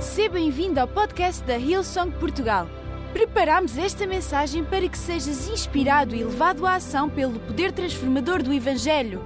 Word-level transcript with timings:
Seja 0.00 0.28
bem-vindo 0.30 0.78
ao 0.78 0.86
podcast 0.86 1.42
da 1.42 1.58
Hillsong 1.58 2.12
Portugal. 2.20 2.68
Preparamos 3.12 3.76
esta 3.76 4.06
mensagem 4.06 4.64
para 4.64 4.88
que 4.88 4.96
sejas 4.96 5.48
inspirado 5.48 6.14
e 6.14 6.22
levado 6.22 6.64
à 6.64 6.76
ação 6.76 7.10
pelo 7.10 7.40
poder 7.40 7.72
transformador 7.72 8.40
do 8.40 8.52
Evangelho. 8.52 9.20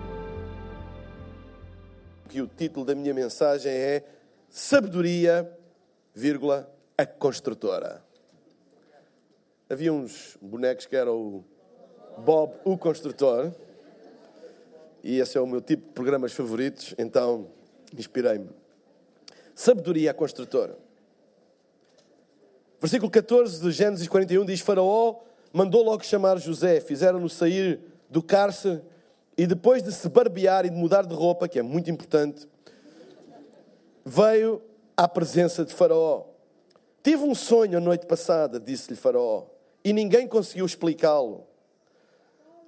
Que 2.26 2.40
o 2.40 2.46
título 2.46 2.86
da 2.86 2.94
minha 2.94 3.12
mensagem 3.12 3.70
é 3.70 4.02
Sabedoria, 4.48 5.50
vírgula, 6.14 6.66
a 6.96 7.04
construtora. 7.04 8.02
Havia 9.68 9.92
uns 9.92 10.38
bonecos 10.40 10.86
que 10.86 10.96
eram 10.96 11.16
o 11.16 11.44
Bob, 12.16 12.54
o 12.64 12.78
construtor, 12.78 13.52
e 15.04 15.18
esse 15.18 15.36
é 15.36 15.40
o 15.40 15.46
meu 15.46 15.60
tipo 15.60 15.86
de 15.88 15.92
programas 15.92 16.32
favoritos, 16.32 16.94
então 16.96 17.50
inspirei-me. 17.94 18.61
Sabedoria 19.54 20.10
a 20.10 20.14
construtora. 20.14 20.76
Versículo 22.80 23.10
14 23.10 23.60
de 23.60 23.70
Gênesis 23.70 24.08
41 24.08 24.44
diz: 24.44 24.60
Faraó 24.60 25.20
mandou 25.52 25.84
logo 25.84 26.04
chamar 26.04 26.38
José, 26.38 26.80
fizeram-no 26.80 27.28
sair 27.28 27.80
do 28.10 28.22
cárcere 28.22 28.82
e 29.36 29.46
depois 29.46 29.82
de 29.82 29.92
se 29.92 30.08
barbear 30.08 30.66
e 30.66 30.70
de 30.70 30.76
mudar 30.76 31.06
de 31.06 31.14
roupa, 31.14 31.48
que 31.48 31.58
é 31.58 31.62
muito 31.62 31.90
importante, 31.90 32.48
veio 34.04 34.60
à 34.96 35.06
presença 35.06 35.64
de 35.64 35.72
Faraó. 35.72 36.24
Tive 37.02 37.22
um 37.24 37.34
sonho 37.34 37.78
a 37.78 37.80
noite 37.80 38.06
passada, 38.06 38.60
disse-lhe 38.60 38.96
Faraó, 38.96 39.46
e 39.84 39.92
ninguém 39.92 40.28
conseguiu 40.28 40.66
explicá-lo. 40.66 41.46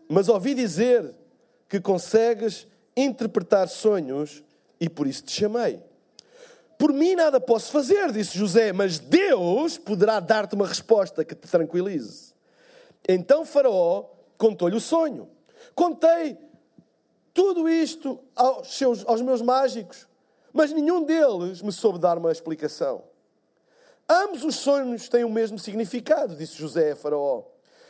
Mas 0.09 0.29
ouvi 0.29 0.55
dizer 0.55 1.15
que 1.69 1.81
consegues 1.81 2.67
interpretar 2.97 3.69
sonhos 3.69 4.43
e 4.81 4.89
por 4.89 5.07
isso 5.07 5.25
te 5.25 5.33
chamei. 5.33 5.81
Por 6.79 6.93
mim 6.93 7.15
nada 7.15 7.41
posso 7.41 7.71
fazer, 7.71 8.11
disse 8.13 8.37
José, 8.37 8.73
mas 8.73 8.99
Deus 8.99 9.79
poderá 9.79 10.21
dar-te 10.21 10.55
uma 10.55 10.67
resposta 10.67 11.25
que 11.25 11.35
te 11.35 11.49
tranquilize. 11.49 12.35
Então 13.09 13.45
Faraó 13.45 14.07
contou-lhe 14.37 14.77
o 14.77 14.81
sonho. 14.81 15.29
Contei 15.75 16.37
tudo 17.33 17.69
isto 17.69 18.21
aos, 18.35 18.77
seus, 18.77 19.05
aos 19.07 19.21
meus 19.21 19.43
mágicos, 19.43 20.07
mas 20.53 20.73
nenhum 20.73 21.03
deles 21.05 21.63
me 21.63 21.73
soube 21.73 21.99
dar 21.99 22.17
uma 22.17 22.31
explicação. 22.31 23.03
Ambos 24.09 24.45
os 24.45 24.57
sonhos 24.57 25.09
têm 25.09 25.25
o 25.25 25.31
mesmo 25.31 25.59
significado, 25.59 26.37
disse 26.37 26.57
José 26.57 26.93
a 26.93 26.97
Faraó. 26.97 27.43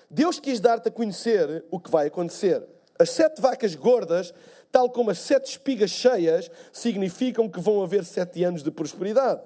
Deus 0.08 0.38
quis 0.38 0.60
dar-te 0.60 0.88
a 0.88 0.92
conhecer 0.92 1.64
o 1.70 1.80
que 1.80 1.90
vai 1.90 2.06
acontecer. 2.06 2.62
As 2.98 3.10
sete 3.10 3.40
vacas 3.40 3.74
gordas, 3.74 4.32
tal 4.74 4.90
como 4.90 5.12
as 5.12 5.20
sete 5.20 5.52
espigas 5.52 5.92
cheias, 5.92 6.50
significam 6.72 7.48
que 7.48 7.60
vão 7.60 7.80
haver 7.80 8.04
sete 8.04 8.42
anos 8.42 8.60
de 8.60 8.72
prosperidade. 8.72 9.40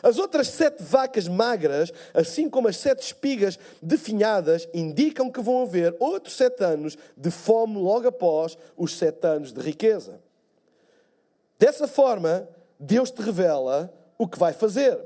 As 0.00 0.18
outras 0.18 0.46
sete 0.50 0.84
vacas 0.84 1.26
magras, 1.26 1.92
assim 2.14 2.48
como 2.48 2.68
as 2.68 2.76
sete 2.76 3.02
espigas 3.02 3.58
definhadas, 3.82 4.68
indicam 4.72 5.32
que 5.32 5.40
vão 5.40 5.62
haver 5.62 5.96
outros 5.98 6.36
sete 6.36 6.62
anos 6.62 6.96
de 7.16 7.28
fome 7.28 7.76
logo 7.76 8.06
após 8.06 8.56
os 8.76 8.96
sete 8.96 9.26
anos 9.26 9.52
de 9.52 9.60
riqueza. 9.60 10.20
Dessa 11.58 11.88
forma, 11.88 12.48
Deus 12.78 13.10
te 13.10 13.20
revela 13.20 13.92
o 14.16 14.28
que 14.28 14.38
vai 14.38 14.52
fazer. 14.52 14.96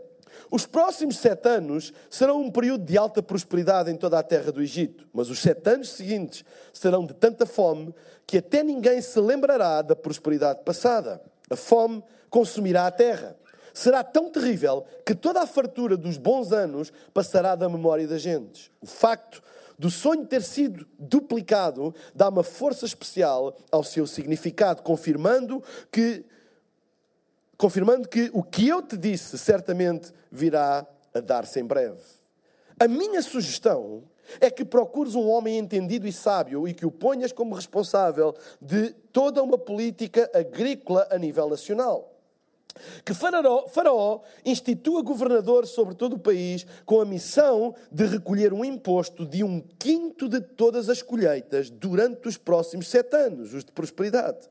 Os 0.51 0.67
próximos 0.67 1.19
sete 1.19 1.49
anos 1.49 1.93
serão 2.09 2.41
um 2.41 2.51
período 2.51 2.85
de 2.85 2.97
alta 2.97 3.23
prosperidade 3.23 3.91
em 3.91 3.97
toda 3.97 4.19
a 4.19 4.23
terra 4.23 4.53
do 4.53 4.63
Egito, 4.63 5.07
mas 5.13 5.29
os 5.31 5.41
sete 5.41 5.69
anos 5.71 5.91
seguintes 5.91 6.45
serão 6.73 7.05
de 7.05 7.15
tanta 7.15 7.47
fome 7.47 7.95
que 8.27 8.39
até 8.39 8.63
ninguém 8.63 9.01
se 9.01 9.19
lembrará 9.21 9.83
da 9.83 9.97
prosperidade 9.97 10.61
passada. 10.65 11.21
A 11.51 11.57
fome 11.57 12.03
consumirá 12.31 12.87
a 12.87 12.91
terra. 12.91 13.37
Será 13.73 14.03
tão 14.03 14.31
terrível 14.31 14.85
que 15.05 15.15
toda 15.15 15.43
a 15.43 15.47
fartura 15.47 15.97
dos 15.97 16.17
bons 16.17 16.51
anos 16.51 16.93
passará 17.13 17.55
da 17.55 17.69
memória 17.69 18.09
das 18.09 18.23
gentes. 18.23 18.71
O 18.81 18.87
facto 18.87 19.43
do 19.79 19.91
sonho 19.91 20.25
ter 20.25 20.43
sido 20.43 20.87
duplicado 20.99 21.95
dá 22.15 22.29
uma 22.29 22.43
força 22.43 22.87
especial 22.87 23.57
ao 23.71 23.85
seu 23.85 24.07
significado, 24.07 24.83
confirmando 24.83 25.63
que 25.93 26.25
confirmando 27.57 28.09
que 28.09 28.31
o 28.33 28.43
que 28.43 28.69
eu 28.69 28.83
te 28.83 28.97
disse 28.97 29.39
certamente 29.39 30.13
virá 30.31 30.87
a 31.13 31.21
dar-se 31.21 31.59
em 31.61 31.65
breve. 31.65 32.01
A 32.79 32.87
minha 32.87 33.23
sugestão 33.23 34.05
é 34.41 34.51
que 34.51 34.65
procures 34.65 35.15
um 35.15 35.29
homem 35.29 35.59
entendido 35.59 36.07
e 36.07 36.13
sábio 36.13 36.67
e 36.69 36.75
que 36.75 36.85
o 36.85 36.91
ponhas 36.91 37.33
como 37.33 37.55
responsável 37.55 38.35
de 38.61 38.91
toda 39.13 39.43
uma 39.43 39.57
política 39.57 40.31
agrícola 40.35 41.07
a 41.11 41.19
nível 41.19 41.49
nacional. 41.49 42.16
Que 43.05 43.15
Faraó, 43.15 43.67
Faraó 43.69 44.21
institua 44.45 45.03
governador 45.03 45.67
sobre 45.67 45.95
todo 45.95 46.15
o 46.15 46.19
país 46.19 46.67
com 46.85 47.01
a 47.01 47.05
missão 47.05 47.75
de 47.91 48.07
recolher 48.07 48.53
um 48.53 48.65
imposto 48.65 49.27
de 49.27 49.43
um 49.43 49.61
quinto 49.79 50.29
de 50.29 50.41
todas 50.41 50.89
as 50.89 51.03
colheitas 51.03 51.71
durante 51.71 52.29
os 52.29 52.37
próximos 52.37 52.89
sete 52.89 53.17
anos, 53.17 53.55
os 53.55 53.65
de 53.65 53.73
prosperidade. 53.73 54.49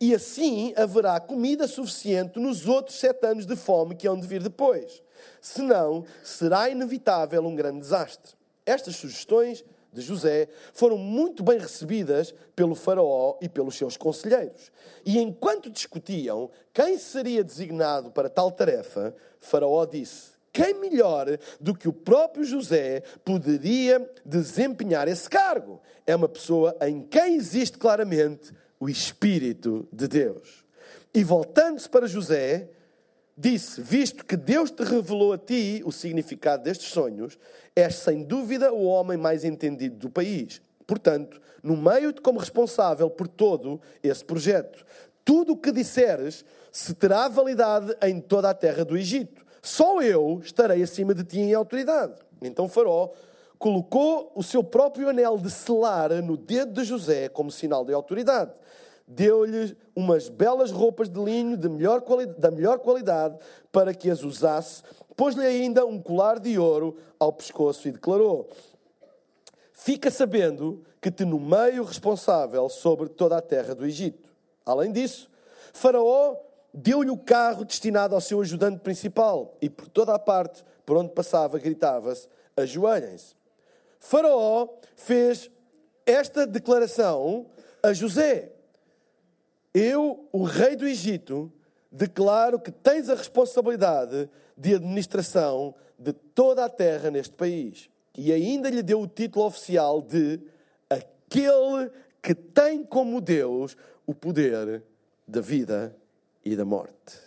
E 0.00 0.14
assim 0.14 0.72
haverá 0.76 1.18
comida 1.20 1.66
suficiente 1.66 2.38
nos 2.38 2.66
outros 2.66 2.98
sete 2.98 3.26
anos 3.26 3.46
de 3.46 3.56
fome 3.56 3.96
que 3.96 4.06
hão 4.06 4.18
de 4.18 4.26
vir 4.26 4.42
depois. 4.42 5.02
Senão, 5.40 6.04
será 6.22 6.68
inevitável 6.68 7.44
um 7.44 7.54
grande 7.54 7.80
desastre. 7.80 8.34
Estas 8.64 8.96
sugestões 8.96 9.64
de 9.96 10.02
José 10.02 10.48
foram 10.72 10.98
muito 10.98 11.42
bem 11.42 11.58
recebidas 11.58 12.34
pelo 12.54 12.74
Faraó 12.74 13.38
e 13.40 13.48
pelos 13.48 13.76
seus 13.76 13.96
conselheiros. 13.96 14.70
E 15.04 15.18
enquanto 15.18 15.70
discutiam 15.70 16.50
quem 16.72 16.98
seria 16.98 17.42
designado 17.42 18.10
para 18.10 18.28
tal 18.28 18.52
tarefa, 18.52 19.14
Faraó 19.40 19.84
disse: 19.86 20.32
Quem 20.52 20.74
melhor 20.74 21.26
do 21.58 21.74
que 21.74 21.88
o 21.88 21.92
próprio 21.92 22.44
José 22.44 23.02
poderia 23.24 24.08
desempenhar 24.24 25.08
esse 25.08 25.28
cargo? 25.28 25.80
É 26.06 26.14
uma 26.14 26.28
pessoa 26.28 26.76
em 26.82 27.00
quem 27.00 27.34
existe 27.36 27.78
claramente 27.78 28.52
o 28.78 28.88
Espírito 28.88 29.88
de 29.90 30.06
Deus. 30.06 30.64
E 31.14 31.24
voltando-se 31.24 31.88
para 31.88 32.06
José, 32.06 32.68
disse: 33.36 33.80
Visto 33.82 34.24
que 34.24 34.36
Deus 34.36 34.70
te 34.70 34.82
revelou 34.82 35.32
a 35.32 35.38
ti 35.38 35.82
o 35.84 35.92
significado 35.92 36.64
destes 36.64 36.88
sonhos, 36.88 37.38
és 37.74 37.96
sem 37.96 38.22
dúvida 38.22 38.72
o 38.72 38.84
homem 38.84 39.18
mais 39.18 39.44
entendido 39.44 39.96
do 39.96 40.10
país. 40.10 40.62
Portanto, 40.86 41.40
no 41.62 41.76
meio 41.76 42.12
de 42.12 42.20
como 42.20 42.38
responsável 42.38 43.10
por 43.10 43.28
todo 43.28 43.80
esse 44.02 44.24
projeto, 44.24 44.86
tudo 45.24 45.52
o 45.52 45.56
que 45.56 45.72
disseres 45.72 46.44
se 46.70 46.94
terá 46.94 47.28
validade 47.28 47.94
em 48.02 48.20
toda 48.20 48.48
a 48.48 48.54
terra 48.54 48.84
do 48.84 48.96
Egito. 48.96 49.44
Só 49.60 50.00
eu 50.00 50.40
estarei 50.44 50.82
acima 50.82 51.12
de 51.12 51.24
ti 51.24 51.40
em 51.40 51.52
autoridade. 51.52 52.14
Então 52.40 52.68
Faraó 52.68 53.10
colocou 53.58 54.30
o 54.34 54.42
seu 54.42 54.62
próprio 54.62 55.08
anel 55.08 55.38
de 55.38 55.50
selar 55.50 56.10
no 56.22 56.36
dedo 56.36 56.72
de 56.72 56.84
José 56.84 57.28
como 57.28 57.50
sinal 57.50 57.84
de 57.84 57.92
autoridade 57.92 58.52
deu-lhe 59.06 59.76
umas 59.94 60.28
belas 60.28 60.70
roupas 60.70 61.08
de 61.08 61.22
linho 61.22 61.56
de 61.56 61.68
melhor 61.68 62.02
da 62.38 62.50
melhor 62.50 62.78
qualidade 62.80 63.38
para 63.70 63.94
que 63.94 64.10
as 64.10 64.22
usasse, 64.22 64.82
pôs-lhe 65.14 65.44
ainda 65.46 65.86
um 65.86 66.00
colar 66.00 66.40
de 66.40 66.58
ouro 66.58 66.96
ao 67.18 67.32
pescoço 67.32 67.86
e 67.86 67.92
declarou: 67.92 68.48
Fica 69.72 70.10
sabendo 70.10 70.82
que 71.00 71.10
te 71.10 71.24
nomeio 71.24 71.84
responsável 71.84 72.68
sobre 72.68 73.08
toda 73.08 73.36
a 73.36 73.42
terra 73.42 73.74
do 73.74 73.86
Egito. 73.86 74.34
Além 74.64 74.90
disso, 74.90 75.30
Faraó 75.72 76.36
deu-lhe 76.74 77.10
o 77.10 77.16
carro 77.16 77.64
destinado 77.64 78.14
ao 78.14 78.20
seu 78.20 78.40
ajudante 78.40 78.80
principal 78.80 79.56
e 79.60 79.70
por 79.70 79.88
toda 79.88 80.14
a 80.14 80.18
parte 80.18 80.64
por 80.84 80.96
onde 80.96 81.12
passava 81.12 81.58
gritava-se: 81.58 82.28
Ajoelhem-se. 82.56 83.36
Faraó 84.00 84.68
fez 84.96 85.50
esta 86.04 86.46
declaração 86.46 87.46
a 87.82 87.92
José. 87.92 88.55
Eu, 89.78 90.26
o 90.32 90.42
rei 90.42 90.74
do 90.74 90.88
Egito, 90.88 91.52
declaro 91.92 92.58
que 92.58 92.72
tens 92.72 93.10
a 93.10 93.14
responsabilidade 93.14 94.26
de 94.56 94.74
administração 94.74 95.74
de 95.98 96.14
toda 96.14 96.64
a 96.64 96.68
terra 96.70 97.10
neste 97.10 97.34
país. 97.34 97.90
E 98.16 98.32
ainda 98.32 98.70
lhe 98.70 98.82
deu 98.82 99.02
o 99.02 99.06
título 99.06 99.44
oficial 99.44 100.00
de 100.00 100.40
aquele 100.88 101.90
que 102.22 102.34
tem 102.34 102.82
como 102.84 103.20
Deus 103.20 103.76
o 104.06 104.14
poder 104.14 104.82
da 105.28 105.42
vida 105.42 105.94
e 106.42 106.56
da 106.56 106.64
morte. 106.64 107.18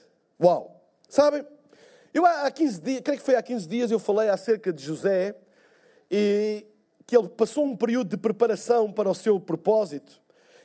Uau! 0.42 0.84
Sabem, 1.08 1.46
eu 2.12 2.26
há 2.26 2.50
15 2.50 2.82
dias, 2.82 3.02
creio 3.02 3.20
que 3.20 3.26
foi 3.26 3.36
há 3.36 3.44
15 3.44 3.68
dias, 3.68 3.92
eu 3.92 4.00
falei 4.00 4.28
acerca 4.28 4.74
de 4.74 4.84
José 4.84 5.36
e 6.10 6.66
que 7.06 7.16
ele 7.16 7.30
passou 7.30 7.64
um 7.64 7.78
período 7.78 8.10
de 8.10 8.18
preparação 8.18 8.92
para 8.92 9.08
o 9.08 9.14
seu 9.14 9.40
propósito. 9.40 10.20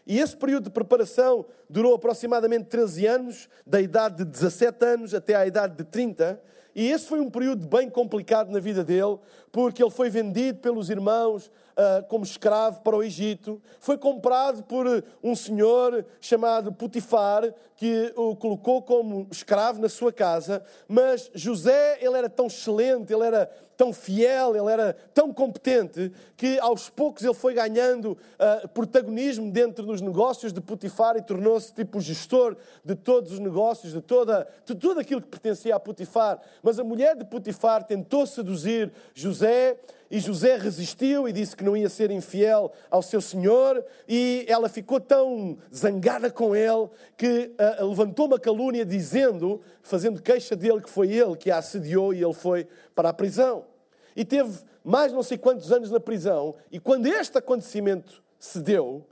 E 0.06 0.18
esse 0.20 0.36
período 0.36 0.64
de 0.64 0.70
preparação 0.70 1.46
durou 1.68 1.94
aproximadamente 1.94 2.66
13 2.66 3.06
anos, 3.06 3.48
da 3.66 3.80
idade 3.80 4.18
de 4.18 4.24
17 4.24 4.84
anos 4.84 5.14
até 5.14 5.34
à 5.34 5.46
idade 5.46 5.76
de 5.76 5.84
30. 5.84 6.40
E 6.74 6.90
esse 6.90 7.06
foi 7.06 7.20
um 7.20 7.30
período 7.30 7.66
bem 7.66 7.88
complicado 7.88 8.50
na 8.50 8.58
vida 8.58 8.84
dele, 8.84 9.18
porque 9.50 9.82
ele 9.82 9.90
foi 9.90 10.10
vendido 10.10 10.58
pelos 10.58 10.90
irmãos 10.90 11.50
uh, 11.76 12.06
como 12.08 12.24
escravo 12.24 12.80
para 12.82 12.96
o 12.96 13.02
Egito. 13.02 13.60
Foi 13.80 13.98
comprado 13.98 14.62
por 14.64 14.86
um 15.22 15.34
senhor 15.34 16.04
chamado 16.20 16.72
Potifar, 16.72 17.52
que 17.76 18.12
o 18.16 18.36
colocou 18.36 18.82
como 18.82 19.26
escravo 19.30 19.80
na 19.80 19.88
sua 19.88 20.12
casa. 20.12 20.62
Mas 20.88 21.30
José, 21.34 21.98
ele 22.00 22.16
era 22.16 22.30
tão 22.30 22.46
excelente, 22.46 23.12
ele 23.12 23.24
era 23.24 23.50
tão 23.76 23.92
fiel, 23.92 24.54
ele 24.54 24.70
era 24.70 24.92
tão 25.12 25.32
competente, 25.32 26.12
que 26.36 26.58
aos 26.60 26.88
poucos 26.88 27.24
ele 27.24 27.34
foi 27.34 27.54
ganhando 27.54 28.12
uh, 28.12 28.68
protagonismo 28.68 29.50
dentro 29.50 29.84
dos 29.84 30.00
negócios 30.00 30.52
de 30.52 30.60
Potifar 30.60 31.16
e 31.16 31.22
tornou-se 31.22 31.74
tipo 31.74 32.00
gestor 32.00 32.56
de 32.84 32.94
todos 32.94 33.32
os 33.32 33.38
negócios, 33.40 33.92
de, 33.92 34.00
toda, 34.00 34.46
de 34.64 34.74
tudo 34.74 35.00
aquilo 35.00 35.20
que 35.20 35.28
pertencia 35.28 35.74
a 35.74 35.80
Potifar. 35.80 36.40
Mas 36.62 36.78
a 36.78 36.84
mulher 36.84 37.16
de 37.16 37.24
Potifar 37.24 37.84
tentou 37.84 38.26
seduzir 38.26 38.92
José 39.12 39.76
e 40.14 40.20
José 40.20 40.56
resistiu 40.56 41.28
e 41.28 41.32
disse 41.32 41.56
que 41.56 41.64
não 41.64 41.76
ia 41.76 41.88
ser 41.88 42.08
infiel 42.12 42.72
ao 42.88 43.02
seu 43.02 43.20
senhor, 43.20 43.84
e 44.06 44.46
ela 44.46 44.68
ficou 44.68 45.00
tão 45.00 45.58
zangada 45.74 46.30
com 46.30 46.54
ele 46.54 46.88
que 47.16 47.50
uh, 47.80 47.84
levantou 47.84 48.26
uma 48.26 48.38
calúnia 48.38 48.86
dizendo, 48.86 49.60
fazendo 49.82 50.22
queixa 50.22 50.54
dele 50.54 50.80
que 50.80 50.88
foi 50.88 51.12
ele 51.12 51.34
que 51.34 51.50
a 51.50 51.58
assediou 51.58 52.14
e 52.14 52.22
ele 52.22 52.32
foi 52.32 52.68
para 52.94 53.08
a 53.08 53.12
prisão. 53.12 53.64
E 54.14 54.24
teve 54.24 54.56
mais 54.84 55.12
não 55.12 55.20
sei 55.20 55.36
quantos 55.36 55.72
anos 55.72 55.90
na 55.90 55.98
prisão, 55.98 56.54
e 56.70 56.78
quando 56.78 57.06
este 57.06 57.36
acontecimento 57.36 58.22
se 58.38 58.60
deu, 58.60 59.04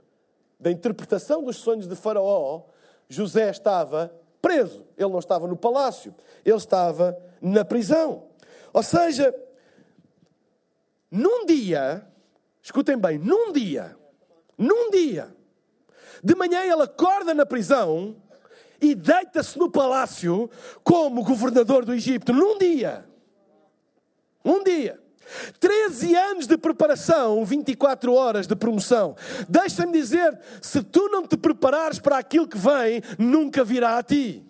da 0.57 0.71
interpretação 0.71 1.43
dos 1.43 1.57
sonhos 1.57 1.85
de 1.85 1.97
Faraó, 1.97 2.61
José 3.09 3.49
estava 3.49 4.09
preso. 4.41 4.85
Ele 4.97 5.09
não 5.09 5.19
estava 5.19 5.49
no 5.49 5.57
palácio, 5.57 6.15
ele 6.45 6.55
estava 6.55 7.17
na 7.41 7.65
prisão. 7.65 8.23
Ou 8.71 8.81
seja, 8.81 9.35
num 11.13 11.45
dia, 11.45 12.03
escutem 12.59 12.97
bem, 12.97 13.19
num 13.19 13.51
dia, 13.51 13.95
num 14.57 14.89
dia, 14.89 15.31
de 16.23 16.33
manhã 16.33 16.63
ele 16.63 16.81
acorda 16.81 17.35
na 17.35 17.45
prisão 17.45 18.15
e 18.81 18.95
deita-se 18.95 19.59
no 19.59 19.69
palácio 19.69 20.49
como 20.83 21.23
governador 21.23 21.85
do 21.85 21.93
Egito. 21.93 22.33
Num 22.33 22.57
dia. 22.57 23.05
Um 24.43 24.63
dia. 24.63 24.99
13 25.59 26.15
anos 26.15 26.47
de 26.47 26.57
preparação, 26.57 27.45
24 27.45 28.11
horas 28.11 28.47
de 28.47 28.55
promoção. 28.55 29.15
Deixa-me 29.47 29.93
dizer: 29.93 30.37
se 30.61 30.81
tu 30.81 31.09
não 31.09 31.27
te 31.27 31.37
preparares 31.37 31.99
para 31.99 32.17
aquilo 32.17 32.47
que 32.47 32.57
vem, 32.57 33.03
nunca 33.19 33.63
virá 33.63 33.99
a 33.99 34.03
ti 34.03 34.43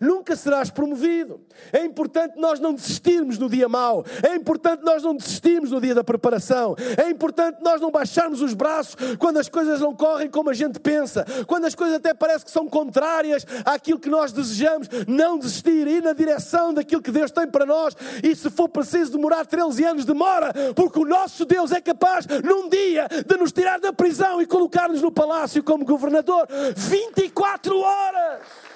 nunca 0.00 0.36
serás 0.36 0.70
promovido. 0.70 1.40
É 1.72 1.84
importante 1.84 2.38
nós 2.38 2.60
não 2.60 2.74
desistirmos 2.74 3.38
no 3.38 3.48
dia 3.48 3.68
mau. 3.68 4.04
É 4.22 4.34
importante 4.34 4.82
nós 4.82 5.02
não 5.02 5.14
desistirmos 5.14 5.70
no 5.70 5.80
dia 5.80 5.94
da 5.94 6.04
preparação. 6.04 6.74
É 6.96 7.10
importante 7.10 7.58
nós 7.62 7.80
não 7.80 7.90
baixarmos 7.90 8.40
os 8.42 8.54
braços 8.54 8.96
quando 9.18 9.38
as 9.38 9.48
coisas 9.48 9.80
não 9.80 9.94
correm 9.94 10.28
como 10.28 10.50
a 10.50 10.54
gente 10.54 10.78
pensa. 10.80 11.24
Quando 11.46 11.66
as 11.66 11.74
coisas 11.74 11.96
até 11.96 12.14
parecem 12.14 12.44
que 12.44 12.50
são 12.50 12.68
contrárias 12.68 13.46
àquilo 13.64 13.98
que 13.98 14.08
nós 14.08 14.32
desejamos. 14.32 14.88
Não 15.06 15.38
desistir, 15.38 15.86
ir 15.86 16.02
na 16.02 16.12
direção 16.12 16.72
daquilo 16.72 17.02
que 17.02 17.10
Deus 17.10 17.30
tem 17.30 17.46
para 17.46 17.66
nós. 17.66 17.96
E 18.22 18.34
se 18.34 18.50
for 18.50 18.68
preciso 18.68 19.12
demorar 19.12 19.46
13 19.46 19.84
anos, 19.84 20.04
demora. 20.04 20.52
Porque 20.74 20.98
o 20.98 21.04
nosso 21.04 21.44
Deus 21.44 21.72
é 21.72 21.80
capaz, 21.80 22.26
num 22.44 22.68
dia, 22.68 23.08
de 23.26 23.36
nos 23.36 23.52
tirar 23.52 23.80
da 23.80 23.92
prisão 23.92 24.40
e 24.40 24.46
colocar-nos 24.46 25.02
no 25.02 25.12
palácio 25.12 25.62
como 25.62 25.84
governador. 25.84 26.46
24 26.76 27.78
horas! 27.78 28.69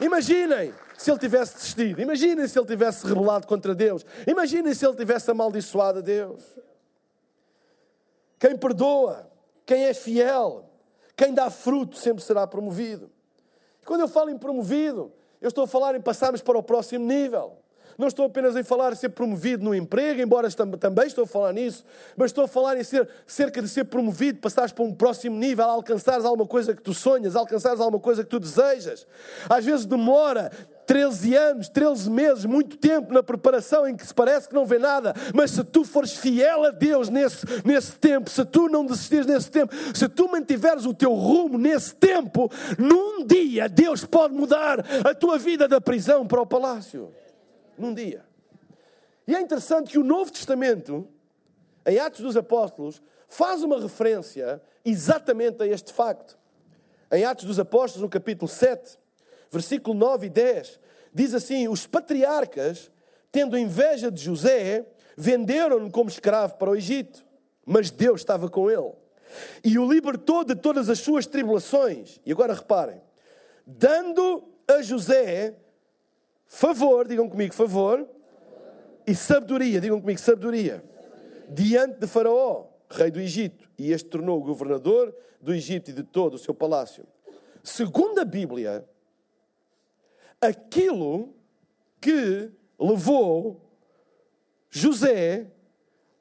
Imaginem 0.00 0.72
se 0.96 1.10
ele 1.10 1.18
tivesse 1.18 1.54
desistido. 1.54 2.00
Imaginem 2.00 2.46
se 2.46 2.58
ele 2.58 2.66
tivesse 2.66 3.06
rebelado 3.06 3.46
contra 3.46 3.74
Deus. 3.74 4.04
Imaginem 4.26 4.74
se 4.74 4.86
ele 4.86 4.96
tivesse 4.96 5.30
amaldiçoado 5.30 5.98
a 5.98 6.02
Deus. 6.02 6.42
Quem 8.38 8.56
perdoa, 8.56 9.30
quem 9.66 9.84
é 9.84 9.94
fiel, 9.94 10.70
quem 11.16 11.34
dá 11.34 11.50
fruto 11.50 11.96
sempre 11.96 12.22
será 12.22 12.46
promovido. 12.46 13.10
E 13.82 13.86
quando 13.86 14.02
eu 14.02 14.08
falo 14.08 14.30
em 14.30 14.38
promovido, 14.38 15.12
eu 15.40 15.48
estou 15.48 15.64
a 15.64 15.68
falar 15.68 15.94
em 15.94 16.00
passarmos 16.00 16.40
para 16.40 16.56
o 16.56 16.62
próximo 16.62 17.04
nível. 17.04 17.57
Não 17.98 18.06
estou 18.06 18.26
apenas 18.26 18.54
em 18.54 18.62
falar 18.62 18.92
em 18.92 18.94
ser 18.94 19.08
promovido 19.08 19.64
no 19.64 19.74
emprego, 19.74 20.20
embora 20.20 20.48
também 20.52 21.08
estou 21.08 21.24
a 21.24 21.26
falar 21.26 21.52
nisso, 21.52 21.84
mas 22.16 22.26
estou 22.26 22.44
a 22.44 22.48
falar 22.48 22.78
em 22.78 22.84
ser, 22.84 23.08
cerca 23.26 23.60
de 23.60 23.68
ser 23.68 23.86
promovido, 23.86 24.38
passares 24.38 24.70
para 24.70 24.84
um 24.84 24.94
próximo 24.94 25.36
nível, 25.36 25.64
alcançares 25.64 26.24
alguma 26.24 26.46
coisa 26.46 26.72
que 26.76 26.80
tu 26.80 26.94
sonhas, 26.94 27.34
alcançares 27.34 27.80
alguma 27.80 27.98
coisa 27.98 28.22
que 28.22 28.30
tu 28.30 28.38
desejas. 28.38 29.04
Às 29.50 29.64
vezes 29.64 29.84
demora 29.84 30.52
13 30.86 31.34
anos, 31.34 31.68
13 31.68 32.08
meses, 32.08 32.44
muito 32.44 32.76
tempo 32.76 33.12
na 33.12 33.20
preparação 33.20 33.84
em 33.84 33.96
que 33.96 34.06
se 34.06 34.14
parece 34.14 34.48
que 34.48 34.54
não 34.54 34.64
vê 34.64 34.78
nada, 34.78 35.12
mas 35.34 35.50
se 35.50 35.64
tu 35.64 35.84
fores 35.84 36.12
fiel 36.12 36.66
a 36.66 36.70
Deus 36.70 37.08
nesse, 37.08 37.44
nesse 37.64 37.96
tempo, 37.96 38.30
se 38.30 38.44
tu 38.44 38.68
não 38.68 38.86
desistires 38.86 39.26
nesse 39.26 39.50
tempo, 39.50 39.74
se 39.92 40.08
tu 40.08 40.30
mantiveres 40.30 40.86
o 40.86 40.94
teu 40.94 41.12
rumo 41.14 41.58
nesse 41.58 41.96
tempo, 41.96 42.48
num 42.78 43.26
dia 43.26 43.68
Deus 43.68 44.04
pode 44.04 44.34
mudar 44.34 44.86
a 45.04 45.12
tua 45.16 45.36
vida 45.36 45.66
da 45.66 45.80
prisão 45.80 46.24
para 46.24 46.40
o 46.40 46.46
palácio 46.46 47.12
num 47.78 47.94
dia. 47.94 48.24
E 49.26 49.34
é 49.34 49.40
interessante 49.40 49.90
que 49.90 49.98
o 49.98 50.04
Novo 50.04 50.32
Testamento, 50.32 51.06
em 51.86 51.98
Atos 51.98 52.20
dos 52.20 52.36
Apóstolos, 52.36 53.02
faz 53.26 53.62
uma 53.62 53.80
referência 53.80 54.60
exatamente 54.84 55.62
a 55.62 55.66
este 55.66 55.92
facto. 55.92 56.38
Em 57.10 57.24
Atos 57.24 57.44
dos 57.44 57.58
Apóstolos, 57.58 58.02
no 58.02 58.08
capítulo 58.08 58.48
7, 58.48 58.98
versículo 59.50 59.96
9 59.96 60.26
e 60.26 60.30
10, 60.30 60.80
diz 61.12 61.34
assim: 61.34 61.68
Os 61.68 61.86
patriarcas, 61.86 62.90
tendo 63.30 63.58
inveja 63.58 64.10
de 64.10 64.22
José, 64.22 64.86
venderam-no 65.16 65.90
como 65.90 66.08
escravo 66.08 66.54
para 66.54 66.70
o 66.70 66.76
Egito, 66.76 67.24
mas 67.64 67.90
Deus 67.90 68.20
estava 68.20 68.48
com 68.48 68.70
ele 68.70 68.92
e 69.64 69.78
o 69.78 69.90
libertou 69.90 70.44
de 70.44 70.54
todas 70.54 70.88
as 70.88 71.00
suas 71.00 71.26
tribulações. 71.26 72.20
E 72.24 72.32
agora 72.32 72.54
reparem: 72.54 73.00
dando 73.66 74.44
a 74.66 74.82
José 74.82 75.54
favor, 76.48 77.06
digam 77.06 77.28
comigo, 77.28 77.54
favor, 77.54 78.08
e 79.06 79.14
sabedoria, 79.14 79.80
digam 79.80 80.00
comigo, 80.00 80.18
sabedoria, 80.18 80.82
diante 81.48 81.98
de 82.00 82.06
Faraó, 82.06 82.66
rei 82.90 83.10
do 83.10 83.20
Egito, 83.20 83.68
e 83.78 83.92
este 83.92 84.08
tornou 84.08 84.42
governador 84.42 85.14
do 85.40 85.54
Egito 85.54 85.90
e 85.90 85.94
de 85.94 86.02
todo 86.02 86.34
o 86.34 86.38
seu 86.38 86.54
palácio. 86.54 87.06
Segundo 87.62 88.18
a 88.18 88.24
Bíblia, 88.24 88.88
aquilo 90.40 91.34
que 92.00 92.50
levou 92.78 93.60
José 94.70 95.50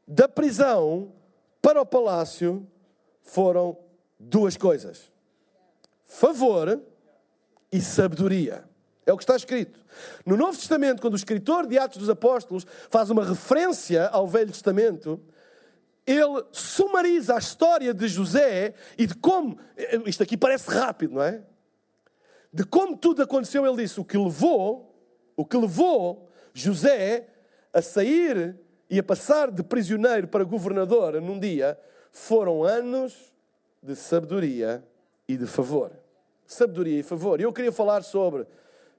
da 0.07 0.27
prisão 0.27 1.13
para 1.61 1.81
o 1.81 1.85
palácio 1.85 2.65
foram 3.21 3.77
duas 4.19 4.57
coisas: 4.57 5.11
favor 6.03 6.81
e 7.71 7.81
sabedoria. 7.81 8.66
É 9.07 9.13
o 9.13 9.17
que 9.17 9.23
está 9.23 9.37
escrito. 9.37 9.79
No 10.25 10.35
Novo 10.35 10.57
Testamento, 10.57 11.01
quando 11.01 11.13
o 11.13 11.17
escritor 11.17 11.65
de 11.65 11.79
Atos 11.79 11.97
dos 11.97 12.09
Apóstolos 12.09 12.67
faz 12.89 13.09
uma 13.09 13.23
referência 13.23 14.09
ao 14.09 14.27
Velho 14.27 14.51
Testamento, 14.51 15.17
ele 16.05 16.43
sumariza 16.51 17.35
a 17.35 17.37
história 17.37 17.93
de 17.93 18.05
José 18.05 18.73
e 18.97 19.07
de 19.07 19.15
como. 19.15 19.57
Isto 20.05 20.23
aqui 20.23 20.35
parece 20.35 20.69
rápido, 20.69 21.15
não 21.15 21.23
é? 21.23 21.41
De 22.51 22.65
como 22.65 22.97
tudo 22.97 23.23
aconteceu, 23.23 23.65
ele 23.65 23.81
disse: 23.81 23.97
o 23.97 24.03
que 24.03 24.17
levou, 24.17 24.93
o 25.37 25.45
que 25.45 25.55
levou 25.55 26.29
José 26.53 27.29
a 27.73 27.81
sair 27.81 28.57
e 28.89 28.99
a 28.99 29.03
passar 29.03 29.49
de 29.49 29.63
prisioneiro 29.63 30.27
para 30.27 30.43
governador 30.43 31.21
num 31.21 31.39
dia 31.39 31.79
foram 32.11 32.61
anos 32.61 33.33
de 33.81 33.95
sabedoria 33.95 34.83
e 35.29 35.37
de 35.37 35.45
favor. 35.45 35.93
Sabedoria 36.45 36.99
e 36.99 37.03
favor. 37.03 37.39
Eu 37.39 37.53
queria 37.53 37.71
falar 37.71 38.03
sobre 38.03 38.45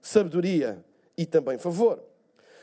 sabedoria 0.01 0.85
e 1.17 1.27
também 1.27 1.59
favor. 1.59 2.03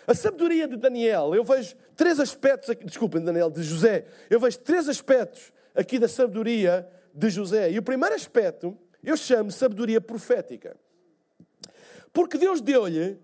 A 0.07 0.13
sabedoria 0.13 0.67
de 0.67 0.77
Daniel, 0.77 1.33
eu 1.33 1.43
vejo 1.43 1.75
três 1.95 2.19
aspectos, 2.19 2.69
aqui, 2.69 2.85
desculpem, 2.85 3.23
Daniel, 3.23 3.49
de 3.49 3.63
José, 3.63 4.05
eu 4.29 4.39
vejo 4.39 4.59
três 4.59 4.87
aspectos 4.87 5.51
aqui 5.73 5.97
da 5.97 6.07
sabedoria 6.07 6.87
de 7.13 7.29
José. 7.29 7.71
E 7.71 7.79
o 7.79 7.83
primeiro 7.83 8.15
aspecto 8.15 8.77
eu 9.03 9.17
chamo 9.17 9.51
sabedoria 9.51 10.01
profética. 10.01 10.75
Porque 12.13 12.37
Deus 12.37 12.61
deu-lhe 12.61 13.19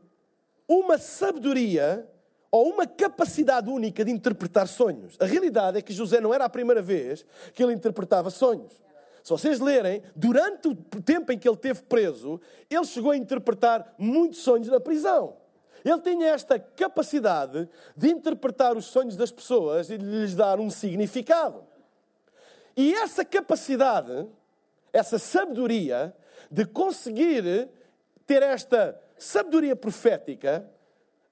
uma 0.68 0.98
sabedoria 0.98 2.08
ou 2.52 2.70
uma 2.70 2.86
capacidade 2.86 3.70
única 3.70 4.04
de 4.04 4.12
interpretar 4.12 4.68
sonhos. 4.68 5.16
A 5.20 5.26
realidade 5.26 5.78
é 5.78 5.82
que 5.82 5.94
José 5.94 6.20
não 6.20 6.34
era 6.34 6.46
a 6.46 6.50
primeira 6.50 6.82
vez 6.82 7.26
que 7.54 7.64
ele 7.64 7.74
interpretava 7.74 8.30
sonhos. 8.30 8.74
Se 9.24 9.30
vocês 9.30 9.60
lerem, 9.60 10.02
durante 10.16 10.68
o 10.68 10.76
tempo 10.76 11.32
em 11.32 11.38
que 11.38 11.48
ele 11.48 11.56
esteve 11.56 11.82
preso, 11.84 12.42
ele 12.70 12.86
chegou 12.86 13.12
a 13.12 13.18
interpretar 13.18 13.94
muitos 13.98 14.40
sonhos 14.40 14.68
na 14.68 14.80
prisão. 14.80 15.38
Ele 15.84 16.00
tinha 16.02 16.28
esta 16.28 16.60
capacidade 16.60 17.68
de 17.96 18.10
interpretar 18.10 18.78
os 18.78 18.86
sonhos 18.86 19.16
das 19.16 19.32
pessoas 19.32 19.90
e 19.90 19.98
de 19.98 20.06
lhes 20.06 20.36
dar 20.36 20.60
um 20.60 20.70
significado. 20.70 21.64
E 22.76 22.94
essa 22.94 23.26
capacidade, 23.26 24.28
essa 24.94 25.18
sabedoria 25.18 26.16
de 26.50 26.66
conseguir 26.66 27.70
ter 28.26 28.44
esta 28.44 29.00
sabedoria 29.18 29.76
profética, 29.76 30.70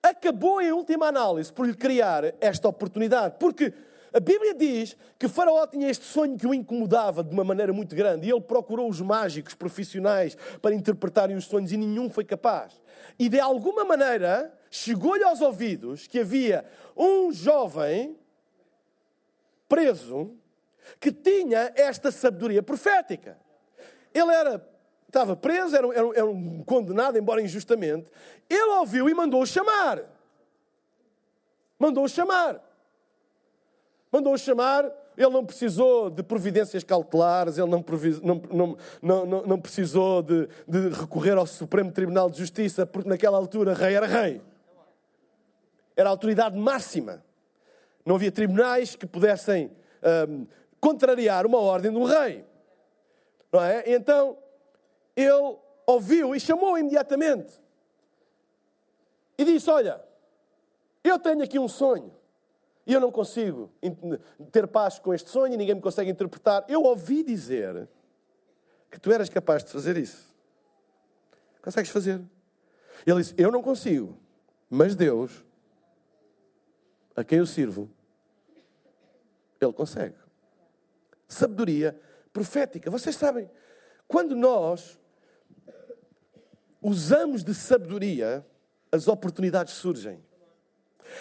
acabou, 0.02 0.62
em 0.62 0.72
última 0.72 1.08
análise, 1.08 1.52
por 1.52 1.66
lhe 1.66 1.74
criar 1.74 2.34
esta 2.40 2.68
oportunidade. 2.68 3.36
Porque 3.40 3.74
a 4.12 4.20
Bíblia 4.20 4.54
diz 4.54 4.98
que 5.18 5.28
Faraó 5.28 5.66
tinha 5.68 5.90
este 5.90 6.06
sonho 6.06 6.38
que 6.38 6.48
o 6.48 6.54
incomodava 6.54 7.24
de 7.24 7.32
uma 7.32 7.44
maneira 7.44 7.72
muito 7.72 7.96
grande 7.96 8.28
e 8.28 8.32
ele 8.32 8.42
procurou 8.42 8.90
os 8.90 9.00
mágicos 9.00 9.54
profissionais 9.54 10.36
para 10.62 10.74
interpretarem 10.74 11.36
os 11.36 11.46
sonhos 11.46 11.72
e 11.72 11.78
nenhum 11.78 12.10
foi 12.10 12.26
capaz. 12.26 12.82
E 13.18 13.30
de 13.30 13.40
alguma 13.40 13.86
maneira 13.86 14.52
chegou-lhe 14.72 15.24
aos 15.24 15.42
ouvidos 15.42 16.08
que 16.08 16.20
havia 16.20 16.66
um 16.98 17.32
jovem 17.32 18.18
preso 19.68 20.36
que 21.00 21.12
tinha 21.12 21.72
esta 21.76 22.12
sabedoria 22.12 22.64
profética. 22.64 23.38
Ele 24.12 24.34
era, 24.34 24.68
estava 25.08 25.36
preso, 25.36 25.76
era, 25.76 25.88
era, 25.88 26.08
era 26.16 26.26
um 26.26 26.64
condenado, 26.64 27.18
embora 27.18 27.42
injustamente. 27.42 28.10
Ele 28.50 28.72
ouviu 28.80 29.08
e 29.08 29.14
mandou-o 29.14 29.46
chamar. 29.46 30.02
Mandou-o 31.78 32.10
chamar. 32.10 32.69
Mandou-o 34.12 34.38
chamar, 34.38 34.86
ele 35.16 35.30
não 35.30 35.46
precisou 35.46 36.10
de 36.10 36.24
providências 36.24 36.84
cautelares, 36.84 37.58
ele 37.58 37.68
não, 37.68 37.84
não, 38.52 38.78
não, 39.02 39.26
não, 39.46 39.60
precisou 39.60 40.24
de, 40.24 40.48
de, 40.68 40.90
recorrer 40.90 41.38
ao 41.38 41.46
Supremo 41.46 41.92
Tribunal 41.92 42.30
de 42.30 42.38
Justiça, 42.40 42.86
porque 42.86 43.08
naquela 43.08 43.38
altura 43.38 43.74
rei 43.74 43.94
era 43.94 44.08
rei. 44.08 44.42
Era 45.96 46.10
a 46.10 46.12
autoridade 46.12 46.58
máxima. 46.58 47.24
Não 48.06 48.16
havia 48.16 48.32
tribunais 48.32 48.96
que 48.96 49.06
pudessem 49.06 49.70
um, 50.28 50.48
contrariar 50.80 51.46
uma 51.46 51.60
ordem 51.60 51.92
do 51.92 52.04
rei. 52.06 52.46
Não 53.52 53.62
é? 53.62 53.84
Então, 53.94 54.38
ele 55.16 55.58
ouviu 55.86 56.34
e 56.34 56.40
chamou 56.40 56.78
imediatamente. 56.78 57.62
E 59.38 59.46
disse: 59.46 59.70
Olha, 59.70 60.02
eu 61.04 61.20
tenho 61.20 61.44
aqui 61.44 61.60
um 61.60 61.68
sonho. 61.68 62.19
E 62.90 62.94
eu 62.94 63.00
não 63.00 63.12
consigo 63.12 63.72
ter 64.52 64.66
paz 64.66 64.98
com 64.98 65.14
este 65.14 65.30
sonho, 65.30 65.56
ninguém 65.56 65.76
me 65.76 65.82
consegue 65.82 66.10
interpretar. 66.10 66.66
Eu 66.68 66.82
ouvi 66.82 67.22
dizer 67.22 67.88
que 68.90 69.00
tu 69.00 69.12
eras 69.12 69.30
capaz 69.30 69.64
de 69.64 69.70
fazer 69.70 69.96
isso. 69.96 70.36
Consegues 71.62 71.92
fazer? 71.92 72.20
Ele 73.06 73.22
disse: 73.22 73.36
Eu 73.38 73.52
não 73.52 73.62
consigo, 73.62 74.18
mas 74.68 74.96
Deus, 74.96 75.46
a 77.16 77.24
quem 77.24 77.38
eu 77.38 77.46
sirvo, 77.46 77.88
Ele 79.62 79.72
consegue. 79.72 80.16
Sabedoria 81.28 81.96
profética. 82.34 82.90
Vocês 82.90 83.16
sabem, 83.16 83.48
quando 84.08 84.36
nós 84.36 84.98
usamos 86.82 87.44
de 87.44 87.54
sabedoria, 87.54 88.44
as 88.92 89.08
oportunidades 89.08 89.76
surgem. 89.76 90.28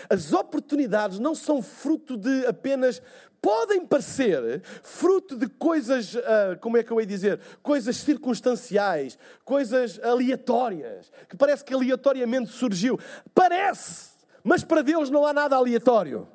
As 0.09 0.33
oportunidades 0.33 1.19
não 1.19 1.35
são 1.35 1.63
fruto 1.63 2.17
de 2.17 2.47
apenas. 2.47 3.03
Podem 3.41 3.87
parecer 3.87 4.63
fruto 4.83 5.37
de 5.37 5.47
coisas, 5.49 6.15
uh, 6.15 6.59
como 6.61 6.77
é 6.77 6.83
que 6.83 6.91
eu 6.91 7.01
ia 7.01 7.07
dizer? 7.07 7.41
Coisas 7.63 7.97
circunstanciais, 7.99 9.17
coisas 9.45 10.01
aleatórias, 10.03 11.11
que 11.29 11.37
parece 11.37 11.65
que 11.65 11.73
aleatoriamente 11.73 12.51
surgiu. 12.51 12.99
Parece, 13.33 14.11
mas 14.43 14.65
para 14.65 14.83
Deus 14.83 15.09
não 15.09 15.25
há 15.25 15.33
nada 15.33 15.55
aleatório. 15.57 16.27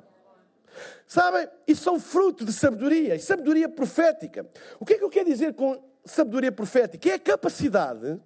Sabem? 1.06 1.46
E 1.66 1.76
são 1.76 2.00
fruto 2.00 2.44
de 2.44 2.52
sabedoria, 2.52 3.14
e 3.14 3.20
sabedoria 3.20 3.68
profética. 3.68 4.46
O 4.80 4.84
que 4.84 4.94
é 4.94 4.98
que 4.98 5.04
eu 5.04 5.10
quero 5.10 5.28
dizer 5.28 5.54
com 5.54 5.82
sabedoria 6.04 6.50
profética? 6.50 7.10
É 7.10 7.14
a 7.14 7.18
capacidade 7.18 8.18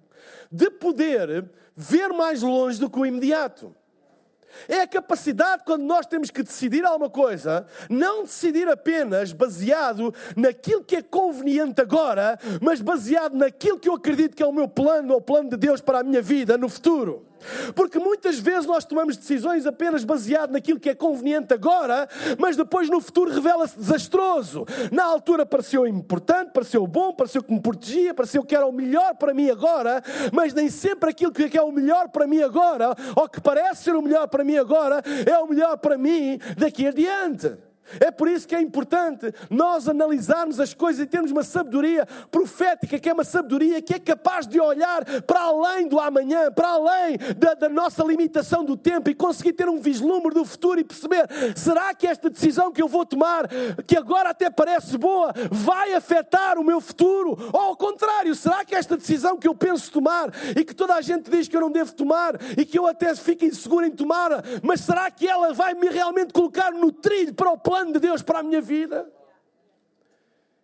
de 0.51 0.71
poder 0.71 1.49
ver 1.75 2.09
mais 2.09 2.41
longe 2.41 2.79
do 2.79 2.89
que 2.89 2.99
o 2.99 3.05
imediato. 3.05 3.75
É 4.67 4.81
a 4.81 4.87
capacidade, 4.87 5.63
quando 5.65 5.83
nós 5.83 6.05
temos 6.05 6.29
que 6.29 6.43
decidir 6.43 6.85
alguma 6.85 7.09
coisa, 7.09 7.65
não 7.89 8.23
decidir 8.23 8.67
apenas 8.67 9.31
baseado 9.31 10.13
naquilo 10.35 10.83
que 10.83 10.97
é 10.97 11.01
conveniente 11.01 11.81
agora, 11.81 12.37
mas 12.61 12.81
baseado 12.81 13.35
naquilo 13.35 13.79
que 13.79 13.89
eu 13.89 13.93
acredito 13.93 14.35
que 14.35 14.43
é 14.43 14.47
o 14.47 14.51
meu 14.51 14.67
plano 14.67 15.13
ou 15.13 15.19
o 15.19 15.21
plano 15.21 15.49
de 15.49 15.57
Deus 15.57 15.81
para 15.81 15.99
a 15.99 16.03
minha 16.03 16.21
vida 16.21 16.57
no 16.57 16.69
futuro. 16.69 17.28
Porque 17.75 17.99
muitas 17.99 18.39
vezes 18.39 18.65
nós 18.65 18.85
tomamos 18.85 19.17
decisões 19.17 19.65
apenas 19.65 20.03
baseado 20.03 20.51
naquilo 20.51 20.79
que 20.79 20.89
é 20.89 20.95
conveniente 20.95 21.53
agora, 21.53 22.07
mas 22.37 22.55
depois 22.55 22.89
no 22.89 23.01
futuro 23.01 23.31
revela-se 23.31 23.77
desastroso. 23.77 24.65
Na 24.91 25.03
altura 25.03 25.45
pareceu 25.45 25.85
importante, 25.87 26.51
pareceu 26.51 26.85
bom, 26.85 27.13
pareceu 27.13 27.43
que 27.43 27.53
me 27.53 27.61
protegia, 27.61 28.13
pareceu 28.13 28.43
que 28.43 28.55
era 28.55 28.65
o 28.65 28.71
melhor 28.71 29.15
para 29.15 29.33
mim 29.33 29.49
agora, 29.49 30.01
mas 30.33 30.53
nem 30.53 30.69
sempre 30.69 31.09
aquilo 31.09 31.31
que 31.31 31.57
é 31.57 31.61
o 31.61 31.71
melhor 31.71 32.09
para 32.09 32.27
mim 32.27 32.41
agora, 32.41 32.95
ou 33.15 33.27
que 33.27 33.41
parece 33.41 33.83
ser 33.83 33.95
o 33.95 34.01
melhor 34.01 34.27
para 34.27 34.43
mim 34.43 34.57
agora, 34.57 35.01
é 35.25 35.37
o 35.39 35.47
melhor 35.47 35.77
para 35.77 35.97
mim 35.97 36.39
daqui 36.57 36.87
adiante. 36.87 37.68
É 37.99 38.11
por 38.11 38.27
isso 38.27 38.47
que 38.47 38.55
é 38.55 38.61
importante 38.61 39.33
nós 39.49 39.87
analisarmos 39.87 40.59
as 40.59 40.73
coisas 40.73 41.01
e 41.01 41.07
termos 41.07 41.31
uma 41.31 41.43
sabedoria 41.43 42.05
profética, 42.29 42.99
que 42.99 43.09
é 43.09 43.13
uma 43.13 43.23
sabedoria 43.23 43.81
que 43.81 43.93
é 43.93 43.99
capaz 43.99 44.47
de 44.47 44.59
olhar 44.59 45.03
para 45.21 45.41
além 45.41 45.87
do 45.87 45.99
amanhã, 45.99 46.51
para 46.51 46.69
além 46.69 47.17
da, 47.37 47.53
da 47.53 47.69
nossa 47.69 48.03
limitação 48.03 48.63
do 48.63 48.77
tempo 48.77 49.09
e 49.09 49.15
conseguir 49.15 49.53
ter 49.53 49.69
um 49.69 49.79
vislumbre 49.79 50.33
do 50.33 50.45
futuro 50.45 50.79
e 50.79 50.83
perceber: 50.83 51.27
será 51.55 51.93
que 51.93 52.07
esta 52.07 52.29
decisão 52.29 52.71
que 52.71 52.81
eu 52.81 52.87
vou 52.87 53.05
tomar, 53.05 53.47
que 53.87 53.97
agora 53.97 54.29
até 54.29 54.49
parece 54.49 54.97
boa, 54.97 55.33
vai 55.51 55.93
afetar 55.93 56.57
o 56.57 56.63
meu 56.63 56.81
futuro? 56.81 57.37
Ou 57.53 57.59
ao 57.59 57.75
contrário, 57.75 58.35
será 58.35 58.63
que 58.65 58.75
esta 58.75 58.97
decisão 58.97 59.37
que 59.37 59.47
eu 59.47 59.55
penso 59.55 59.91
tomar 59.91 60.29
e 60.55 60.63
que 60.63 60.75
toda 60.75 60.95
a 60.95 61.01
gente 61.01 61.29
diz 61.29 61.47
que 61.47 61.55
eu 61.55 61.61
não 61.61 61.71
devo 61.71 61.93
tomar 61.93 62.35
e 62.57 62.65
que 62.65 62.77
eu 62.77 62.87
até 62.87 63.15
fico 63.15 63.45
inseguro 63.45 63.85
em 63.85 63.91
tomar, 63.91 64.43
mas 64.61 64.81
será 64.81 65.09
que 65.09 65.27
ela 65.27 65.53
vai 65.53 65.73
me 65.73 65.89
realmente 65.89 66.33
colocar 66.33 66.71
no 66.71 66.91
trilho 66.91 67.33
para 67.33 67.51
o 67.51 67.57
plano? 67.57 67.78
Plano 67.79 67.93
de 67.93 67.99
Deus 67.99 68.21
para 68.21 68.39
a 68.39 68.43
minha 68.43 68.61
vida. 68.61 69.09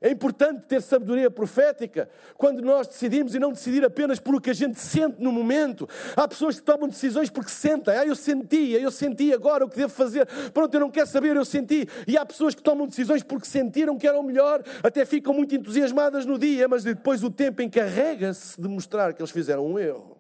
É 0.02 0.12
importante 0.12 0.68
ter 0.68 0.82
sabedoria 0.82 1.32
profética 1.32 2.08
quando 2.38 2.62
nós 2.62 2.86
decidimos 2.88 3.34
e 3.34 3.40
não 3.40 3.52
decidir 3.52 3.84
apenas 3.84 4.20
por 4.20 4.36
o 4.36 4.42
que 4.42 4.50
a 4.50 4.54
gente 4.54 4.80
sente 4.80 5.24
no 5.24 5.32
momento. 5.32 5.88
Há 6.16 6.28
pessoas 6.28 6.60
que 6.60 6.66
tomam 6.66 6.88
decisões 6.88 7.30
porque 7.30 7.50
sentem. 7.50 7.96
Ah, 7.96 8.06
eu 8.06 8.16
senti, 8.16 8.74
eu 8.74 8.92
senti 8.92 9.34
agora 9.34 9.66
o 9.66 9.70
que 9.70 9.78
devo 9.78 9.92
fazer. 9.92 10.28
Pronto, 10.54 10.74
eu 10.74 10.82
não 10.82 10.92
quero 10.92 11.08
saber, 11.08 11.36
eu 11.36 11.46
senti. 11.46 11.88
E 12.06 12.18
há 12.18 12.26
pessoas 12.26 12.54
que 12.54 12.62
tomam 12.62 12.86
decisões 12.86 13.24
porque 13.24 13.48
sentiram 13.48 13.98
que 13.98 14.06
era 14.06 14.20
o 14.20 14.24
melhor, 14.24 14.62
até 14.84 15.06
ficam 15.06 15.34
muito 15.34 15.56
entusiasmadas 15.56 16.26
no 16.26 16.38
dia, 16.38 16.68
mas 16.68 16.84
depois 16.84 17.24
o 17.24 17.32
tempo 17.32 17.62
encarrega-se 17.62 18.62
de 18.62 18.68
mostrar 18.68 19.14
que 19.14 19.22
eles 19.22 19.32
fizeram 19.32 19.66
um 19.66 19.80
erro. 19.80 20.18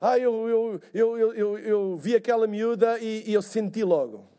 Ah, 0.00 0.18
eu, 0.18 0.48
eu, 0.48 0.80
eu, 0.92 1.18
eu, 1.18 1.34
eu, 1.34 1.58
eu 1.58 1.96
vi 1.96 2.14
aquela 2.14 2.46
miúda 2.46 2.98
e, 2.98 3.30
e 3.30 3.32
eu 3.32 3.42
senti 3.42 3.82
logo 3.82 4.37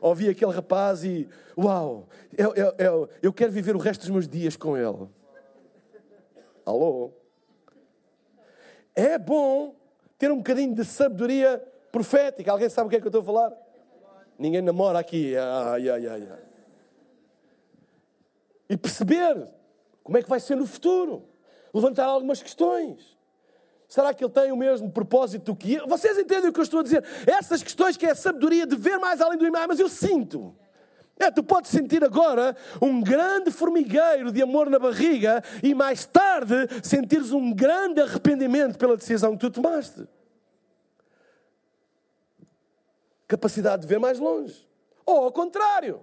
ouvi 0.00 0.28
aquele 0.28 0.52
rapaz 0.52 1.04
e, 1.04 1.28
uau, 1.56 2.08
eu, 2.36 2.54
eu, 2.54 2.74
eu, 2.78 3.08
eu 3.22 3.32
quero 3.32 3.52
viver 3.52 3.74
o 3.74 3.78
resto 3.78 4.02
dos 4.02 4.10
meus 4.10 4.28
dias 4.28 4.56
com 4.56 4.76
ele. 4.76 5.08
Alô? 6.64 7.12
É 8.94 9.18
bom 9.18 9.74
ter 10.18 10.30
um 10.30 10.38
bocadinho 10.38 10.74
de 10.74 10.84
sabedoria 10.84 11.62
profética. 11.92 12.50
Alguém 12.50 12.68
sabe 12.68 12.86
o 12.86 12.90
que 12.90 12.96
é 12.96 13.00
que 13.00 13.06
eu 13.06 13.08
estou 13.08 13.22
a 13.22 13.24
falar? 13.24 13.52
Ninguém 14.38 14.62
namora 14.62 14.98
aqui. 14.98 15.36
Ai, 15.36 15.88
ai, 15.88 16.06
ai, 16.06 16.28
ai. 16.30 16.38
E 18.68 18.76
perceber 18.76 19.48
como 20.02 20.18
é 20.18 20.22
que 20.22 20.28
vai 20.28 20.40
ser 20.40 20.56
no 20.56 20.66
futuro. 20.66 21.28
Levantar 21.72 22.06
algumas 22.06 22.42
questões. 22.42 23.15
Será 23.88 24.12
que 24.12 24.24
ele 24.24 24.32
tem 24.32 24.50
o 24.50 24.56
mesmo 24.56 24.90
propósito 24.90 25.54
que 25.54 25.74
eu? 25.74 25.86
Vocês 25.86 26.18
entendem 26.18 26.50
o 26.50 26.52
que 26.52 26.58
eu 26.58 26.64
estou 26.64 26.80
a 26.80 26.82
dizer? 26.82 27.04
Essas 27.26 27.62
questões 27.62 27.96
que 27.96 28.04
é 28.04 28.10
a 28.10 28.14
sabedoria 28.14 28.66
de 28.66 28.76
ver 28.76 28.98
mais 28.98 29.20
além 29.20 29.38
do 29.38 29.46
imagem, 29.46 29.68
mas 29.68 29.78
eu 29.78 29.88
sinto. 29.88 30.54
É, 31.18 31.30
tu 31.30 31.42
podes 31.42 31.70
sentir 31.70 32.04
agora 32.04 32.54
um 32.82 33.00
grande 33.00 33.50
formigueiro 33.50 34.30
de 34.30 34.42
amor 34.42 34.68
na 34.68 34.78
barriga 34.78 35.42
e 35.62 35.74
mais 35.74 36.04
tarde 36.04 36.54
sentires 36.82 37.32
um 37.32 37.54
grande 37.54 38.02
arrependimento 38.02 38.76
pela 38.76 38.96
decisão 38.96 39.32
que 39.32 39.40
tu 39.40 39.50
tomaste. 39.50 40.06
Capacidade 43.26 43.82
de 43.82 43.88
ver 43.88 43.98
mais 43.98 44.18
longe. 44.18 44.68
Ou 45.06 45.24
ao 45.24 45.32
contrário. 45.32 46.02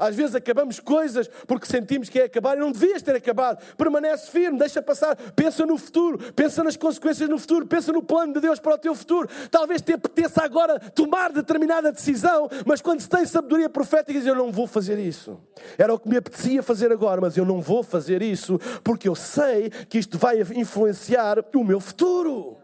Às 0.00 0.16
vezes 0.16 0.34
acabamos 0.34 0.80
coisas 0.80 1.28
porque 1.46 1.66
sentimos 1.66 2.08
que 2.08 2.18
é 2.18 2.24
acabar 2.24 2.56
e 2.56 2.60
não 2.60 2.72
devias 2.72 3.02
ter 3.02 3.14
acabado. 3.14 3.62
Permanece 3.76 4.30
firme, 4.30 4.58
deixa 4.58 4.80
passar, 4.80 5.14
pensa 5.36 5.66
no 5.66 5.76
futuro, 5.76 6.18
pensa 6.32 6.64
nas 6.64 6.76
consequências 6.76 7.28
no 7.28 7.38
futuro, 7.38 7.66
pensa 7.66 7.92
no 7.92 8.02
plano 8.02 8.32
de 8.32 8.40
Deus 8.40 8.58
para 8.58 8.74
o 8.74 8.78
teu 8.78 8.94
futuro. 8.94 9.28
Talvez 9.50 9.82
te 9.82 9.92
apeteça 9.92 10.42
agora 10.42 10.80
tomar 10.80 11.30
determinada 11.30 11.92
decisão, 11.92 12.48
mas 12.66 12.80
quando 12.80 13.00
se 13.00 13.08
tem 13.08 13.26
sabedoria 13.26 13.68
profética, 13.68 14.12
diz: 14.12 14.26
Eu 14.26 14.34
não 14.34 14.50
vou 14.50 14.66
fazer 14.66 14.98
isso. 14.98 15.38
Era 15.76 15.92
o 15.92 15.98
que 15.98 16.08
me 16.08 16.16
apetecia 16.16 16.62
fazer 16.62 16.90
agora, 16.90 17.20
mas 17.20 17.36
eu 17.36 17.44
não 17.44 17.60
vou 17.60 17.82
fazer 17.82 18.22
isso 18.22 18.58
porque 18.82 19.08
eu 19.08 19.14
sei 19.14 19.70
que 19.88 19.98
isto 19.98 20.18
vai 20.18 20.40
influenciar 20.40 21.44
o 21.54 21.64
meu 21.64 21.80
futuro. 21.80 22.59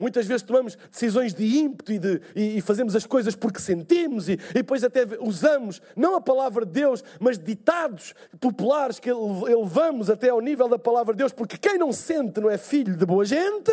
Muitas 0.00 0.26
vezes 0.26 0.42
tomamos 0.42 0.78
decisões 0.90 1.34
de 1.34 1.58
ímpeto 1.58 1.92
e, 1.92 1.98
de, 1.98 2.22
e, 2.34 2.56
e 2.56 2.60
fazemos 2.62 2.96
as 2.96 3.04
coisas 3.04 3.36
porque 3.36 3.60
sentimos 3.60 4.30
e, 4.30 4.32
e, 4.32 4.54
depois 4.54 4.82
até 4.82 5.06
usamos, 5.20 5.82
não 5.94 6.16
a 6.16 6.20
palavra 6.22 6.64
de 6.64 6.72
Deus, 6.72 7.04
mas 7.20 7.38
ditados 7.38 8.14
populares 8.40 8.98
que 8.98 9.10
elevamos 9.10 10.08
até 10.08 10.30
ao 10.30 10.40
nível 10.40 10.68
da 10.68 10.78
palavra 10.78 11.12
de 11.12 11.18
Deus, 11.18 11.32
porque 11.32 11.58
quem 11.58 11.76
não 11.76 11.92
sente 11.92 12.40
não 12.40 12.48
é 12.48 12.56
filho 12.56 12.96
de 12.96 13.04
boa 13.04 13.26
gente, 13.26 13.70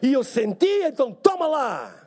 e 0.00 0.12
eu 0.12 0.22
senti, 0.22 0.84
então 0.84 1.12
toma 1.12 1.48
lá. 1.48 2.06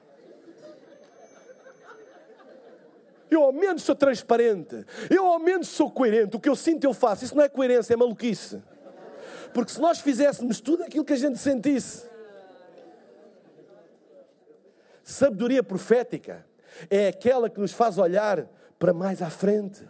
Eu 3.30 3.44
ao 3.44 3.52
menos 3.52 3.84
sou 3.84 3.94
transparente, 3.94 4.86
eu 5.10 5.26
ao 5.26 5.38
menos 5.38 5.68
sou 5.68 5.92
coerente, 5.92 6.36
o 6.36 6.40
que 6.40 6.50
eu 6.50 6.56
sinto 6.56 6.86
eu 6.86 6.94
faço. 6.94 7.26
Isso 7.26 7.36
não 7.36 7.44
é 7.44 7.50
coerência, 7.50 7.94
é 7.94 7.98
maluquice. 7.98 8.60
Porque 9.54 9.72
se 9.72 9.82
nós 9.82 10.00
fizéssemos 10.00 10.60
tudo 10.60 10.84
aquilo 10.84 11.06
que 11.06 11.14
a 11.14 11.18
gente 11.18 11.38
sentisse, 11.38 12.08
Sabedoria 15.10 15.64
profética 15.64 16.46
é 16.88 17.08
aquela 17.08 17.50
que 17.50 17.60
nos 17.60 17.72
faz 17.72 17.98
olhar 17.98 18.46
para 18.78 18.94
mais 18.94 19.24
à 19.24 19.30
frente. 19.30 19.84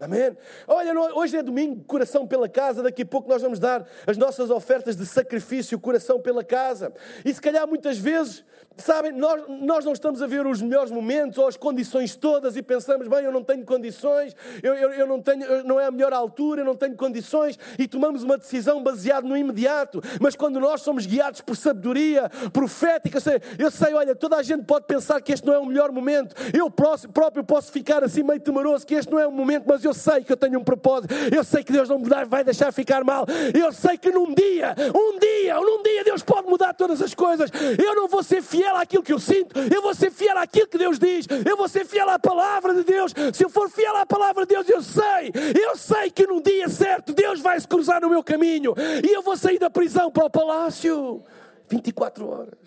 Amém? 0.00 0.36
Olha, 0.66 0.92
hoje 1.16 1.36
é 1.36 1.42
domingo, 1.42 1.82
coração 1.84 2.24
pela 2.24 2.48
casa. 2.48 2.84
Daqui 2.84 3.02
a 3.02 3.06
pouco 3.06 3.28
nós 3.28 3.42
vamos 3.42 3.58
dar 3.58 3.84
as 4.06 4.16
nossas 4.16 4.48
ofertas 4.48 4.96
de 4.96 5.04
sacrifício, 5.04 5.78
coração 5.78 6.20
pela 6.20 6.44
casa. 6.44 6.92
E 7.24 7.34
se 7.34 7.40
calhar 7.40 7.66
muitas 7.66 7.98
vezes 7.98 8.44
Sabem, 8.78 9.10
nós, 9.10 9.42
nós 9.48 9.84
não 9.84 9.92
estamos 9.92 10.22
a 10.22 10.26
ver 10.26 10.46
os 10.46 10.62
melhores 10.62 10.90
momentos 10.92 11.36
ou 11.36 11.48
as 11.48 11.56
condições 11.56 12.14
todas 12.14 12.56
e 12.56 12.62
pensamos, 12.62 13.08
bem, 13.08 13.24
eu 13.24 13.32
não 13.32 13.42
tenho 13.42 13.64
condições, 13.64 14.36
eu, 14.62 14.72
eu, 14.72 14.90
eu 14.92 15.06
não 15.06 15.20
tenho, 15.20 15.64
não 15.64 15.80
é 15.80 15.86
a 15.86 15.90
melhor 15.90 16.12
altura, 16.12 16.60
eu 16.60 16.64
não 16.64 16.76
tenho 16.76 16.94
condições 16.94 17.58
e 17.76 17.88
tomamos 17.88 18.22
uma 18.22 18.38
decisão 18.38 18.80
baseada 18.80 19.26
no 19.26 19.36
imediato. 19.36 20.00
Mas 20.20 20.36
quando 20.36 20.60
nós 20.60 20.80
somos 20.82 21.06
guiados 21.06 21.40
por 21.40 21.56
sabedoria 21.56 22.30
profética, 22.52 23.16
eu 23.16 23.20
sei, 23.20 23.40
eu 23.58 23.70
sei, 23.70 23.94
olha, 23.94 24.14
toda 24.14 24.36
a 24.36 24.42
gente 24.44 24.64
pode 24.64 24.86
pensar 24.86 25.20
que 25.20 25.32
este 25.32 25.44
não 25.44 25.54
é 25.54 25.58
o 25.58 25.66
melhor 25.66 25.90
momento. 25.90 26.36
Eu 26.56 26.70
próprio 26.70 27.42
posso 27.42 27.72
ficar 27.72 28.04
assim 28.04 28.22
meio 28.22 28.40
temeroso 28.40 28.86
que 28.86 28.94
este 28.94 29.10
não 29.10 29.18
é 29.18 29.26
o 29.26 29.32
momento, 29.32 29.64
mas 29.66 29.84
eu 29.84 29.87
sei 29.92 30.22
que 30.24 30.32
eu 30.32 30.36
tenho 30.36 30.58
um 30.58 30.64
propósito. 30.64 31.14
Eu 31.34 31.44
sei 31.44 31.62
que 31.62 31.72
Deus 31.72 31.88
não 31.88 31.98
me 31.98 32.08
vai 32.26 32.44
deixar 32.44 32.72
ficar 32.72 33.04
mal. 33.04 33.26
Eu 33.54 33.72
sei 33.72 33.96
que 33.98 34.10
num 34.10 34.34
dia, 34.34 34.74
um 34.94 35.18
dia, 35.18 35.54
num 35.60 35.82
dia 35.82 36.04
Deus 36.04 36.22
pode 36.22 36.48
mudar 36.48 36.74
todas 36.74 37.02
as 37.02 37.14
coisas. 37.14 37.50
Eu 37.78 37.94
não 37.94 38.08
vou 38.08 38.22
ser 38.22 38.42
fiel 38.42 38.76
àquilo 38.76 39.02
que 39.02 39.12
eu 39.12 39.18
sinto, 39.18 39.58
eu 39.58 39.82
vou 39.82 39.94
ser 39.94 40.10
fiel 40.10 40.38
àquilo 40.38 40.66
que 40.66 40.78
Deus 40.78 40.98
diz, 40.98 41.26
eu 41.46 41.56
vou 41.56 41.68
ser 41.68 41.84
fiel 41.84 42.08
à 42.08 42.18
palavra 42.18 42.74
de 42.74 42.84
Deus. 42.84 43.12
Se 43.32 43.44
eu 43.44 43.50
for 43.50 43.68
fiel 43.70 43.96
à 43.96 44.06
palavra 44.06 44.46
de 44.46 44.54
Deus, 44.54 44.68
eu 44.68 44.82
sei, 44.82 45.32
eu 45.62 45.76
sei 45.76 46.10
que 46.10 46.26
num 46.26 46.40
dia 46.40 46.68
certo 46.68 47.12
Deus 47.12 47.40
vai 47.40 47.58
se 47.58 47.66
cruzar 47.66 48.00
no 48.00 48.08
meu 48.08 48.22
caminho 48.22 48.74
e 49.04 49.12
eu 49.12 49.22
vou 49.22 49.36
sair 49.36 49.58
da 49.58 49.70
prisão 49.70 50.10
para 50.10 50.24
o 50.24 50.30
palácio. 50.30 51.22
24 51.68 52.28
horas. 52.28 52.58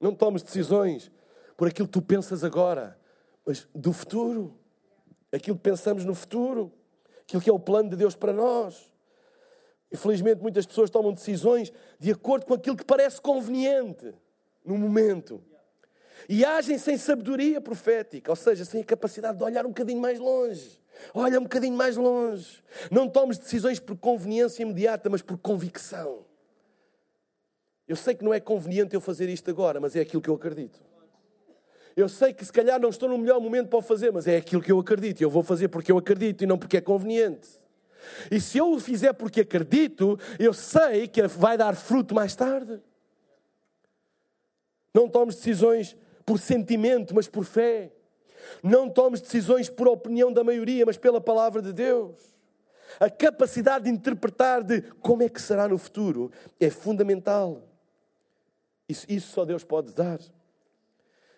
Não 0.00 0.14
tomes 0.14 0.42
decisões 0.42 1.10
por 1.56 1.68
aquilo 1.68 1.88
que 1.88 1.92
tu 1.92 2.02
pensas 2.02 2.44
agora, 2.44 2.98
mas 3.46 3.66
do 3.74 3.92
futuro. 3.92 4.58
Aquilo 5.34 5.56
que 5.56 5.62
pensamos 5.62 6.04
no 6.04 6.14
futuro. 6.14 6.72
Aquilo 7.22 7.42
que 7.42 7.50
é 7.50 7.52
o 7.52 7.58
plano 7.58 7.90
de 7.90 7.96
Deus 7.96 8.14
para 8.14 8.32
nós. 8.32 8.90
Infelizmente, 9.92 10.42
muitas 10.42 10.66
pessoas 10.66 10.90
tomam 10.90 11.12
decisões 11.12 11.72
de 11.98 12.10
acordo 12.10 12.46
com 12.46 12.54
aquilo 12.54 12.76
que 12.76 12.84
parece 12.84 13.20
conveniente 13.20 14.12
no 14.64 14.76
momento. 14.76 15.42
E 16.28 16.44
agem 16.44 16.78
sem 16.78 16.96
sabedoria 16.96 17.60
profética, 17.60 18.32
ou 18.32 18.36
seja, 18.36 18.64
sem 18.64 18.80
a 18.80 18.84
capacidade 18.84 19.38
de 19.38 19.44
olhar 19.44 19.64
um 19.66 19.68
bocadinho 19.68 20.00
mais 20.00 20.18
longe. 20.18 20.80
Olha 21.12 21.38
um 21.38 21.42
bocadinho 21.42 21.76
mais 21.76 21.96
longe. 21.96 22.62
Não 22.90 23.08
tomes 23.08 23.38
decisões 23.38 23.78
por 23.78 23.96
conveniência 23.96 24.62
imediata, 24.62 25.10
mas 25.10 25.22
por 25.22 25.36
convicção. 25.38 26.24
Eu 27.86 27.96
sei 27.96 28.14
que 28.14 28.24
não 28.24 28.32
é 28.32 28.40
conveniente 28.40 28.94
eu 28.94 29.00
fazer 29.00 29.28
isto 29.28 29.50
agora, 29.50 29.80
mas 29.80 29.94
é 29.94 30.00
aquilo 30.00 30.22
que 30.22 30.30
eu 30.30 30.34
acredito. 30.34 30.82
Eu 31.96 32.08
sei 32.08 32.32
que 32.32 32.44
se 32.44 32.52
calhar 32.52 32.80
não 32.80 32.88
estou 32.88 33.08
no 33.08 33.16
melhor 33.16 33.40
momento 33.40 33.68
para 33.68 33.78
o 33.78 33.82
fazer, 33.82 34.12
mas 34.12 34.26
é 34.26 34.36
aquilo 34.36 34.60
que 34.60 34.72
eu 34.72 34.78
acredito. 34.78 35.20
Eu 35.20 35.30
vou 35.30 35.42
fazer 35.42 35.68
porque 35.68 35.92
eu 35.92 35.98
acredito 35.98 36.42
e 36.42 36.46
não 36.46 36.58
porque 36.58 36.76
é 36.76 36.80
conveniente. 36.80 37.48
E 38.30 38.40
se 38.40 38.58
eu 38.58 38.72
o 38.72 38.80
fizer 38.80 39.12
porque 39.12 39.42
acredito, 39.42 40.18
eu 40.38 40.52
sei 40.52 41.06
que 41.06 41.26
vai 41.26 41.56
dar 41.56 41.76
fruto 41.76 42.14
mais 42.14 42.34
tarde. 42.34 42.80
Não 44.92 45.08
tomes 45.08 45.36
decisões 45.36 45.96
por 46.26 46.38
sentimento, 46.38 47.14
mas 47.14 47.28
por 47.28 47.44
fé. 47.44 47.92
Não 48.62 48.90
tomes 48.90 49.20
decisões 49.20 49.68
por 49.68 49.88
opinião 49.88 50.32
da 50.32 50.44
maioria, 50.44 50.84
mas 50.84 50.96
pela 50.96 51.20
palavra 51.20 51.62
de 51.62 51.72
Deus. 51.72 52.34
A 53.00 53.08
capacidade 53.08 53.84
de 53.84 53.90
interpretar 53.90 54.62
de 54.62 54.82
como 55.00 55.22
é 55.22 55.28
que 55.28 55.40
será 55.40 55.68
no 55.68 55.78
futuro 55.78 56.30
é 56.60 56.70
fundamental. 56.70 57.62
Isso, 58.88 59.06
isso 59.08 59.32
só 59.32 59.44
Deus 59.44 59.64
pode 59.64 59.92
dar. 59.92 60.20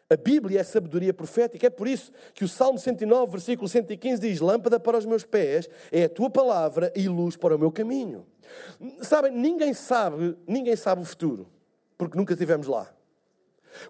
A 0.08 0.16
Bíblia 0.16 0.60
é 0.60 0.64
sabedoria 0.64 1.12
profética. 1.12 1.66
É 1.66 1.70
por 1.70 1.88
isso 1.88 2.12
que 2.32 2.44
o 2.44 2.48
Salmo 2.48 2.78
109, 2.78 3.32
versículo 3.32 3.68
115 3.68 4.20
diz: 4.20 4.40
Lâmpada 4.40 4.78
para 4.78 4.96
os 4.96 5.04
meus 5.04 5.24
pés 5.24 5.68
é 5.90 6.04
a 6.04 6.08
tua 6.08 6.30
palavra 6.30 6.92
e 6.94 7.08
luz 7.08 7.36
para 7.36 7.56
o 7.56 7.58
meu 7.58 7.72
caminho. 7.72 8.24
Sabem, 9.02 9.32
ninguém 9.32 9.74
sabe, 9.74 10.36
ninguém 10.46 10.76
sabe 10.76 11.02
o 11.02 11.04
futuro, 11.04 11.48
porque 11.98 12.16
nunca 12.16 12.34
estivemos 12.34 12.68
lá. 12.68 12.88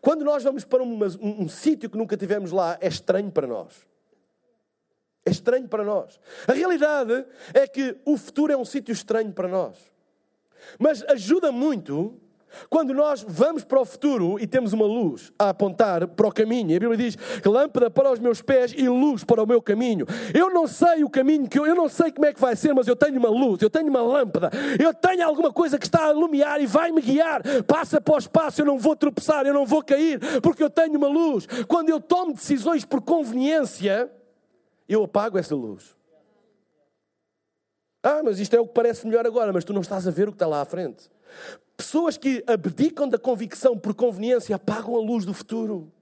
Quando 0.00 0.24
nós 0.24 0.42
vamos 0.42 0.64
para 0.64 0.82
um, 0.82 0.98
um, 1.20 1.48
sítio 1.48 1.90
que 1.90 1.98
nunca 1.98 2.16
tivemos 2.16 2.50
lá, 2.50 2.78
é 2.80 2.88
estranho 2.88 3.30
para 3.30 3.46
nós. 3.46 3.86
É 5.24 5.30
estranho 5.30 5.68
para 5.68 5.84
nós. 5.84 6.18
A 6.46 6.52
realidade 6.52 7.26
é 7.52 7.66
que 7.66 7.96
o 8.04 8.16
futuro 8.16 8.52
é 8.52 8.56
um 8.56 8.64
sítio 8.64 8.92
estranho 8.92 9.32
para 9.32 9.48
nós. 9.48 9.76
Mas 10.78 11.02
ajuda 11.04 11.52
muito 11.52 12.20
quando 12.70 12.94
nós 12.94 13.24
vamos 13.26 13.64
para 13.64 13.80
o 13.80 13.84
futuro 13.84 14.38
e 14.40 14.46
temos 14.46 14.72
uma 14.72 14.84
luz 14.84 15.32
a 15.38 15.50
apontar 15.50 16.06
para 16.08 16.26
o 16.26 16.32
caminho, 16.32 16.76
a 16.76 16.80
Bíblia 16.80 16.96
diz 16.96 17.16
lâmpada 17.44 17.90
para 17.90 18.12
os 18.12 18.18
meus 18.18 18.42
pés 18.42 18.72
e 18.76 18.88
luz 18.88 19.24
para 19.24 19.42
o 19.42 19.46
meu 19.46 19.60
caminho. 19.60 20.06
Eu 20.34 20.50
não 20.50 20.66
sei 20.66 21.04
o 21.04 21.10
caminho 21.10 21.48
que 21.48 21.58
eu, 21.58 21.66
eu 21.66 21.74
não 21.74 21.88
sei 21.88 22.10
como 22.10 22.26
é 22.26 22.32
que 22.32 22.40
vai 22.40 22.56
ser, 22.56 22.74
mas 22.74 22.88
eu 22.88 22.96
tenho 22.96 23.18
uma 23.18 23.28
luz, 23.28 23.60
eu 23.62 23.70
tenho 23.70 23.88
uma 23.88 24.02
lâmpada, 24.02 24.50
eu 24.80 24.92
tenho 24.94 25.26
alguma 25.26 25.52
coisa 25.52 25.78
que 25.78 25.86
está 25.86 26.08
a 26.08 26.10
iluminar 26.12 26.60
e 26.60 26.66
vai 26.66 26.90
me 26.90 27.00
guiar. 27.00 27.42
Passa 27.64 28.00
para 28.00 28.14
o 28.14 28.18
espaço, 28.18 28.60
eu 28.60 28.66
não 28.66 28.78
vou 28.78 28.96
tropeçar, 28.96 29.46
eu 29.46 29.54
não 29.54 29.66
vou 29.66 29.82
cair, 29.82 30.20
porque 30.40 30.62
eu 30.62 30.70
tenho 30.70 30.96
uma 30.96 31.08
luz. 31.08 31.46
Quando 31.68 31.90
eu 31.90 32.00
tomo 32.00 32.32
decisões 32.32 32.84
por 32.84 33.02
conveniência, 33.02 34.10
eu 34.88 35.04
apago 35.04 35.38
essa 35.38 35.54
luz. 35.54 35.96
Ah, 38.02 38.22
mas 38.22 38.38
isto 38.38 38.54
é 38.54 38.60
o 38.60 38.66
que 38.66 38.74
parece 38.74 39.04
melhor 39.04 39.26
agora, 39.26 39.52
mas 39.52 39.64
tu 39.64 39.72
não 39.72 39.80
estás 39.80 40.06
a 40.06 40.10
ver 40.10 40.28
o 40.28 40.32
que 40.32 40.36
está 40.36 40.46
lá 40.46 40.60
à 40.60 40.64
frente. 40.64 41.10
Pessoas 41.76 42.16
que 42.16 42.42
abdicam 42.46 43.06
da 43.08 43.18
convicção 43.18 43.76
por 43.76 43.94
conveniência 43.94 44.56
apagam 44.56 44.96
a 44.96 45.00
luz 45.00 45.24
do 45.26 45.34
futuro. 45.34 45.92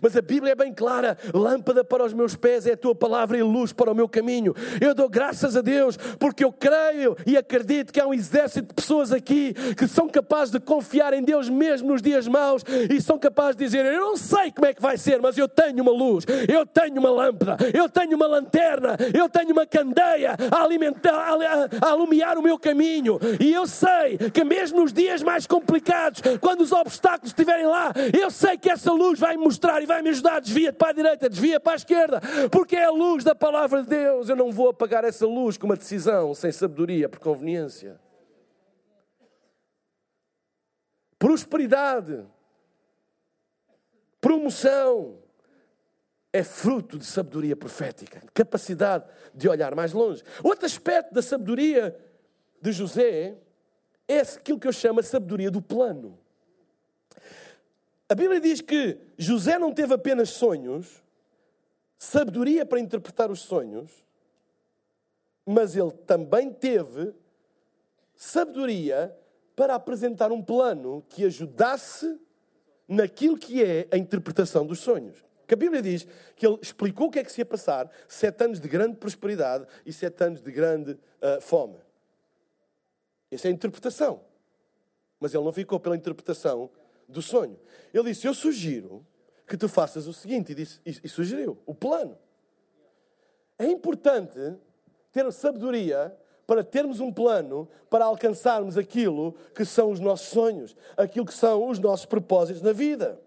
Mas 0.00 0.16
a 0.16 0.22
Bíblia 0.22 0.52
é 0.52 0.54
bem 0.54 0.72
clara: 0.72 1.16
lâmpada 1.32 1.84
para 1.84 2.04
os 2.04 2.12
meus 2.12 2.34
pés 2.34 2.66
é 2.66 2.72
a 2.72 2.76
tua 2.76 2.94
palavra 2.94 3.36
e 3.36 3.42
luz 3.42 3.72
para 3.72 3.90
o 3.90 3.94
meu 3.94 4.08
caminho. 4.08 4.54
Eu 4.80 4.94
dou 4.94 5.08
graças 5.08 5.56
a 5.56 5.60
Deus 5.60 5.96
porque 6.18 6.44
eu 6.44 6.52
creio 6.52 7.16
e 7.26 7.36
acredito 7.36 7.92
que 7.92 8.00
há 8.00 8.06
um 8.06 8.14
exército 8.14 8.68
de 8.68 8.74
pessoas 8.74 9.12
aqui 9.12 9.54
que 9.76 9.86
são 9.86 10.08
capazes 10.08 10.52
de 10.52 10.60
confiar 10.60 11.12
em 11.12 11.22
Deus 11.22 11.48
mesmo 11.48 11.88
nos 11.88 12.02
dias 12.02 12.26
maus 12.26 12.62
e 12.90 13.00
são 13.00 13.18
capazes 13.18 13.56
de 13.56 13.64
dizer: 13.64 13.84
Eu 13.84 14.00
não 14.00 14.16
sei 14.16 14.50
como 14.52 14.66
é 14.66 14.74
que 14.74 14.82
vai 14.82 14.96
ser, 14.96 15.20
mas 15.20 15.36
eu 15.36 15.48
tenho 15.48 15.82
uma 15.82 15.92
luz, 15.92 16.24
eu 16.48 16.66
tenho 16.66 16.98
uma 16.98 17.10
lâmpada, 17.10 17.56
eu 17.74 17.88
tenho 17.88 18.16
uma 18.16 18.26
lanterna, 18.26 18.96
eu 19.14 19.28
tenho 19.28 19.52
uma 19.52 19.66
candeia 19.66 20.36
a 20.50 20.62
alimentar, 20.62 21.12
a, 21.12 21.86
a 21.86 21.90
alumiar 21.90 22.38
o 22.38 22.42
meu 22.42 22.58
caminho. 22.58 23.18
E 23.40 23.52
eu 23.52 23.66
sei 23.66 24.18
que 24.32 24.44
mesmo 24.44 24.80
nos 24.80 24.92
dias 24.92 25.22
mais 25.22 25.46
complicados, 25.46 26.20
quando 26.40 26.60
os 26.60 26.72
obstáculos 26.72 27.30
estiverem 27.30 27.66
lá, 27.66 27.92
eu 28.18 28.30
sei 28.30 28.56
que 28.56 28.70
essa 28.70 28.92
luz 28.92 29.18
vai 29.18 29.36
mostrar 29.36 29.77
e 29.82 29.86
vai 29.86 30.02
me 30.02 30.10
ajudar. 30.10 30.40
Desvia 30.40 30.72
para 30.72 30.88
a 30.88 30.92
direita, 30.92 31.28
desvia 31.28 31.60
para 31.60 31.72
a 31.72 31.76
esquerda, 31.76 32.20
porque 32.50 32.76
é 32.76 32.84
a 32.84 32.90
luz 32.90 33.24
da 33.24 33.34
palavra 33.34 33.82
de 33.82 33.88
Deus. 33.88 34.28
Eu 34.28 34.36
não 34.36 34.52
vou 34.52 34.70
apagar 34.70 35.04
essa 35.04 35.26
luz 35.26 35.56
com 35.56 35.66
uma 35.66 35.76
decisão 35.76 36.34
sem 36.34 36.52
sabedoria, 36.52 37.08
por 37.08 37.18
conveniência. 37.20 38.00
Prosperidade, 41.18 42.24
promoção, 44.20 45.18
é 46.32 46.44
fruto 46.44 46.98
de 46.98 47.06
sabedoria 47.06 47.56
profética, 47.56 48.22
capacidade 48.34 49.04
de 49.34 49.48
olhar 49.48 49.74
mais 49.74 49.92
longe. 49.92 50.22
Outro 50.42 50.66
aspecto 50.66 51.12
da 51.12 51.22
sabedoria 51.22 51.96
de 52.60 52.72
José 52.72 53.38
é 54.06 54.20
aquilo 54.20 54.58
que 54.58 54.68
eu 54.68 54.72
chamo 54.72 55.00
a 55.00 55.02
sabedoria 55.02 55.50
do 55.50 55.62
plano. 55.62 56.18
A 58.08 58.14
Bíblia 58.14 58.40
diz 58.40 58.60
que 58.62 58.98
José 59.18 59.58
não 59.58 59.72
teve 59.72 59.92
apenas 59.92 60.30
sonhos, 60.30 61.02
sabedoria 61.98 62.64
para 62.64 62.80
interpretar 62.80 63.30
os 63.30 63.40
sonhos, 63.40 63.92
mas 65.44 65.76
ele 65.76 65.90
também 65.90 66.50
teve 66.50 67.12
sabedoria 68.14 69.14
para 69.54 69.74
apresentar 69.74 70.32
um 70.32 70.42
plano 70.42 71.04
que 71.08 71.24
ajudasse 71.24 72.18
naquilo 72.86 73.36
que 73.36 73.62
é 73.62 73.86
a 73.90 73.98
interpretação 73.98 74.64
dos 74.64 74.78
sonhos. 74.78 75.22
Que 75.46 75.54
a 75.54 75.56
Bíblia 75.56 75.82
diz 75.82 76.06
que 76.36 76.46
ele 76.46 76.58
explicou 76.62 77.08
o 77.08 77.10
que 77.10 77.18
é 77.18 77.24
que 77.24 77.32
se 77.32 77.40
ia 77.40 77.46
passar, 77.46 77.90
sete 78.06 78.44
anos 78.44 78.60
de 78.60 78.68
grande 78.68 78.96
prosperidade 78.96 79.66
e 79.84 79.92
sete 79.92 80.22
anos 80.24 80.40
de 80.40 80.50
grande 80.50 80.92
uh, 80.92 81.40
fome. 81.40 81.78
Essa 83.30 83.48
é 83.48 83.50
a 83.50 83.54
interpretação. 83.54 84.22
Mas 85.20 85.34
ele 85.34 85.44
não 85.44 85.52
ficou 85.52 85.80
pela 85.80 85.96
interpretação 85.96 86.70
do 87.08 87.22
sonho. 87.22 87.58
Ele 87.92 88.10
disse: 88.10 88.26
Eu 88.26 88.34
sugiro 88.34 89.04
que 89.46 89.56
tu 89.56 89.68
faças 89.68 90.06
o 90.06 90.12
seguinte, 90.12 90.52
e, 90.52 90.54
disse, 90.54 90.80
e, 90.84 90.90
e 91.04 91.08
sugeriu: 91.08 91.58
o 91.64 91.74
plano. 91.74 92.16
É 93.58 93.66
importante 93.66 94.38
ter 95.12 95.30
sabedoria 95.32 96.16
para 96.46 96.62
termos 96.62 97.00
um 97.00 97.12
plano 97.12 97.68
para 97.90 98.04
alcançarmos 98.04 98.78
aquilo 98.78 99.34
que 99.54 99.64
são 99.64 99.90
os 99.90 100.00
nossos 100.00 100.28
sonhos, 100.28 100.76
aquilo 100.96 101.26
que 101.26 101.34
são 101.34 101.68
os 101.68 101.78
nossos 101.78 102.06
propósitos 102.06 102.62
na 102.62 102.72
vida. 102.72 103.20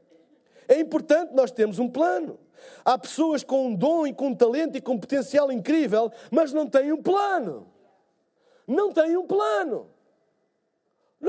É 0.67 0.79
importante 0.79 1.33
nós 1.33 1.51
termos 1.51 1.79
um 1.79 1.89
plano. 1.89 2.39
Há 2.85 2.97
pessoas 2.97 3.43
com 3.43 3.67
um 3.67 3.75
dom 3.75 4.07
e 4.07 4.13
com 4.13 4.27
um 4.27 4.35
talento 4.35 4.77
e 4.77 4.81
com 4.81 4.93
um 4.93 4.99
potencial 4.99 5.51
incrível, 5.51 6.11
mas 6.31 6.53
não 6.53 6.65
têm 6.67 6.93
um 6.93 7.01
plano. 7.01 7.67
Não 8.65 8.91
têm 8.91 9.17
um 9.17 9.27
plano. 9.27 9.89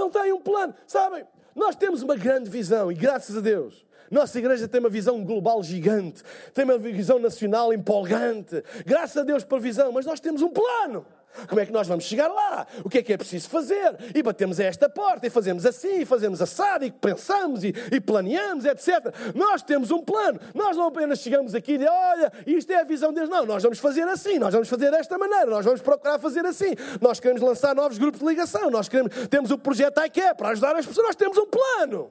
Não 0.02 0.10
têm 0.10 0.32
um 0.32 0.40
plano. 0.40 0.74
Sabem, 0.84 1.24
nós 1.54 1.76
temos 1.76 2.02
uma 2.02 2.16
grande 2.16 2.50
visão 2.50 2.90
e 2.90 2.94
graças 2.94 3.36
a 3.36 3.40
Deus. 3.40 3.86
Nossa 4.10 4.36
igreja 4.36 4.66
tem 4.66 4.80
uma 4.80 4.88
visão 4.88 5.24
global 5.24 5.62
gigante, 5.62 6.24
tem 6.52 6.64
uma 6.64 6.76
visão 6.76 7.20
nacional 7.20 7.72
empolgante. 7.72 8.62
Graças 8.84 9.16
a 9.16 9.22
Deus 9.22 9.44
por 9.44 9.60
visão, 9.60 9.92
mas 9.92 10.04
nós 10.04 10.18
temos 10.18 10.42
um 10.42 10.50
plano. 10.50 11.06
Como 11.48 11.60
é 11.60 11.66
que 11.66 11.72
nós 11.72 11.86
vamos 11.86 12.04
chegar 12.04 12.28
lá? 12.28 12.66
O 12.84 12.88
que 12.88 12.98
é 12.98 13.02
que 13.02 13.12
é 13.12 13.16
preciso 13.16 13.48
fazer? 13.48 13.96
E 14.14 14.22
batemos 14.22 14.60
a 14.60 14.64
esta 14.64 14.88
porta, 14.88 15.26
e 15.26 15.30
fazemos 15.30 15.64
assim, 15.66 16.00
e 16.00 16.04
fazemos 16.04 16.42
assado, 16.42 16.84
e 16.84 16.90
pensamos, 16.90 17.64
e, 17.64 17.74
e 17.90 18.00
planeamos, 18.00 18.64
etc. 18.64 19.14
Nós 19.34 19.62
temos 19.62 19.90
um 19.90 20.02
plano. 20.02 20.40
Nós 20.54 20.76
não 20.76 20.86
apenas 20.86 21.20
chegamos 21.20 21.54
aqui 21.54 21.74
e 21.74 21.86
olha, 21.86 22.32
isto 22.46 22.70
é 22.70 22.80
a 22.80 22.84
visão 22.84 23.10
de 23.10 23.16
Deus. 23.16 23.28
Não, 23.28 23.46
nós 23.46 23.62
vamos 23.62 23.78
fazer 23.78 24.02
assim, 24.02 24.38
nós 24.38 24.52
vamos 24.52 24.68
fazer 24.68 24.90
desta 24.90 25.18
maneira, 25.18 25.46
nós 25.46 25.64
vamos 25.64 25.80
procurar 25.80 26.18
fazer 26.18 26.44
assim. 26.44 26.74
Nós 27.00 27.18
queremos 27.18 27.42
lançar 27.42 27.74
novos 27.74 27.98
grupos 27.98 28.20
de 28.20 28.26
ligação, 28.26 28.70
nós 28.70 28.88
queremos, 28.88 29.12
temos 29.28 29.50
o 29.50 29.58
projeto 29.58 30.00
IKEA 30.04 30.34
para 30.34 30.50
ajudar 30.50 30.76
as 30.76 30.86
pessoas, 30.86 31.06
nós 31.06 31.16
temos 31.16 31.38
um 31.38 31.46
plano. 31.46 32.10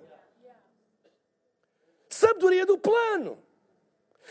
Sabedoria 2.10 2.66
do 2.66 2.78
plano. 2.78 3.38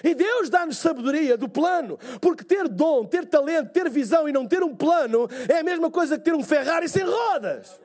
E 0.02 0.14
Deus 0.14 0.48
dá-nos 0.48 0.78
sabedoria 0.78 1.36
do 1.36 1.48
plano, 1.48 1.98
porque 2.20 2.44
ter 2.44 2.68
dom, 2.68 3.04
ter 3.04 3.26
talento, 3.26 3.72
ter 3.72 3.88
visão 3.90 4.28
e 4.28 4.32
não 4.32 4.46
ter 4.46 4.62
um 4.62 4.74
plano 4.74 5.28
é 5.48 5.58
a 5.58 5.62
mesma 5.62 5.90
coisa 5.90 6.18
que 6.18 6.24
ter 6.24 6.34
um 6.34 6.42
Ferrari 6.42 6.88
sem 6.88 7.04
rodas. 7.04 7.80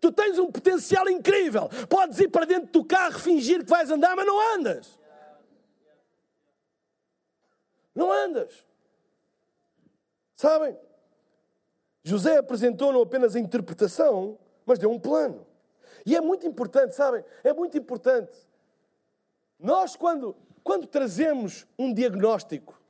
Tu 0.00 0.10
tens 0.10 0.38
um 0.38 0.50
potencial 0.50 1.08
incrível, 1.08 1.68
podes 1.88 2.18
ir 2.18 2.28
para 2.28 2.44
dentro 2.44 2.72
do 2.72 2.84
carro, 2.84 3.18
fingir 3.18 3.64
que 3.64 3.70
vais 3.70 3.90
andar, 3.90 4.16
mas 4.16 4.26
não 4.26 4.54
andas. 4.54 4.98
Não 7.94 8.10
andas. 8.10 8.64
Sabem? 10.34 10.76
José 12.02 12.38
apresentou 12.38 12.92
não 12.92 13.02
apenas 13.02 13.36
a 13.36 13.38
interpretação, 13.38 14.38
mas 14.66 14.78
deu 14.78 14.90
um 14.90 14.98
plano. 14.98 15.46
E 16.04 16.16
é 16.16 16.20
muito 16.20 16.46
importante, 16.46 16.96
sabem? 16.96 17.24
É 17.44 17.52
muito 17.52 17.78
importante 17.78 18.32
nós, 19.62 19.94
quando, 19.94 20.36
quando 20.64 20.86
trazemos 20.86 21.66
um 21.78 21.94
diagnóstico, 21.94 22.80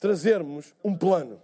trazermos 0.00 0.74
um 0.82 0.96
plano. 0.96 1.40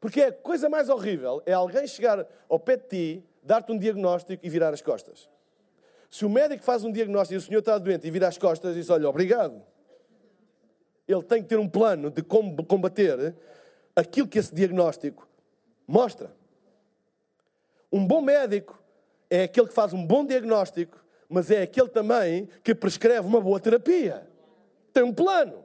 Porque 0.00 0.22
a 0.22 0.32
coisa 0.32 0.68
mais 0.68 0.88
horrível 0.88 1.42
é 1.46 1.52
alguém 1.52 1.86
chegar 1.86 2.26
ao 2.48 2.58
pé 2.58 2.76
de 2.76 2.88
ti, 2.88 3.24
dar-te 3.42 3.70
um 3.70 3.78
diagnóstico 3.78 4.44
e 4.44 4.48
virar 4.50 4.74
as 4.74 4.82
costas. 4.82 5.28
Se 6.10 6.24
o 6.24 6.28
médico 6.28 6.64
faz 6.64 6.82
um 6.82 6.90
diagnóstico 6.90 7.34
e 7.34 7.36
o 7.36 7.40
senhor 7.40 7.60
está 7.60 7.78
doente 7.78 8.06
e 8.06 8.10
vira 8.10 8.26
as 8.26 8.36
costas 8.36 8.74
diz: 8.74 8.90
Olha, 8.90 9.08
obrigado. 9.08 9.62
Ele 11.06 11.22
tem 11.22 11.42
que 11.42 11.48
ter 11.48 11.58
um 11.58 11.68
plano 11.68 12.10
de 12.10 12.22
como 12.22 12.64
combater 12.64 13.34
aquilo 13.94 14.26
que 14.26 14.38
esse 14.38 14.52
diagnóstico 14.54 15.28
mostra. 15.86 16.34
Um 17.92 18.06
bom 18.06 18.20
médico 18.20 18.80
é 19.28 19.44
aquele 19.44 19.68
que 19.68 19.74
faz 19.74 19.92
um 19.92 20.04
bom 20.04 20.24
diagnóstico 20.24 21.04
mas 21.30 21.48
é 21.48 21.62
aquele 21.62 21.88
também 21.88 22.48
que 22.64 22.74
prescreve 22.74 23.26
uma 23.26 23.40
boa 23.40 23.60
terapia. 23.60 24.28
Tem 24.92 25.04
um 25.04 25.14
plano. 25.14 25.64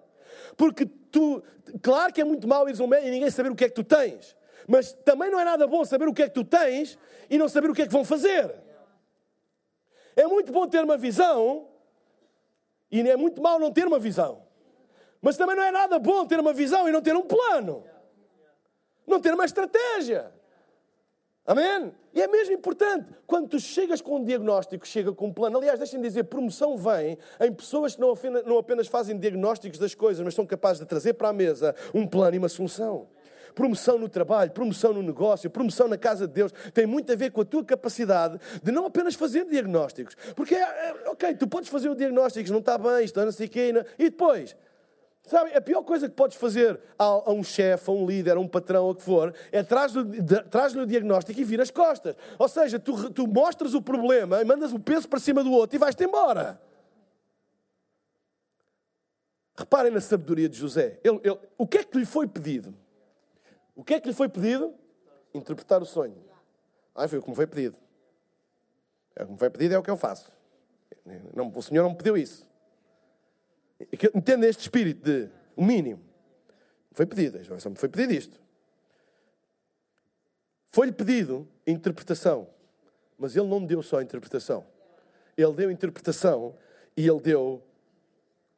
Porque 0.56 0.86
tu, 0.86 1.44
claro 1.82 2.14
que 2.14 2.22
é 2.22 2.24
muito 2.24 2.48
mau 2.48 2.70
ires 2.70 2.80
ao 2.80 2.88
médico 2.88 3.08
e 3.08 3.12
ninguém 3.12 3.32
saber 3.32 3.52
o 3.52 3.56
que 3.56 3.66
é 3.66 3.68
que 3.68 3.74
tu 3.74 3.84
tens, 3.84 4.38
mas 4.68 4.94
também 4.94 5.32
não 5.32 5.40
é 5.40 5.44
nada 5.44 5.66
bom 5.66 5.84
saber 5.84 6.08
o 6.08 6.14
que 6.14 6.22
é 6.22 6.28
que 6.28 6.36
tu 6.36 6.44
tens 6.46 6.98
e 7.30 7.38
não 7.40 7.50
saber 7.50 7.72
o 7.72 7.74
que 7.74 7.82
é 7.82 7.88
que 7.88 7.92
vão 7.92 8.06
fazer. 8.06 8.54
É 10.16 10.28
muito 10.28 10.52
bom 10.52 10.68
ter 10.68 10.84
uma 10.84 10.98
visão 10.98 11.68
e 12.92 13.02
é 13.02 13.18
muito 13.18 13.42
mau 13.42 13.60
não 13.60 13.72
ter 13.72 13.88
uma 13.88 14.00
visão. 14.00 14.46
Mas 15.20 15.36
também 15.36 15.56
não 15.56 15.64
é 15.64 15.72
nada 15.72 15.98
bom 15.98 16.28
ter 16.28 16.40
uma 16.40 16.54
visão 16.54 16.88
e 16.88 16.92
não 16.92 17.02
ter 17.02 17.16
um 17.16 17.24
plano. 17.24 17.84
Não 19.08 19.20
ter 19.20 19.34
uma 19.34 19.46
estratégia. 19.46 20.32
Amém? 21.46 21.94
E 22.12 22.22
é 22.22 22.28
mesmo 22.28 22.54
importante. 22.54 23.14
Quando 23.28 23.50
tu 23.50 23.60
chegas 23.60 24.02
com 24.02 24.18
um 24.18 24.24
diagnóstico, 24.24 24.88
chega 24.88 25.14
com 25.14 25.28
um 25.28 25.34
plano. 25.34 25.58
Aliás, 25.58 25.78
deixem-me 25.78 26.08
dizer, 26.08 26.24
promoção 26.24 26.76
vem 26.76 27.18
em 27.40 27.54
pessoas 27.54 27.96
que 27.96 28.02
não 28.02 28.58
apenas 28.58 28.88
fazem 28.88 29.18
diagnósticos 29.18 29.78
das 29.78 29.94
coisas, 29.94 30.26
mas 30.26 30.34
são 30.34 30.46
capazes 30.46 30.80
de 30.80 30.88
trazer 30.88 31.14
para 31.14 31.30
a 31.30 31.34
mesa 31.34 31.76
um 31.94 32.08
plano 32.08 32.36
e 32.36 32.40
uma 32.40 32.50
solução. 32.50 33.08
Promoção 33.54 33.98
no 33.98 34.10
trabalho, 34.10 34.52
promoção 34.52 34.92
no 34.92 35.02
negócio, 35.02 35.50
promoção 35.50 35.88
na 35.88 35.98
casa 35.98 36.28
de 36.28 36.34
Deus, 36.34 36.52
tem 36.74 36.86
muito 36.86 37.12
a 37.14 37.16
ver 37.16 37.32
com 37.32 37.42
a 37.42 37.46
tua 37.46 37.64
capacidade 37.64 38.38
de 38.62 38.72
não 38.72 38.86
apenas 38.86 39.16
fazer 39.16 39.46
diagnósticos. 39.46 40.16
Porque, 40.36 40.56
é, 40.56 40.60
é, 40.62 41.10
ok, 41.10 41.36
tu 41.36 41.48
podes 41.48 41.70
fazer 41.70 41.88
o 41.88 41.96
diagnóstico, 41.96 42.52
não 42.52 42.60
está 42.60 42.78
bem, 42.78 43.06
isto 43.06 43.24
não 43.24 43.32
sei 43.32 43.48
o 43.48 43.50
quê, 43.50 43.72
e 43.98 44.10
depois, 44.10 44.58
Sabe, 45.26 45.56
a 45.56 45.62
pior 45.62 45.82
coisa 45.82 46.08
que 46.08 46.16
podes 46.16 46.38
fazer 46.38 46.80
a, 47.00 47.32
um 47.32 47.44
chefe, 47.44 47.90
a 47.90 47.94
um 47.94 48.06
líder, 48.06 48.38
a 48.38 48.40
um 48.40 48.48
patrão, 48.48 48.92
a 48.92 48.96
que 48.96 49.02
for, 49.02 49.34
é 49.52 49.64
traz-lhe 49.64 50.82
o 50.82 50.86
diagnóstico 50.86 51.40
e 51.40 51.44
vira 51.44 51.64
as 51.64 51.72
costas. 51.72 52.16
Ou 52.38 52.48
seja, 52.48 52.78
tu, 52.78 53.10
tu 53.10 53.26
mostras 53.26 53.74
o 53.74 53.82
problema 53.82 54.40
e 54.42 54.46
mandas 54.46 54.72
o 54.72 54.80
peso 54.80 55.08
para 55.10 55.20
cima 55.20 55.44
do 55.44 55.52
outro 55.52 55.76
e 55.76 55.80
vais-te 55.80 56.04
embora. 56.04 56.62
Reparem 59.58 59.92
na 59.92 60.00
sabedoria 60.00 60.48
de 60.48 60.58
José. 60.58 61.00
Ele, 61.04 61.20
ele, 61.24 61.40
o 61.58 61.66
que 61.66 61.80
é 61.80 61.84
que 61.84 61.98
lhe 61.98 62.06
foi 62.06 62.28
pedido? 62.28 62.76
O 63.76 63.84
que 63.84 63.96
é 63.96 64.00
que 64.00 64.08
lhe 64.08 64.14
foi 64.14 64.30
pedido? 64.30 64.76
Interpretar 65.34 65.82
o 65.82 65.86
sonho. 65.86 66.24
Ah, 66.94 67.08
foi 67.08 67.18
o 67.18 67.22
que 67.24 67.30
me 67.30 67.36
foi 67.36 67.48
pedido. 67.48 67.78
É 69.16 69.24
o 69.24 69.26
que 69.26 69.32
me 69.32 69.40
foi 69.40 69.50
pedido, 69.50 69.74
é 69.74 69.78
o 69.80 69.84
que 69.84 69.90
eu 69.90 69.98
faço. 69.98 70.32
Não, 71.34 71.52
o 71.54 71.62
Senhor 71.64 71.82
não 71.82 71.92
me 71.92 71.98
pediu 71.98 72.16
isso. 72.16 72.45
Entenda 74.14 74.48
este 74.48 74.62
espírito 74.62 75.04
de 75.04 75.30
o 75.56 75.64
mínimo. 75.64 76.02
Foi 76.92 77.06
pedido, 77.06 77.40
só 77.60 77.70
me 77.70 77.76
foi 77.76 77.90
pedido 77.90 78.14
isto. 78.14 78.40
Foi-lhe 80.70 80.92
pedido 80.92 81.48
interpretação, 81.66 82.48
mas 83.18 83.36
ele 83.36 83.48
não 83.48 83.66
deu 83.66 83.82
só 83.82 84.02
interpretação. 84.02 84.66
Ele 85.38 85.54
deu 85.54 85.72
interpretação 85.72 86.56
e 86.96 87.08
ele 87.08 87.20
deu 87.20 87.62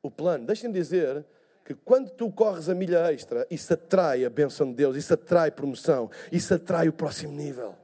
o 0.01 0.12
plano. 0.12 0.45
Deixem-me 0.45 0.73
dizer 0.73 1.25
que 1.65 1.73
quando 1.73 2.10
tu 2.12 2.32
corres 2.32 2.69
a 2.69 2.75
milha 2.75 3.12
extra, 3.12 3.45
isso 3.49 3.73
atrai 3.73 4.23
a 4.23 4.30
bênção 4.30 4.69
de 4.69 4.75
Deus, 4.75 4.95
isso 4.95 5.13
atrai 5.13 5.51
promoção, 5.51 6.10
isso 6.32 6.53
atrai 6.53 6.88
o 6.88 6.93
próximo 6.93 7.34
nível. 7.34 7.75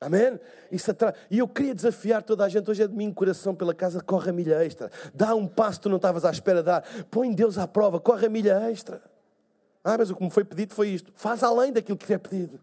Amém? 0.00 0.38
Isso 0.70 0.90
atrai. 0.90 1.14
E 1.30 1.38
eu 1.38 1.48
queria 1.48 1.74
desafiar 1.74 2.22
toda 2.22 2.44
a 2.44 2.48
gente. 2.48 2.70
Hoje 2.70 2.82
é 2.82 2.88
domingo, 2.88 3.14
coração 3.14 3.54
pela 3.54 3.74
casa, 3.74 4.00
corre 4.00 4.30
a 4.30 4.32
milha 4.32 4.62
extra. 4.64 4.90
Dá 5.14 5.34
um 5.34 5.48
passo 5.48 5.78
que 5.78 5.84
tu 5.84 5.88
não 5.88 5.96
estavas 5.96 6.24
à 6.24 6.30
espera 6.30 6.58
de 6.58 6.66
dar. 6.66 6.84
Põe 7.10 7.32
Deus 7.32 7.56
à 7.56 7.66
prova, 7.66 7.98
corre 7.98 8.26
a 8.26 8.28
milha 8.28 8.70
extra. 8.70 9.02
Ah, 9.82 9.96
mas 9.96 10.10
o 10.10 10.16
que 10.16 10.22
me 10.22 10.30
foi 10.30 10.44
pedido 10.44 10.74
foi 10.74 10.88
isto. 10.88 11.12
Faz 11.14 11.42
além 11.42 11.72
daquilo 11.72 11.96
que 11.96 12.06
te 12.06 12.12
é 12.12 12.18
pedido. 12.18 12.60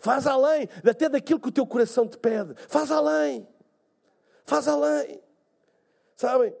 Faz 0.00 0.26
além 0.26 0.68
até 0.88 1.08
daquilo 1.08 1.38
que 1.38 1.48
o 1.48 1.52
teu 1.52 1.66
coração 1.66 2.08
te 2.08 2.18
pede. 2.18 2.54
Faz 2.68 2.90
além. 2.90 3.46
Faz 4.44 4.66
além. 4.66 5.20
Sabem? 6.16 6.54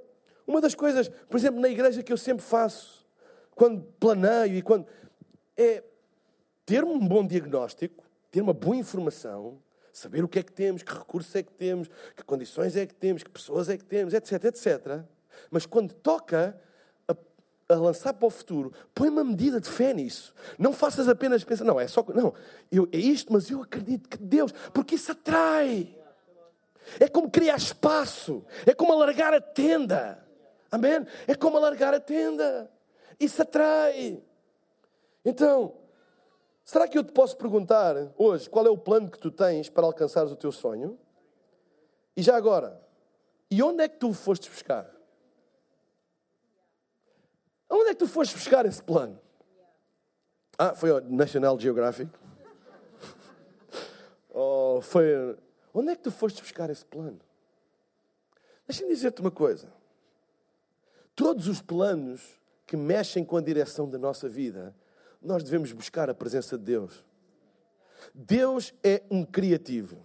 Uma 0.46 0.60
das 0.60 0.74
coisas, 0.74 1.08
por 1.08 1.36
exemplo, 1.36 1.60
na 1.60 1.68
igreja 1.68 2.02
que 2.02 2.12
eu 2.12 2.16
sempre 2.16 2.44
faço, 2.44 3.04
quando 3.54 3.82
planeio 3.98 4.56
e 4.56 4.62
quando. 4.62 4.86
é 5.56 5.82
ter 6.64 6.84
um 6.84 6.98
bom 6.98 7.26
diagnóstico, 7.26 8.04
ter 8.30 8.40
uma 8.40 8.52
boa 8.52 8.76
informação 8.76 9.58
saber 9.98 10.22
o 10.22 10.28
que 10.28 10.38
é 10.38 10.42
que 10.42 10.52
temos, 10.52 10.82
que 10.82 10.92
recursos 10.92 11.34
é 11.34 11.42
que 11.42 11.52
temos, 11.52 11.88
que 12.14 12.22
condições 12.22 12.76
é 12.76 12.86
que 12.86 12.94
temos, 12.94 13.22
que 13.22 13.30
pessoas 13.30 13.68
é 13.68 13.76
que 13.76 13.84
temos, 13.84 14.14
etc, 14.14 14.44
etc. 14.44 15.02
Mas 15.50 15.66
quando 15.66 15.92
toca 15.92 16.58
a, 17.06 17.74
a 17.74 17.76
lançar 17.76 18.12
para 18.14 18.26
o 18.26 18.30
futuro, 18.30 18.72
põe 18.94 19.08
uma 19.08 19.24
medida 19.24 19.60
de 19.60 19.68
fé 19.68 19.92
nisso. 19.92 20.34
Não 20.58 20.72
faças 20.72 21.08
apenas 21.08 21.42
pensar, 21.44 21.64
não, 21.64 21.80
é 21.80 21.88
só. 21.88 22.04
Não, 22.14 22.32
eu, 22.70 22.88
é 22.92 22.98
isto, 22.98 23.32
mas 23.32 23.50
eu 23.50 23.62
acredito 23.62 24.08
que 24.08 24.18
Deus, 24.18 24.52
porque 24.72 24.94
isso 24.94 25.12
atrai. 25.12 25.94
É 26.98 27.08
como 27.08 27.30
criar 27.30 27.56
espaço, 27.56 28.44
é 28.64 28.72
como 28.72 28.92
alargar 28.92 29.34
a 29.34 29.40
tenda. 29.40 30.24
Amém? 30.70 31.06
É 31.26 31.34
como 31.34 31.56
alargar 31.56 31.92
a 31.92 32.00
tenda. 32.00 32.70
Isso 33.18 33.42
atrai. 33.42 34.22
Então, 35.24 35.77
Será 36.68 36.86
que 36.86 36.98
eu 36.98 37.02
te 37.02 37.12
posso 37.12 37.34
perguntar 37.34 37.94
hoje 38.14 38.50
qual 38.50 38.66
é 38.66 38.68
o 38.68 38.76
plano 38.76 39.10
que 39.10 39.18
tu 39.18 39.30
tens 39.30 39.70
para 39.70 39.86
alcançares 39.86 40.30
o 40.30 40.36
teu 40.36 40.52
sonho? 40.52 40.98
E 42.14 42.22
já 42.22 42.36
agora, 42.36 42.78
e 43.50 43.62
onde 43.62 43.82
é 43.82 43.88
que 43.88 43.96
tu 43.96 44.12
foste 44.12 44.50
buscar? 44.50 44.86
Onde 47.70 47.88
é 47.88 47.94
que 47.94 48.00
tu 48.00 48.06
foste 48.06 48.34
buscar 48.34 48.66
esse 48.66 48.82
plano? 48.82 49.18
Ah, 50.58 50.74
foi 50.74 50.90
ao 50.90 51.00
National 51.00 51.58
Geographic? 51.58 52.12
oh, 54.28 54.80
foi. 54.82 55.38
Onde 55.72 55.92
é 55.92 55.96
que 55.96 56.02
tu 56.02 56.10
foste 56.10 56.42
buscar 56.42 56.68
esse 56.68 56.84
plano? 56.84 57.18
Deixa-me 58.66 58.90
dizer-te 58.90 59.22
uma 59.22 59.30
coisa. 59.30 59.72
Todos 61.16 61.48
os 61.48 61.62
planos 61.62 62.38
que 62.66 62.76
mexem 62.76 63.24
com 63.24 63.38
a 63.38 63.40
direção 63.40 63.88
da 63.88 63.96
nossa 63.96 64.28
vida, 64.28 64.76
nós 65.20 65.42
devemos 65.42 65.72
buscar 65.72 66.08
a 66.08 66.14
presença 66.14 66.56
de 66.56 66.64
Deus. 66.64 67.06
Deus 68.14 68.72
é 68.82 69.02
um 69.10 69.24
criativo. 69.24 69.98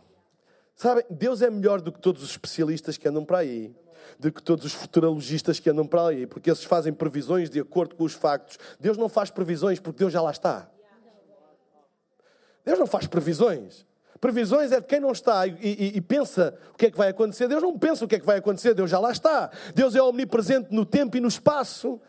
Sabem, 0.75 1.05
Deus 1.09 1.41
é 1.41 1.49
melhor 1.49 1.81
do 1.81 1.91
que 1.91 1.99
todos 1.99 2.23
os 2.23 2.31
especialistas 2.31 2.97
que 2.97 3.07
andam 3.07 3.23
para 3.23 3.39
aí, 3.39 3.73
do 4.19 4.31
que 4.31 4.41
todos 4.41 4.65
os 4.65 4.73
futurologistas 4.73 5.59
que 5.59 5.69
andam 5.69 5.85
para 5.85 6.07
aí, 6.07 6.25
porque 6.25 6.49
esses 6.49 6.63
fazem 6.63 6.91
previsões 6.91 7.49
de 7.49 7.59
acordo 7.59 7.95
com 7.95 8.03
os 8.03 8.13
factos. 8.13 8.57
Deus 8.79 8.97
não 8.97 9.07
faz 9.07 9.29
previsões 9.29 9.79
porque 9.79 9.99
Deus 9.99 10.11
já 10.11 10.21
lá 10.21 10.31
está. 10.31 10.69
Deus 12.65 12.79
não 12.79 12.87
faz 12.87 13.07
previsões. 13.07 13.85
Previsões 14.19 14.71
é 14.71 14.79
de 14.79 14.87
quem 14.87 15.01
não 15.01 15.11
está 15.11 15.45
e, 15.45 15.57
e, 15.61 15.97
e, 15.97 16.01
pensa 16.01 16.57
o 16.73 16.77
que 16.77 16.85
é 16.85 16.91
que 16.91 16.97
vai 16.97 17.09
acontecer. 17.09 17.45
Deus 17.49 17.61
não 17.61 17.77
pensa 17.77 18.05
o 18.05 18.07
que 18.07 18.15
é 18.15 18.19
que 18.19 18.25
vai 18.25 18.37
acontecer, 18.37 18.73
Deus 18.73 18.89
já 18.89 18.97
lá 18.97 19.11
está. 19.11 19.51
Deus 19.75 19.95
é 19.95 20.01
omnipresente 20.01 20.73
no 20.73 20.85
tempo 20.85 21.17
e 21.17 21.19
no 21.19 21.27
espaço. 21.27 21.99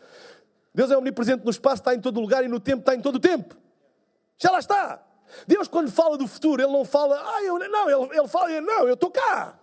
Deus 0.75 0.91
é 0.91 0.97
omnipresente 0.97 1.45
no 1.45 1.49
espaço, 1.49 1.81
está 1.81 1.95
em 1.95 2.01
todo 2.01 2.19
lugar 2.19 2.43
e 2.43 2.49
no 2.49 2.59
tempo 2.59 2.81
está 2.81 2.93
em 2.93 3.01
todo 3.01 3.15
o 3.15 3.19
tempo. 3.19 3.55
Já 4.37 4.51
lá 4.51 4.59
está. 4.59 5.01
Deus, 5.47 5.69
quando 5.69 5.89
fala 5.89 6.17
do 6.17 6.27
futuro, 6.27 6.61
Ele 6.61 6.71
não 6.71 6.83
fala, 6.83 7.17
ah, 7.17 7.41
eu, 7.43 7.57
não, 7.57 7.89
ele, 7.89 8.19
ele 8.19 8.27
fala, 8.27 8.61
não, 8.61 8.87
eu 8.87 8.93
estou 8.93 9.09
cá. 9.09 9.57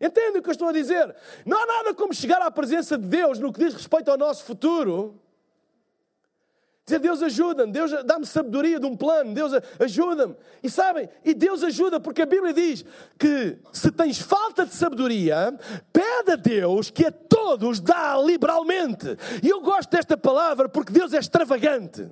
Entende 0.00 0.38
o 0.38 0.42
que 0.42 0.48
eu 0.48 0.52
estou 0.52 0.68
a 0.68 0.72
dizer? 0.72 1.14
Não 1.44 1.62
há 1.62 1.66
nada 1.66 1.94
como 1.94 2.12
chegar 2.12 2.40
à 2.42 2.50
presença 2.50 2.96
de 2.96 3.06
Deus 3.06 3.38
no 3.38 3.52
que 3.52 3.60
diz 3.60 3.74
respeito 3.74 4.10
ao 4.10 4.16
nosso 4.16 4.42
futuro 4.44 5.20
Dizer, 6.86 6.98
Deus 6.98 7.22
ajuda-me, 7.22 7.72
Deus 7.72 7.90
dá-me 8.04 8.26
sabedoria 8.26 8.78
de 8.78 8.84
um 8.84 8.94
plano, 8.94 9.32
Deus 9.32 9.52
ajuda-me. 9.80 10.36
E 10.62 10.68
sabem, 10.68 11.08
e 11.24 11.32
Deus 11.32 11.64
ajuda, 11.64 11.98
porque 11.98 12.20
a 12.20 12.26
Bíblia 12.26 12.52
diz 12.52 12.84
que 13.18 13.56
se 13.72 13.90
tens 13.90 14.18
falta 14.18 14.66
de 14.66 14.74
sabedoria, 14.74 15.58
pede 15.90 16.32
a 16.32 16.36
Deus 16.36 16.90
que 16.90 17.06
a 17.06 17.10
todos 17.10 17.80
dá 17.80 18.20
liberalmente. 18.22 19.16
E 19.42 19.48
eu 19.48 19.62
gosto 19.62 19.90
desta 19.90 20.14
palavra 20.14 20.68
porque 20.68 20.92
Deus 20.92 21.14
é 21.14 21.18
extravagante. 21.18 22.06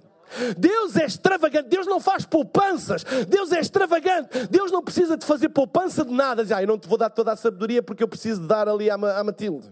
Deus 0.56 0.96
é 0.96 1.04
extravagante, 1.04 1.68
Deus 1.68 1.86
não 1.86 2.00
faz 2.00 2.24
poupanças, 2.24 3.04
Deus 3.28 3.52
é 3.52 3.60
extravagante, 3.60 4.46
Deus 4.50 4.72
não 4.72 4.82
precisa 4.82 5.14
de 5.14 5.26
fazer 5.26 5.50
poupança 5.50 6.02
de 6.02 6.12
nada. 6.14 6.42
Diz, 6.42 6.52
ah, 6.52 6.62
eu 6.62 6.68
não 6.68 6.78
te 6.78 6.88
vou 6.88 6.96
dar 6.96 7.10
toda 7.10 7.32
a 7.32 7.36
sabedoria 7.36 7.82
porque 7.82 8.02
eu 8.02 8.08
preciso 8.08 8.40
de 8.40 8.46
dar 8.46 8.66
ali 8.66 8.88
à, 8.88 8.94
à 8.94 9.22
Matilde. 9.22 9.68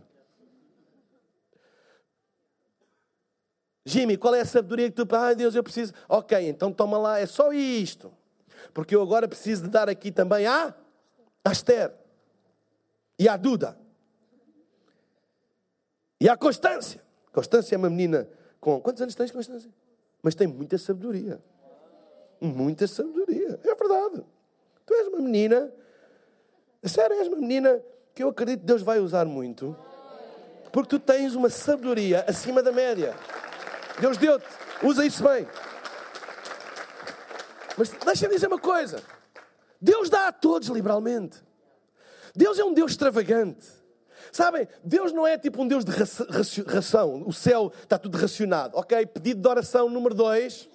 Jimmy, 3.84 4.16
qual 4.16 4.34
é 4.34 4.40
a 4.40 4.44
sabedoria 4.44 4.90
que 4.90 5.04
tu. 5.04 5.16
Ai 5.16 5.34
Deus, 5.34 5.54
eu 5.54 5.62
preciso. 5.62 5.92
Ok, 6.08 6.38
então 6.48 6.72
toma 6.72 6.98
lá, 6.98 7.18
é 7.18 7.26
só 7.26 7.52
isto. 7.52 8.12
Porque 8.74 8.94
eu 8.94 9.02
agora 9.02 9.26
preciso 9.26 9.62
de 9.62 9.68
dar 9.68 9.88
aqui 9.88 10.12
também 10.12 10.46
a 10.46 10.74
Aster 11.44 11.92
e 13.18 13.28
a 13.28 13.36
Duda 13.36 13.76
e 16.20 16.28
a 16.28 16.36
Constância. 16.36 17.00
Constância 17.32 17.74
é 17.74 17.78
uma 17.78 17.88
menina 17.88 18.28
com. 18.60 18.80
Quantos 18.80 19.00
anos 19.00 19.14
tens, 19.14 19.30
Constância? 19.30 19.70
Mas 20.22 20.34
tem 20.34 20.46
muita 20.46 20.76
sabedoria. 20.76 21.40
Muita 22.40 22.86
sabedoria. 22.86 23.58
É 23.64 23.74
verdade. 23.74 24.24
Tu 24.84 24.94
és 24.94 25.08
uma 25.08 25.20
menina. 25.20 25.72
Sério, 26.84 27.16
és 27.16 27.28
uma 27.28 27.38
menina 27.38 27.82
que 28.14 28.22
eu 28.22 28.28
acredito 28.28 28.60
que 28.60 28.66
Deus 28.66 28.82
vai 28.82 28.98
usar 28.98 29.24
muito. 29.24 29.74
Porque 30.72 30.90
tu 30.90 30.98
tens 30.98 31.34
uma 31.34 31.48
sabedoria 31.48 32.24
acima 32.28 32.62
da 32.62 32.70
média. 32.70 33.14
Deus 33.98 34.16
deu-te. 34.16 34.46
Usa 34.82 35.04
isso 35.04 35.22
bem. 35.22 35.46
Mas 37.76 37.90
deixa-me 37.90 38.34
dizer 38.34 38.46
uma 38.46 38.58
coisa. 38.58 39.02
Deus 39.80 40.10
dá 40.10 40.28
a 40.28 40.32
todos 40.32 40.68
liberalmente. 40.68 41.42
Deus 42.34 42.58
é 42.58 42.64
um 42.64 42.72
Deus 42.72 42.92
extravagante. 42.92 43.66
Sabem, 44.30 44.68
Deus 44.84 45.12
não 45.12 45.26
é 45.26 45.36
tipo 45.36 45.62
um 45.62 45.66
Deus 45.66 45.84
de 45.84 45.90
ração. 45.90 47.24
O 47.26 47.32
céu 47.32 47.72
está 47.82 47.98
tudo 47.98 48.16
racionado. 48.16 48.76
Ok, 48.76 49.06
pedido 49.06 49.40
de 49.40 49.48
oração 49.48 49.88
número 49.88 50.14
dois. 50.14 50.68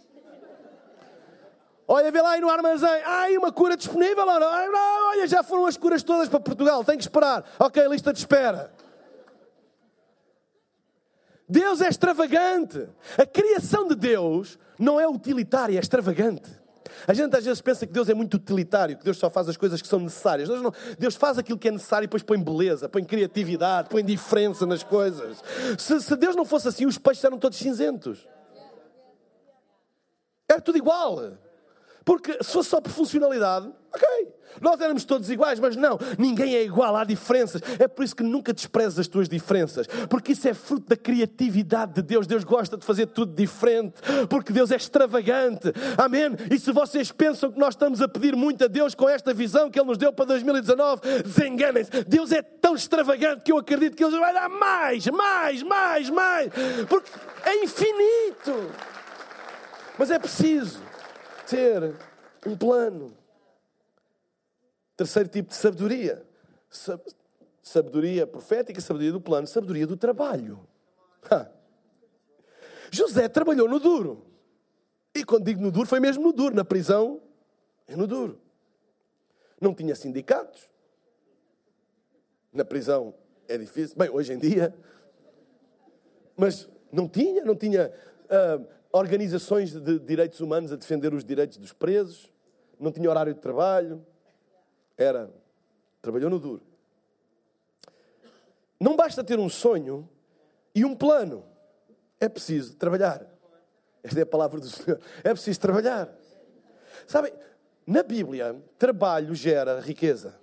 Olha, 1.87 2.11
vê 2.11 2.19
lá 2.19 2.31
aí 2.31 2.41
no 2.41 2.49
armazém. 2.49 3.01
Ai, 3.05 3.37
uma 3.37 3.51
cura 3.51 3.77
disponível. 3.77 4.25
Olha, 4.27 5.27
já 5.27 5.43
foram 5.43 5.67
as 5.67 5.77
curas 5.77 6.01
todas 6.03 6.27
para 6.27 6.39
Portugal. 6.39 6.83
Tem 6.83 6.97
que 6.97 7.03
esperar. 7.03 7.45
Ok, 7.59 7.87
lista 7.87 8.11
de 8.11 8.19
espera. 8.19 8.73
Deus 11.47 11.81
é 11.81 11.87
extravagante. 11.87 12.87
A 13.17 13.25
criação 13.25 13.87
de 13.87 13.95
Deus 13.95 14.57
não 14.79 14.99
é 14.99 15.07
utilitária, 15.07 15.77
é 15.77 15.79
extravagante. 15.79 16.65
A 17.07 17.13
gente 17.13 17.35
às 17.35 17.43
vezes 17.43 17.61
pensa 17.61 17.85
que 17.85 17.93
Deus 17.93 18.09
é 18.09 18.13
muito 18.13 18.35
utilitário, 18.35 18.97
que 18.97 19.03
Deus 19.03 19.17
só 19.17 19.29
faz 19.29 19.47
as 19.49 19.57
coisas 19.57 19.81
que 19.81 19.87
são 19.87 19.99
necessárias. 19.99 20.49
Deus, 20.49 20.61
não, 20.61 20.73
Deus 20.97 21.15
faz 21.15 21.37
aquilo 21.37 21.57
que 21.57 21.67
é 21.67 21.71
necessário 21.71 22.05
e 22.05 22.07
depois 22.07 22.23
põe 22.23 22.41
beleza, 22.41 22.89
põe 22.89 23.03
criatividade, 23.03 23.89
põe 23.89 24.03
diferença 24.03 24.65
nas 24.65 24.83
coisas. 24.83 25.43
Se, 25.77 25.99
se 26.01 26.15
Deus 26.15 26.35
não 26.35 26.45
fosse 26.45 26.67
assim, 26.67 26.85
os 26.85 26.97
peixes 26.97 27.23
eram 27.23 27.37
todos 27.37 27.57
cinzentos. 27.57 28.27
Era 30.47 30.61
tudo 30.61 30.77
igual. 30.77 31.31
Porque 32.03 32.33
se 32.43 32.51
fosse 32.51 32.69
só 32.69 32.79
por 32.79 32.91
funcionalidade, 32.91 33.71
ok. 33.95 34.35
Nós 34.61 34.79
éramos 34.79 35.03
todos 35.03 35.29
iguais, 35.29 35.59
mas 35.59 35.75
não, 35.75 35.97
ninguém 36.17 36.55
é 36.55 36.63
igual, 36.63 36.95
há 36.95 37.03
diferenças. 37.03 37.61
É 37.79 37.87
por 37.87 38.03
isso 38.03 38.15
que 38.15 38.23
nunca 38.23 38.53
desprezes 38.53 38.99
as 38.99 39.07
tuas 39.07 39.27
diferenças, 39.27 39.87
porque 40.09 40.31
isso 40.31 40.47
é 40.47 40.53
fruto 40.53 40.87
da 40.87 40.95
criatividade 40.95 41.93
de 41.93 42.01
Deus. 42.01 42.25
Deus 42.25 42.43
gosta 42.43 42.77
de 42.77 42.85
fazer 42.85 43.07
tudo 43.07 43.33
diferente, 43.33 43.95
porque 44.29 44.53
Deus 44.53 44.71
é 44.71 44.75
extravagante. 44.75 45.73
Amém? 45.97 46.35
E 46.49 46.57
se 46.57 46.71
vocês 46.71 47.11
pensam 47.11 47.51
que 47.51 47.59
nós 47.59 47.73
estamos 47.73 48.01
a 48.01 48.07
pedir 48.07 48.35
muito 48.35 48.63
a 48.63 48.67
Deus 48.67 48.95
com 48.95 49.09
esta 49.09 49.33
visão 49.33 49.69
que 49.69 49.79
Ele 49.79 49.87
nos 49.87 49.97
deu 49.97 50.13
para 50.13 50.25
2019, 50.25 51.01
desenganem-se. 51.23 52.03
Deus 52.05 52.31
é 52.31 52.41
tão 52.41 52.75
extravagante 52.75 53.43
que 53.43 53.51
eu 53.51 53.57
acredito 53.57 53.95
que 53.95 54.03
Ele 54.03 54.19
vai 54.19 54.33
dar 54.33 54.49
mais, 54.49 55.05
mais, 55.07 55.63
mais, 55.63 56.09
mais, 56.09 56.49
porque 56.87 57.09
é 57.43 57.63
infinito. 57.63 58.71
Mas 59.97 60.11
é 60.11 60.19
preciso 60.19 60.81
ter 61.47 61.93
um 62.45 62.55
plano. 62.55 63.24
Terceiro 64.97 65.27
tipo 65.27 65.49
de 65.49 65.55
sabedoria. 65.55 66.25
Sabedoria 67.61 68.25
profética, 68.25 68.79
sabedoria 68.79 69.11
do 69.11 69.21
plano, 69.21 69.47
sabedoria 69.47 69.85
do 69.85 69.97
trabalho. 69.97 70.65
Ha. 71.29 71.49
José 72.91 73.27
trabalhou 73.27 73.67
no 73.67 73.79
duro. 73.79 74.25
E 75.13 75.23
quando 75.23 75.45
digo 75.45 75.61
no 75.61 75.71
duro, 75.71 75.87
foi 75.87 75.99
mesmo 75.99 76.23
no 76.23 76.31
duro. 76.31 76.55
Na 76.55 76.63
prisão, 76.63 77.21
é 77.87 77.95
no 77.95 78.07
duro. 78.07 78.39
Não 79.59 79.73
tinha 79.73 79.95
sindicatos. 79.95 80.69
Na 82.53 82.63
prisão 82.63 83.13
é 83.47 83.57
difícil. 83.57 83.97
Bem, 83.97 84.09
hoje 84.09 84.33
em 84.33 84.37
dia. 84.37 84.73
Mas 86.37 86.69
não 86.91 87.07
tinha, 87.07 87.43
não 87.43 87.55
tinha 87.55 87.91
uh, 88.25 88.65
organizações 88.91 89.71
de 89.71 89.99
direitos 89.99 90.39
humanos 90.39 90.71
a 90.71 90.75
defender 90.75 91.13
os 91.13 91.23
direitos 91.23 91.57
dos 91.57 91.73
presos. 91.73 92.31
Não 92.79 92.91
tinha 92.91 93.09
horário 93.09 93.33
de 93.33 93.39
trabalho 93.39 94.05
era, 94.97 95.29
trabalhou 96.01 96.29
no 96.29 96.39
duro. 96.39 96.61
Não 98.79 98.95
basta 98.95 99.23
ter 99.23 99.39
um 99.39 99.49
sonho 99.49 100.07
e 100.73 100.83
um 100.85 100.95
plano. 100.95 101.45
É 102.19 102.27
preciso 102.27 102.75
trabalhar. 102.75 103.25
Esta 104.03 104.19
é 104.19 104.23
a 104.23 104.25
palavra 104.25 104.59
do 104.59 104.69
Senhor. 104.69 104.99
É 105.23 105.33
preciso 105.33 105.59
trabalhar. 105.59 106.13
Sabem, 107.07 107.33
na 107.85 108.03
Bíblia, 108.03 108.61
trabalho 108.77 109.33
gera 109.33 109.79
riqueza. 109.79 110.39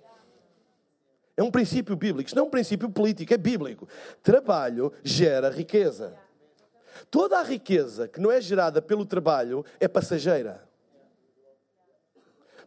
É 1.35 1.41
um 1.41 1.51
princípio 1.51 1.95
bíblico. 1.95 2.27
Isto 2.27 2.35
não 2.35 2.43
é 2.43 2.47
um 2.47 2.51
princípio 2.51 2.89
político, 2.89 3.33
é 3.33 3.37
bíblico. 3.37 3.87
Trabalho 4.21 4.93
gera 5.03 5.49
riqueza. 5.49 6.13
Toda 7.09 7.39
a 7.39 7.43
riqueza 7.43 8.07
que 8.07 8.19
não 8.19 8.31
é 8.31 8.39
gerada 8.39 8.81
pelo 8.81 9.05
trabalho 9.05 9.65
é 9.79 9.87
passageira. 9.87 10.67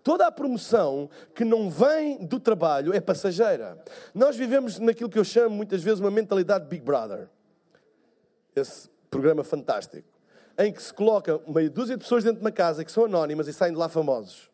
Toda 0.07 0.25
a 0.25 0.31
promoção 0.31 1.11
que 1.35 1.45
não 1.45 1.69
vem 1.69 2.25
do 2.25 2.39
trabalho 2.39 2.95
é 2.95 3.01
passageira. 3.01 3.77
Nós 4.15 4.37
vivemos 4.37 4.79
naquilo 4.79 5.11
que 5.11 5.19
eu 5.19 5.25
chamo 5.25 5.57
muitas 5.57 5.83
vezes 5.83 5.99
uma 5.99 6.13
mentalidade 6.13 6.65
Big 6.67 6.85
Brother. 6.85 7.29
Esse 8.55 8.89
programa 9.11 9.43
fantástico. 9.43 10.09
Em 10.57 10.73
que 10.73 10.81
se 10.81 10.95
coloca 10.95 11.41
meia 11.49 11.69
dúzia 11.69 11.97
de 11.97 12.05
pessoas 12.05 12.23
dentro 12.23 12.39
de 12.39 12.45
uma 12.45 12.53
casa 12.53 12.85
que 12.85 12.93
são 12.93 13.05
anónimas 13.05 13.49
e 13.49 13.53
saem 13.53 13.73
de 13.73 13.81
lá 13.81 13.89
famosos. 13.89 14.49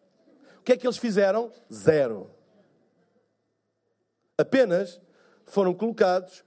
O 0.59 0.63
que 0.63 0.73
é 0.73 0.77
que 0.79 0.87
eles 0.87 0.97
fizeram? 0.97 1.53
Zero. 1.71 2.31
Apenas 4.39 5.03
foram 5.45 5.75
colocados 5.75 6.43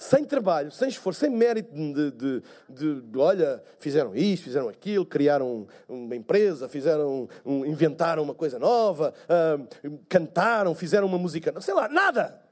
sem 0.00 0.24
trabalho, 0.24 0.70
sem 0.70 0.88
esforço, 0.88 1.20
sem 1.20 1.28
mérito 1.28 1.74
de, 1.74 2.10
de, 2.12 2.42
de, 2.70 3.00
de 3.02 3.18
olha, 3.18 3.62
fizeram 3.78 4.16
isto, 4.16 4.44
fizeram 4.44 4.66
aquilo, 4.66 5.04
criaram 5.04 5.68
uma 5.86 6.16
empresa, 6.16 6.66
fizeram, 6.70 7.28
um, 7.44 7.66
inventaram 7.66 8.22
uma 8.22 8.34
coisa 8.34 8.58
nova, 8.58 9.12
uh, 9.28 9.98
cantaram, 10.08 10.74
fizeram 10.74 11.06
uma 11.06 11.18
música, 11.18 11.52
sei 11.60 11.74
lá, 11.74 11.86
nada. 11.86 12.42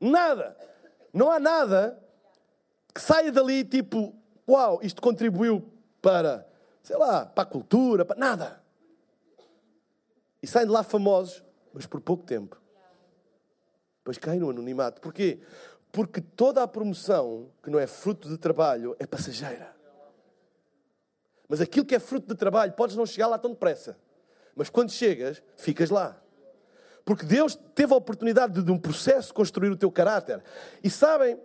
Nada. 0.00 0.56
Não 1.12 1.30
há 1.30 1.38
nada 1.38 1.96
que 2.92 3.00
saia 3.00 3.30
dali 3.30 3.62
tipo, 3.62 4.12
uau, 4.48 4.80
isto 4.82 5.00
contribuiu 5.00 5.64
para, 6.02 6.44
sei 6.82 6.96
lá, 6.96 7.24
para 7.24 7.44
a 7.44 7.46
cultura, 7.46 8.04
para 8.04 8.18
nada. 8.18 8.60
E 10.42 10.46
saem 10.46 10.66
de 10.66 10.72
lá 10.72 10.82
famosos, 10.82 11.40
mas 11.72 11.86
por 11.86 12.00
pouco 12.00 12.24
tempo. 12.24 12.60
depois 13.98 14.18
cai 14.18 14.40
no 14.40 14.50
anonimato. 14.50 15.00
Porquê? 15.00 15.38
Porque 15.90 16.20
toda 16.20 16.62
a 16.62 16.68
promoção 16.68 17.50
que 17.62 17.70
não 17.70 17.78
é 17.78 17.86
fruto 17.86 18.28
de 18.28 18.36
trabalho 18.36 18.94
é 18.98 19.06
passageira. 19.06 19.74
Mas 21.48 21.60
aquilo 21.60 21.86
que 21.86 21.94
é 21.94 21.98
fruto 21.98 22.28
de 22.28 22.34
trabalho, 22.34 22.72
podes 22.72 22.94
não 22.94 23.06
chegar 23.06 23.26
lá 23.26 23.38
tão 23.38 23.50
depressa. 23.50 23.98
Mas 24.54 24.68
quando 24.68 24.90
chegas, 24.90 25.42
ficas 25.56 25.88
lá. 25.88 26.20
Porque 27.04 27.24
Deus 27.24 27.58
teve 27.74 27.94
a 27.94 27.96
oportunidade 27.96 28.54
de, 28.54 28.62
de 28.62 28.70
um 28.70 28.78
processo, 28.78 29.32
construir 29.32 29.70
o 29.70 29.76
teu 29.76 29.90
caráter. 29.90 30.42
E 30.84 30.90
sabem, 30.90 31.40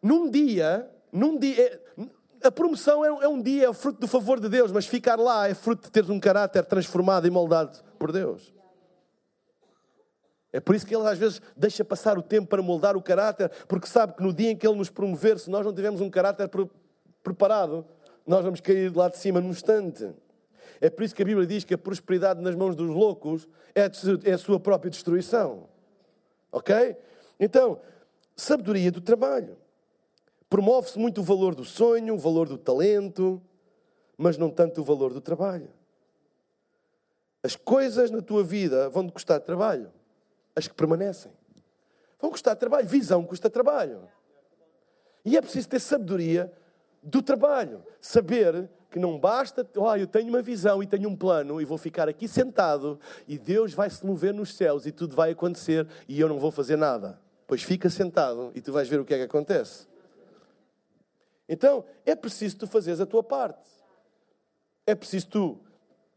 num 0.00 0.30
dia, 0.30 0.88
num 1.10 1.36
dia, 1.36 1.60
é, 1.60 2.46
a 2.46 2.52
promoção 2.52 3.04
é, 3.04 3.24
é 3.24 3.28
um 3.28 3.42
dia, 3.42 3.68
é 3.68 3.72
fruto 3.72 3.98
do 3.98 4.06
favor 4.06 4.38
de 4.38 4.48
Deus, 4.48 4.70
mas 4.70 4.86
ficar 4.86 5.18
lá 5.18 5.48
é 5.48 5.54
fruto 5.54 5.84
de 5.84 5.90
teres 5.90 6.08
um 6.08 6.20
caráter 6.20 6.64
transformado 6.64 7.26
e 7.26 7.30
moldado 7.30 7.76
por 7.98 8.12
Deus. 8.12 8.54
É 10.52 10.60
por 10.60 10.74
isso 10.74 10.86
que 10.86 10.94
ele 10.94 11.06
às 11.06 11.18
vezes 11.18 11.42
deixa 11.56 11.84
passar 11.84 12.16
o 12.16 12.22
tempo 12.22 12.48
para 12.48 12.62
moldar 12.62 12.96
o 12.96 13.02
caráter, 13.02 13.50
porque 13.66 13.86
sabe 13.86 14.14
que 14.14 14.22
no 14.22 14.32
dia 14.32 14.50
em 14.50 14.56
que 14.56 14.66
ele 14.66 14.76
nos 14.76 14.90
promover, 14.90 15.38
se 15.38 15.50
nós 15.50 15.64
não 15.64 15.74
tivermos 15.74 16.00
um 16.00 16.08
caráter 16.08 16.48
preparado, 17.22 17.84
nós 18.26 18.44
vamos 18.44 18.60
cair 18.60 18.90
de 18.90 18.96
lá 18.96 19.08
de 19.08 19.18
cima 19.18 19.40
num 19.40 19.50
instante. 19.50 20.10
É 20.80 20.88
por 20.88 21.02
isso 21.02 21.14
que 21.14 21.22
a 21.22 21.24
Bíblia 21.24 21.46
diz 21.46 21.64
que 21.64 21.74
a 21.74 21.78
prosperidade 21.78 22.40
nas 22.40 22.54
mãos 22.54 22.74
dos 22.74 22.88
loucos 22.88 23.48
é, 23.74 23.90
é 24.30 24.32
a 24.32 24.38
sua 24.38 24.60
própria 24.60 24.90
destruição. 24.90 25.68
Ok? 26.52 26.96
Então, 27.38 27.80
sabedoria 28.36 28.90
do 28.90 29.00
trabalho. 29.00 29.56
Promove-se 30.48 30.98
muito 30.98 31.20
o 31.20 31.24
valor 31.24 31.54
do 31.54 31.64
sonho, 31.64 32.14
o 32.14 32.18
valor 32.18 32.48
do 32.48 32.56
talento, 32.56 33.42
mas 34.16 34.38
não 34.38 34.50
tanto 34.50 34.80
o 34.80 34.84
valor 34.84 35.12
do 35.12 35.20
trabalho. 35.20 35.68
As 37.42 37.54
coisas 37.54 38.10
na 38.10 38.22
tua 38.22 38.42
vida 38.42 38.88
vão 38.88 39.06
te 39.06 39.12
custar 39.12 39.40
trabalho. 39.40 39.92
As 40.58 40.66
que 40.66 40.74
permanecem. 40.74 41.30
Vão 42.20 42.30
custar 42.32 42.56
trabalho. 42.56 42.86
Visão 42.86 43.24
custa 43.24 43.48
trabalho. 43.48 44.08
E 45.24 45.36
é 45.36 45.40
preciso 45.40 45.68
ter 45.68 45.78
sabedoria 45.78 46.52
do 47.00 47.22
trabalho. 47.22 47.84
Saber 48.00 48.68
que 48.90 48.98
não 48.98 49.18
basta, 49.20 49.64
oh, 49.76 49.94
eu 49.94 50.06
tenho 50.06 50.28
uma 50.28 50.42
visão 50.42 50.82
e 50.82 50.86
tenho 50.86 51.08
um 51.08 51.14
plano 51.14 51.60
e 51.60 51.64
vou 51.64 51.78
ficar 51.78 52.08
aqui 52.08 52.26
sentado 52.26 52.98
e 53.28 53.38
Deus 53.38 53.72
vai 53.72 53.88
se 53.88 54.04
mover 54.04 54.34
nos 54.34 54.56
céus 54.56 54.84
e 54.86 54.90
tudo 54.90 55.14
vai 55.14 55.30
acontecer 55.30 55.86
e 56.08 56.18
eu 56.18 56.28
não 56.28 56.38
vou 56.38 56.50
fazer 56.50 56.76
nada. 56.76 57.20
Pois 57.46 57.62
fica 57.62 57.88
sentado 57.88 58.50
e 58.54 58.60
tu 58.60 58.72
vais 58.72 58.88
ver 58.88 58.98
o 58.98 59.04
que 59.04 59.14
é 59.14 59.18
que 59.18 59.24
acontece. 59.24 59.86
Então, 61.48 61.84
é 62.04 62.16
preciso 62.16 62.56
tu 62.56 62.66
fazeres 62.66 63.00
a 63.00 63.06
tua 63.06 63.22
parte. 63.22 63.64
É 64.86 64.94
preciso 64.94 65.28
tu 65.28 65.60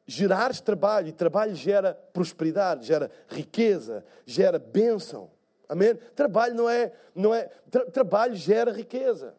gerares 0.07 0.59
trabalho 0.59 1.07
e 1.07 1.13
trabalho 1.13 1.55
gera 1.55 1.93
prosperidade, 1.93 2.85
gera 2.85 3.09
riqueza, 3.27 4.05
gera 4.25 4.59
bênção. 4.59 5.31
Amém? 5.67 5.95
Trabalho 6.15 6.55
não 6.55 6.69
é, 6.69 6.91
não 7.15 7.33
é, 7.33 7.45
tra 7.69 7.89
trabalho 7.89 8.35
gera 8.35 8.71
riqueza. 8.71 9.35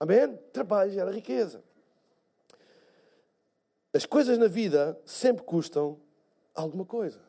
Amém? 0.00 0.36
Trabalho 0.52 0.90
gera 0.90 1.10
riqueza. 1.10 1.62
As 3.92 4.04
coisas 4.04 4.38
na 4.38 4.46
vida 4.46 4.98
sempre 5.04 5.42
custam 5.42 6.00
alguma 6.54 6.84
coisa. 6.84 7.20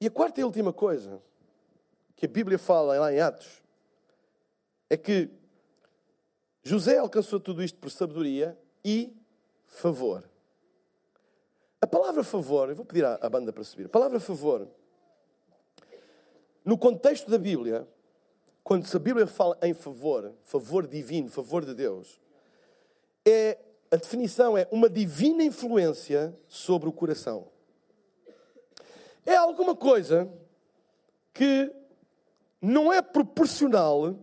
E 0.00 0.06
a 0.06 0.10
quarta 0.10 0.40
e 0.40 0.44
última 0.44 0.72
coisa 0.72 1.20
que 2.16 2.26
a 2.26 2.28
Bíblia 2.28 2.58
fala 2.58 2.98
lá 2.98 3.12
em 3.12 3.20
Atos 3.20 3.62
é 4.88 4.96
que 4.96 5.30
José 6.62 6.98
alcançou 6.98 7.40
tudo 7.40 7.62
isto 7.62 7.78
por 7.78 7.90
sabedoria 7.90 8.58
e 8.84 9.16
favor. 9.66 10.28
A 11.80 11.86
palavra 11.86 12.22
favor, 12.22 12.68
eu 12.68 12.76
vou 12.76 12.84
pedir 12.84 13.04
à, 13.04 13.28
banda 13.28 13.52
para 13.52 13.64
subir. 13.64 13.86
A 13.86 13.88
palavra 13.88 14.20
favor, 14.20 14.68
no 16.64 16.76
contexto 16.76 17.30
da 17.30 17.38
Bíblia, 17.38 17.88
quando 18.62 18.86
a 18.94 18.98
Bíblia 18.98 19.26
fala 19.26 19.56
em 19.62 19.72
favor, 19.72 20.34
favor 20.42 20.86
divino, 20.86 21.30
favor 21.30 21.64
de 21.64 21.74
Deus, 21.74 22.20
é, 23.26 23.58
a 23.90 23.96
definição 23.96 24.56
é 24.56 24.68
uma 24.70 24.90
divina 24.90 25.42
influência 25.42 26.36
sobre 26.46 26.88
o 26.88 26.92
coração. 26.92 27.48
É 29.24 29.36
alguma 29.36 29.74
coisa 29.74 30.30
que 31.32 31.72
não 32.60 32.92
é 32.92 33.00
proporcional 33.00 34.18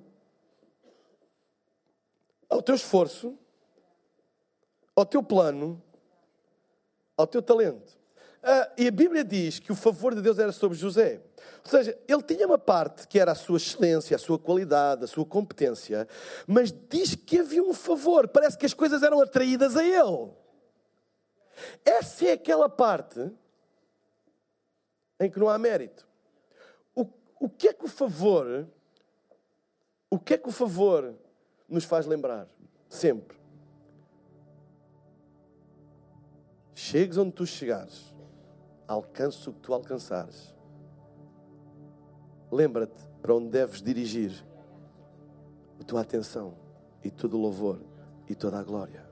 ao 2.49 2.61
teu 2.61 2.75
esforço, 2.75 3.37
ao 4.95 5.05
teu 5.05 5.21
plano, 5.21 5.81
ao 7.15 7.27
teu 7.27 7.41
talento. 7.41 7.97
Ah, 8.41 8.71
e 8.77 8.87
a 8.87 8.91
Bíblia 8.91 9.23
diz 9.23 9.59
que 9.59 9.71
o 9.71 9.75
favor 9.75 10.15
de 10.15 10.21
Deus 10.21 10.39
era 10.39 10.51
sobre 10.51 10.77
José. 10.77 11.21
Ou 11.63 11.69
seja, 11.69 11.97
ele 12.07 12.23
tinha 12.23 12.47
uma 12.47 12.57
parte 12.57 13.07
que 13.07 13.19
era 13.19 13.31
a 13.31 13.35
sua 13.35 13.57
excelência, 13.57 14.15
a 14.15 14.19
sua 14.19 14.39
qualidade, 14.39 15.03
a 15.03 15.07
sua 15.07 15.25
competência, 15.25 16.07
mas 16.45 16.73
diz 16.89 17.15
que 17.15 17.39
havia 17.39 17.63
um 17.63 17.73
favor. 17.73 18.27
Parece 18.27 18.57
que 18.57 18.65
as 18.65 18.73
coisas 18.73 19.03
eram 19.03 19.21
atraídas 19.21 19.75
a 19.75 19.83
ele. 19.83 20.31
Essa 21.83 22.25
é 22.25 22.31
aquela 22.33 22.69
parte 22.69 23.31
em 25.19 25.29
que 25.29 25.39
não 25.39 25.49
há 25.49 25.57
mérito 25.57 26.07
o 27.39 27.49
que 27.49 27.67
é 27.67 27.73
que 27.73 27.85
o 27.85 27.87
favor, 27.87 28.67
o 30.09 30.19
que 30.19 30.33
é 30.33 30.37
que 30.37 30.49
o 30.49 30.51
favor 30.51 31.15
nos 31.67 31.83
faz 31.83 32.05
lembrar? 32.05 32.47
Sempre. 32.89 33.37
Chegues 36.73 37.17
onde 37.17 37.31
tu 37.31 37.45
chegares, 37.45 38.13
alcances 38.87 39.45
o 39.47 39.53
que 39.53 39.59
tu 39.59 39.73
alcançares. 39.73 40.55
Lembra-te 42.51 42.97
para 43.21 43.33
onde 43.33 43.49
deves 43.49 43.81
dirigir 43.81 44.31
a 45.79 45.83
tua 45.83 46.01
atenção 46.01 46.53
e 47.03 47.09
todo 47.09 47.35
o 47.35 47.41
louvor 47.41 47.81
e 48.29 48.35
toda 48.35 48.59
a 48.59 48.63
glória. 48.63 49.05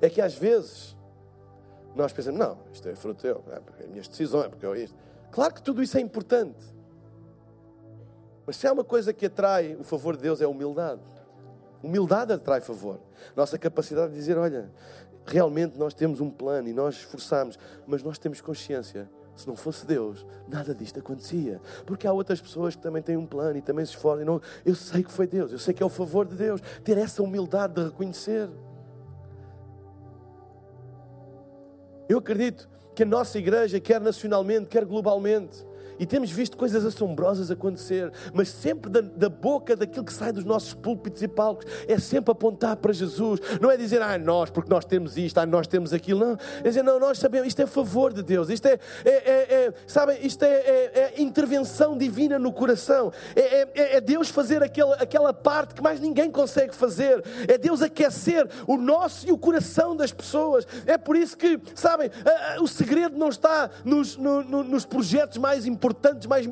É 0.00 0.08
que 0.08 0.20
às 0.20 0.34
vezes 0.34 0.96
nós 1.94 2.12
pensamos, 2.12 2.38
não, 2.38 2.58
isto 2.72 2.88
é 2.88 2.94
fruto 2.94 3.26
eu, 3.26 3.44
é 3.48 3.82
as 3.82 3.88
minhas 3.88 4.08
decisões, 4.08 4.46
é 4.46 4.48
porque 4.48 4.66
eu 4.66 4.76
isto. 4.76 4.96
Claro 5.30 5.54
que 5.54 5.62
tudo 5.62 5.82
isso 5.82 5.96
é 5.96 6.00
importante. 6.00 6.64
Mas 8.46 8.56
se 8.56 8.66
há 8.66 8.72
uma 8.72 8.84
coisa 8.84 9.12
que 9.12 9.26
atrai 9.26 9.74
o 9.74 9.82
favor 9.82 10.16
de 10.16 10.22
Deus 10.22 10.40
é 10.40 10.44
a 10.44 10.48
humildade. 10.48 11.02
Humildade 11.84 12.32
atrai 12.32 12.62
favor. 12.62 12.98
Nossa 13.36 13.58
capacidade 13.58 14.12
de 14.12 14.18
dizer, 14.18 14.38
olha, 14.38 14.70
realmente 15.26 15.78
nós 15.78 15.92
temos 15.92 16.18
um 16.18 16.30
plano 16.30 16.66
e 16.66 16.72
nós 16.72 16.94
esforçamos, 16.94 17.58
mas 17.86 18.02
nós 18.02 18.16
temos 18.16 18.40
consciência. 18.40 19.06
Se 19.36 19.46
não 19.46 19.54
fosse 19.54 19.84
Deus, 19.84 20.24
nada 20.48 20.74
disto 20.74 20.98
acontecia. 20.98 21.60
Porque 21.84 22.06
há 22.06 22.12
outras 22.12 22.40
pessoas 22.40 22.74
que 22.74 22.80
também 22.80 23.02
têm 23.02 23.18
um 23.18 23.26
plano 23.26 23.58
e 23.58 23.60
também 23.60 23.84
se 23.84 23.90
esforçam. 23.90 24.24
Não, 24.24 24.40
eu 24.64 24.74
sei 24.74 25.02
que 25.02 25.12
foi 25.12 25.26
Deus, 25.26 25.52
eu 25.52 25.58
sei 25.58 25.74
que 25.74 25.82
é 25.82 25.86
o 25.86 25.90
favor 25.90 26.24
de 26.24 26.36
Deus. 26.36 26.62
Ter 26.82 26.96
essa 26.96 27.22
humildade 27.22 27.74
de 27.74 27.84
reconhecer. 27.84 28.48
Eu 32.08 32.18
acredito 32.18 32.66
que 32.94 33.02
a 33.02 33.06
nossa 33.06 33.38
igreja, 33.38 33.78
quer 33.78 34.00
nacionalmente, 34.00 34.68
quer 34.68 34.86
globalmente, 34.86 35.66
e 35.98 36.06
temos 36.06 36.30
visto 36.30 36.56
coisas 36.56 36.84
assombrosas 36.84 37.50
acontecer, 37.50 38.12
mas 38.32 38.48
sempre 38.48 38.90
da, 38.90 39.00
da, 39.00 39.28
boca 39.28 39.76
daquilo 39.76 40.04
que 40.04 40.12
sai 40.12 40.32
dos 40.32 40.44
nossos 40.44 40.74
púlpitos 40.74 41.22
e 41.22 41.28
palcos 41.28 41.66
é 41.86 41.98
sempre 41.98 42.32
apontar 42.32 42.76
para 42.76 42.92
Jesus. 42.92 43.40
Não 43.60 43.70
é 43.70 43.76
dizer, 43.76 44.02
ah, 44.02 44.18
nós, 44.18 44.50
porque 44.50 44.70
nós 44.70 44.84
temos 44.84 45.16
isto, 45.16 45.38
ah, 45.38 45.46
nós 45.46 45.66
temos 45.66 45.92
aquilo. 45.92 46.20
Não. 46.20 46.38
É 46.62 46.68
dizer, 46.68 46.82
não, 46.82 46.98
nós 46.98 47.18
sabemos, 47.18 47.48
isto 47.48 47.62
é 47.62 47.66
favor 47.66 48.12
de 48.12 48.22
Deus, 48.22 48.48
isto 48.48 48.66
é, 48.66 48.78
é, 49.04 49.10
é, 49.10 49.54
é 49.66 49.74
sabem, 49.86 50.18
isto 50.24 50.42
é, 50.44 50.48
é, 50.48 51.12
é, 51.16 51.22
intervenção 51.22 51.96
divina 51.96 52.38
no 52.38 52.52
coração. 52.52 53.12
É, 53.34 53.96
é, 53.96 54.00
Deus 54.00 54.28
fazer 54.28 54.62
aquela, 54.62 54.96
aquela 54.96 55.32
parte 55.32 55.74
que 55.74 55.82
mais 55.82 56.00
ninguém 56.00 56.30
consegue 56.30 56.74
fazer. 56.74 57.22
É 57.48 57.56
Deus 57.58 57.82
aquecer 57.82 58.48
o 58.66 58.76
nosso 58.76 59.28
e 59.28 59.32
o 59.32 59.38
coração 59.38 59.96
das 59.96 60.12
pessoas. 60.12 60.66
É 60.86 60.98
por 60.98 61.16
isso 61.16 61.36
que, 61.36 61.58
sabem, 61.74 62.10
o 62.60 62.66
segredo 62.66 63.16
não 63.16 63.28
está 63.28 63.70
nos, 63.84 64.16
no, 64.16 64.42
no, 64.42 64.64
nos 64.64 64.84
projetos 64.84 65.38
mais 65.38 65.66
importantes 65.66 65.83
importantes, 65.84 66.26
mais 66.26 66.46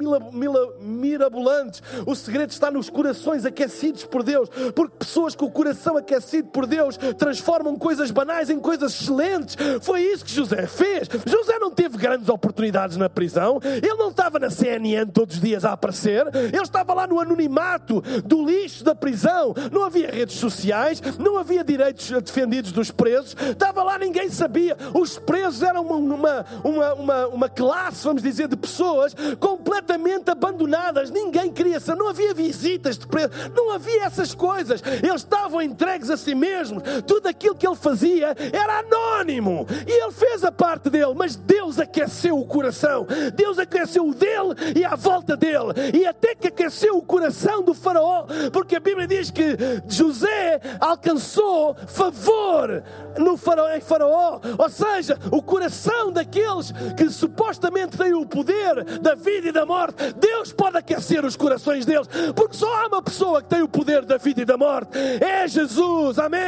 mirabolantes. 0.79 1.83
O 2.07 2.15
segredo 2.15 2.51
está 2.51 2.71
nos 2.71 2.91
corações 2.91 3.47
aquecidos 3.47 4.05
por 4.05 4.23
Deus, 4.23 4.51
porque 4.75 4.97
pessoas 4.99 5.35
com 5.35 5.47
o 5.47 5.51
coração 5.51 5.97
aquecido 5.97 6.49
por 6.49 6.67
Deus 6.67 6.99
transformam 7.17 7.77
coisas 7.79 8.11
banais 8.11 8.51
em 8.51 8.61
coisas 8.61 8.93
excelentes. 8.93 9.57
Foi 9.81 10.03
isso 10.03 10.25
que 10.25 10.33
José 10.33 10.67
fez. 10.67 11.09
José 11.27 11.59
não 11.59 11.71
teve 11.71 11.97
grandes 11.97 12.29
oportunidades 12.29 12.99
na 12.99 13.09
prisão, 13.09 13.59
ele 13.65 13.95
não 13.95 14.11
estava 14.11 14.39
na 14.39 14.51
CNN 14.51 15.11
todos 15.11 15.37
os 15.37 15.41
dias 15.41 15.65
a 15.65 15.73
aparecer, 15.73 16.27
ele 16.35 16.63
estava 16.63 16.93
lá 16.93 17.07
no 17.07 17.19
anonimato 17.19 18.03
do 18.25 18.45
lixo 18.45 18.85
da 18.85 18.95
prisão. 18.95 19.55
Não 19.73 19.85
havia 19.85 20.11
redes 20.11 20.37
sociais, 20.37 21.01
não 21.19 21.39
havia 21.39 21.65
direitos 21.65 22.11
defendidos 22.11 22.71
dos 22.71 22.91
presos, 22.91 23.35
estava 23.41 23.83
lá, 23.83 23.99
ninguém 23.99 24.29
sabia. 24.29 24.77
Os 24.93 25.19
presos 25.19 25.63
eram 25.63 25.83
uma, 25.83 25.97
uma, 25.97 26.47
uma, 26.63 26.95
uma, 26.95 27.27
uma 27.29 27.49
classe, 27.49 28.05
vamos 28.05 28.23
dizer, 28.23 28.49
de 28.49 28.57
pessoas 28.57 29.15
completamente 29.39 30.31
abandonadas. 30.31 31.11
Ninguém 31.11 31.53
queria 31.53 31.81
não 31.97 32.09
havia 32.09 32.33
visitas 32.35 32.97
de 32.97 33.07
preso, 33.07 33.31
não 33.55 33.71
havia 33.71 34.05
essas 34.05 34.35
coisas. 34.35 34.83
Eles 35.03 35.23
estavam 35.23 35.61
entregues 35.61 36.11
a 36.11 36.17
si 36.17 36.35
mesmos. 36.35 36.83
Tudo 37.07 37.29
aquilo 37.29 37.55
que 37.55 37.67
ele 37.67 37.77
fazia 37.77 38.35
era 38.53 38.81
anónimo. 38.81 39.67
E 39.87 39.91
ele 39.91 40.13
fez 40.13 40.45
a 40.45 40.53
parte 40.53 40.89
dele, 40.91 41.15
mas 41.17 41.37
Deus 41.37 41.79
aqueceu 41.79 42.39
o 42.39 42.47
coração. 42.47 43.07
Deus 43.35 43.59
aqueceu 43.59 44.07
o 44.07 44.15
dele 44.15 44.55
e 44.77 44.85
à 44.85 44.95
volta 44.95 45.37
dele. 45.37 45.73
E 45.95 46.07
até 46.07 46.35
que 46.35 46.49
aqueceu 46.49 46.97
o 46.97 47.03
coração 47.03 47.63
do 47.63 47.75
faraó, 47.75 48.27
porque 48.53 48.77
a 48.77 48.81
Bíblia 48.81 49.07
diz 49.07 49.31
que 49.31 49.57
José 49.89 50.61
alcançou 50.81 51.75
favor 51.87 52.83
no 53.19 53.37
faraó, 53.37 53.71
em 53.71 53.81
faraó. 53.81 54.41
Ou 54.59 54.69
seja, 54.69 55.19
o 55.31 55.43
coração 55.43 56.13
daqueles 56.13 56.73
que 56.97 57.09
supostamente 57.11 57.97
têm 57.97 58.15
o 58.15 58.27
poder 58.27 58.85
da 59.01 59.12
vida 59.15 59.49
e 59.49 59.53
da 59.53 59.67
morte, 59.67 60.13
Deus 60.17 60.53
pode 60.53 60.77
aquecer 60.77 61.25
os 61.25 61.37
corações 61.37 61.85
deles, 61.85 62.09
porque 62.35 62.57
só 62.57 62.73
há 62.83 62.87
uma 62.87 63.03
pessoa 63.03 63.43
que 63.43 63.49
tem 63.49 63.63
o 63.63 63.69
poder 63.69 64.05
da 64.05 64.17
vida 64.17 64.43
e 64.43 64.45
da 64.45 64.57
morte. 64.57 64.99
É 65.21 65.47
Jesus, 65.47 66.19
amém? 66.19 66.43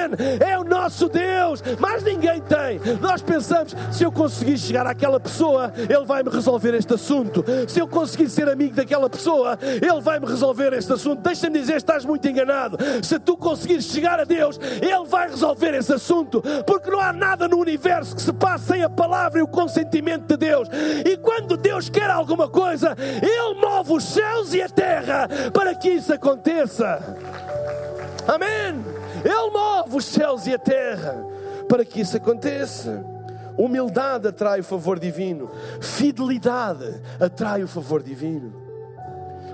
É 0.45 0.59
o 0.59 0.65
nosso 0.65 1.09
Deus, 1.09 1.63
mas 1.79 2.03
ninguém 2.03 2.41
tem. 2.41 2.81
Nós 3.01 3.23
pensamos, 3.23 3.75
se 3.93 4.05
eu 4.05 4.13
conseguir 4.13 4.59
chegar 4.59 4.87
àquela 4.87 5.21
pessoa, 5.21 5.73
ele 5.77 6.05
vai 6.05 6.23
me 6.23 6.31
resolver 6.31 6.75
este 6.75 6.95
assunto. 6.95 7.45
Se 7.69 7.81
eu 7.81 7.89
conseguir 7.89 8.29
ser 8.29 8.49
amigo 8.49 8.75
daquela 8.75 9.09
pessoa, 9.09 9.59
ele 9.63 10.01
vai 10.01 10.19
me 10.19 10.27
resolver 10.27 10.73
este 10.73 10.93
assunto. 10.93 11.23
Deixa-me 11.23 11.59
dizer, 11.59 11.77
estás 11.77 12.05
muito 12.05 12.27
enganado. 12.29 12.79
Se 13.03 13.19
tu 13.19 13.37
conseguires 13.37 13.85
chegar 13.85 14.21
a 14.21 14.25
Deus, 14.25 14.59
ele 14.81 15.05
vai 15.07 15.29
resolver 15.29 15.75
esse 15.75 15.93
assunto, 15.93 16.43
porque 16.67 16.91
não 16.91 17.01
há 17.01 17.13
nada 17.13 17.49
no 17.49 17.59
universo 17.59 18.15
que 18.15 18.23
se 18.23 18.33
passe 18.33 18.67
sem 18.67 18.83
a 18.83 18.91
palavra 18.91 19.39
e 19.39 19.43
o 19.43 19.49
consentimento 19.49 20.27
de 20.27 20.37
Deus. 20.37 20.69
E 21.05 21.17
quando 21.17 21.57
Deus 21.57 21.89
quer 21.89 22.11
alguma 22.11 22.49
coisa, 22.49 22.54
ele 23.23 23.61
move 23.61 23.95
os 23.95 24.05
céus 24.05 24.55
e 24.55 24.63
a 24.63 24.69
terra 24.69 25.29
para 25.53 25.75
que 25.75 25.91
isso 25.91 26.13
aconteça. 26.13 27.17
Amém. 28.27 28.85
Ele 29.25 29.51
move 29.51 29.97
os 29.97 30.05
céus 30.05 30.47
e 30.47 30.55
a 30.55 30.59
terra 30.59 31.25
para 31.69 31.85
que 31.85 32.01
isso 32.01 32.17
aconteça. 32.17 33.05
Humildade 33.57 34.29
atrai 34.29 34.61
o 34.61 34.65
favor 34.65 34.99
divino, 34.99 35.51
fidelidade 35.81 37.01
atrai 37.21 37.63
o 37.63 37.69
favor 37.69 38.03
divino. 38.03 38.53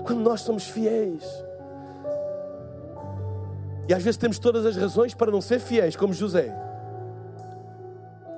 Quando 0.03 0.21
nós 0.21 0.41
somos 0.41 0.67
fiéis, 0.67 1.23
e 3.87 3.93
às 3.93 4.01
vezes 4.01 4.17
temos 4.17 4.39
todas 4.39 4.65
as 4.65 4.75
razões 4.75 5.13
para 5.13 5.31
não 5.31 5.41
ser 5.41 5.59
fiéis, 5.59 5.95
como 5.95 6.13
José. 6.13 6.55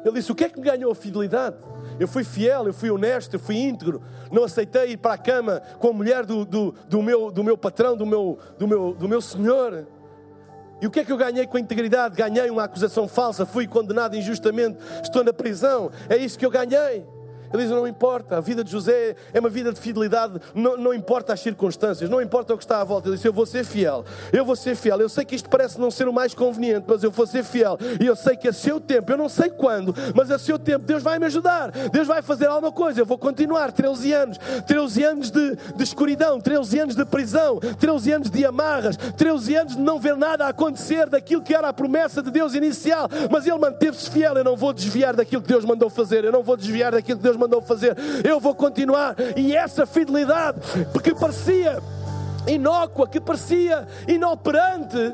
Ele 0.04 0.16
disse: 0.16 0.32
O 0.32 0.36
que 0.36 0.44
é 0.44 0.50
que 0.50 0.60
me 0.60 0.66
ganhou 0.66 0.92
a 0.92 0.96
fidelidade? 0.96 1.58
Eu 2.00 2.08
fui 2.08 2.24
fiel, 2.24 2.68
eu 2.68 2.74
fui 2.74 2.90
honesto, 2.90 3.36
eu 3.36 3.40
fui 3.40 3.58
íntegro. 3.58 4.02
Não 4.32 4.44
aceitei 4.44 4.92
ir 4.92 4.98
para 4.98 5.14
a 5.14 5.18
cama 5.18 5.62
com 5.80 5.90
a 5.90 5.94
mulher 5.94 6.26
do, 6.26 6.46
do, 6.46 6.74
do, 6.88 7.02
meu, 7.02 7.32
do 7.32 7.44
meu 7.44 7.58
patrão, 7.58 7.96
do 7.96 8.06
meu, 8.06 8.38
do, 8.58 8.68
meu, 8.68 8.94
do 8.94 9.08
meu 9.08 9.22
senhor. 9.22 9.88
E 10.82 10.88
o 10.88 10.92
que 10.92 11.00
é 11.00 11.06
que 11.06 11.12
eu 11.12 11.18
ganhei 11.18 11.48
com 11.48 11.56
a 11.56 11.60
integridade? 11.60 12.16
Ganhei 12.16 12.50
uma 12.50 12.64
acusação 12.64 13.08
falsa, 13.08 13.46
fui 13.46 13.68
condenado 13.68 14.18
injustamente, 14.18 14.78
estou 15.02 15.24
na 15.24 15.32
prisão. 15.32 15.92
É 16.10 16.18
isso 16.18 16.38
que 16.38 16.46
eu 16.46 16.52
ganhei. 16.52 17.06
Ele 17.54 17.64
diz: 17.64 17.72
Não 17.72 17.88
importa, 17.88 18.38
a 18.38 18.42
vida 18.42 18.64
de 18.64 18.72
José 18.72 19.16
é 19.32 19.40
uma 19.40 19.50
vida 19.50 19.72
de 19.72 19.80
fidelidade, 19.80 20.40
não, 20.56 20.76
não 20.76 20.94
importa 20.94 21.34
as 21.34 21.40
circunstâncias, 21.40 22.10
não 22.10 22.22
importa 22.22 22.54
o 22.54 22.58
que 22.58 22.64
está 22.64 22.82
à 22.82 22.84
volta. 22.84 23.08
Ele 23.08 23.16
disse: 23.16 23.28
Eu 23.28 23.34
vou 23.34 23.46
ser 23.46 23.64
fiel, 23.64 24.04
eu 24.32 24.44
vou 24.44 24.56
ser 24.56 24.76
fiel. 24.76 25.00
Eu 25.00 25.10
sei 25.10 25.24
que 25.24 25.36
isto 25.36 25.50
parece 25.50 25.80
não 25.80 25.92
ser 25.92 26.08
o 26.08 26.14
mais 26.14 26.34
conveniente, 26.34 26.86
mas 26.88 27.04
eu 27.04 27.12
vou 27.12 27.28
ser 27.28 27.44
fiel. 27.44 27.78
E 28.02 28.06
eu 28.06 28.16
sei 28.16 28.36
que 28.36 28.48
a 28.48 28.54
seu 28.54 28.80
tempo, 28.80 29.12
eu 29.12 29.18
não 29.18 29.30
sei 29.30 29.50
quando, 29.50 29.94
mas 30.16 30.32
a 30.32 30.40
seu 30.40 30.58
tempo, 30.58 30.86
Deus 30.86 31.04
vai 31.04 31.20
me 31.20 31.26
ajudar, 31.26 31.72
Deus 31.92 32.08
vai 32.08 32.22
fazer 32.22 32.48
alguma 32.48 32.72
coisa. 32.72 33.02
Eu 33.02 33.06
vou 33.06 33.18
continuar 33.18 33.72
13 33.72 34.14
anos, 34.14 34.40
13 34.66 35.04
anos 35.04 35.32
de, 35.32 35.56
de 35.76 35.84
escuridão, 35.84 36.40
13 36.40 36.80
anos 36.80 36.96
de 36.96 37.06
prisão, 37.06 37.60
13 37.60 38.12
anos 38.12 38.30
de 38.30 38.46
amarras, 38.46 38.98
13 38.98 39.56
anos 39.56 39.76
de 39.76 39.82
não 39.82 40.00
ver 40.00 40.18
nada 40.18 40.48
acontecer 40.48 41.08
daquilo 41.10 41.44
que 41.44 41.54
era 41.54 41.70
a 41.70 41.74
promessa 41.74 42.22
de 42.22 42.32
Deus 42.32 42.56
inicial, 42.56 43.08
mas 43.30 43.46
ele 43.46 43.58
manteve-se 43.60 44.10
fiel. 44.10 44.36
Eu 44.36 44.44
não 44.44 44.58
vou 44.58 44.74
desviar 44.74 45.16
daquilo 45.16 45.42
que 45.42 45.48
Deus 45.48 45.66
mandou 45.66 45.90
fazer, 45.90 46.24
eu 46.24 46.32
não 46.32 46.42
vou 46.42 46.58
desviar 46.58 46.92
daquilo 46.94 47.18
que 47.18 47.24
Deus 47.24 47.38
mandou 47.38 47.43
fazer, 47.62 47.96
eu 48.24 48.40
vou 48.40 48.56
continuar. 48.56 49.16
E 49.36 49.56
essa 49.56 49.86
fidelidade, 49.86 50.60
que 51.04 51.14
parecia 51.14 51.82
inócua, 52.48 53.08
que 53.08 53.20
parecia 53.20 53.88
inoperante, 54.08 55.14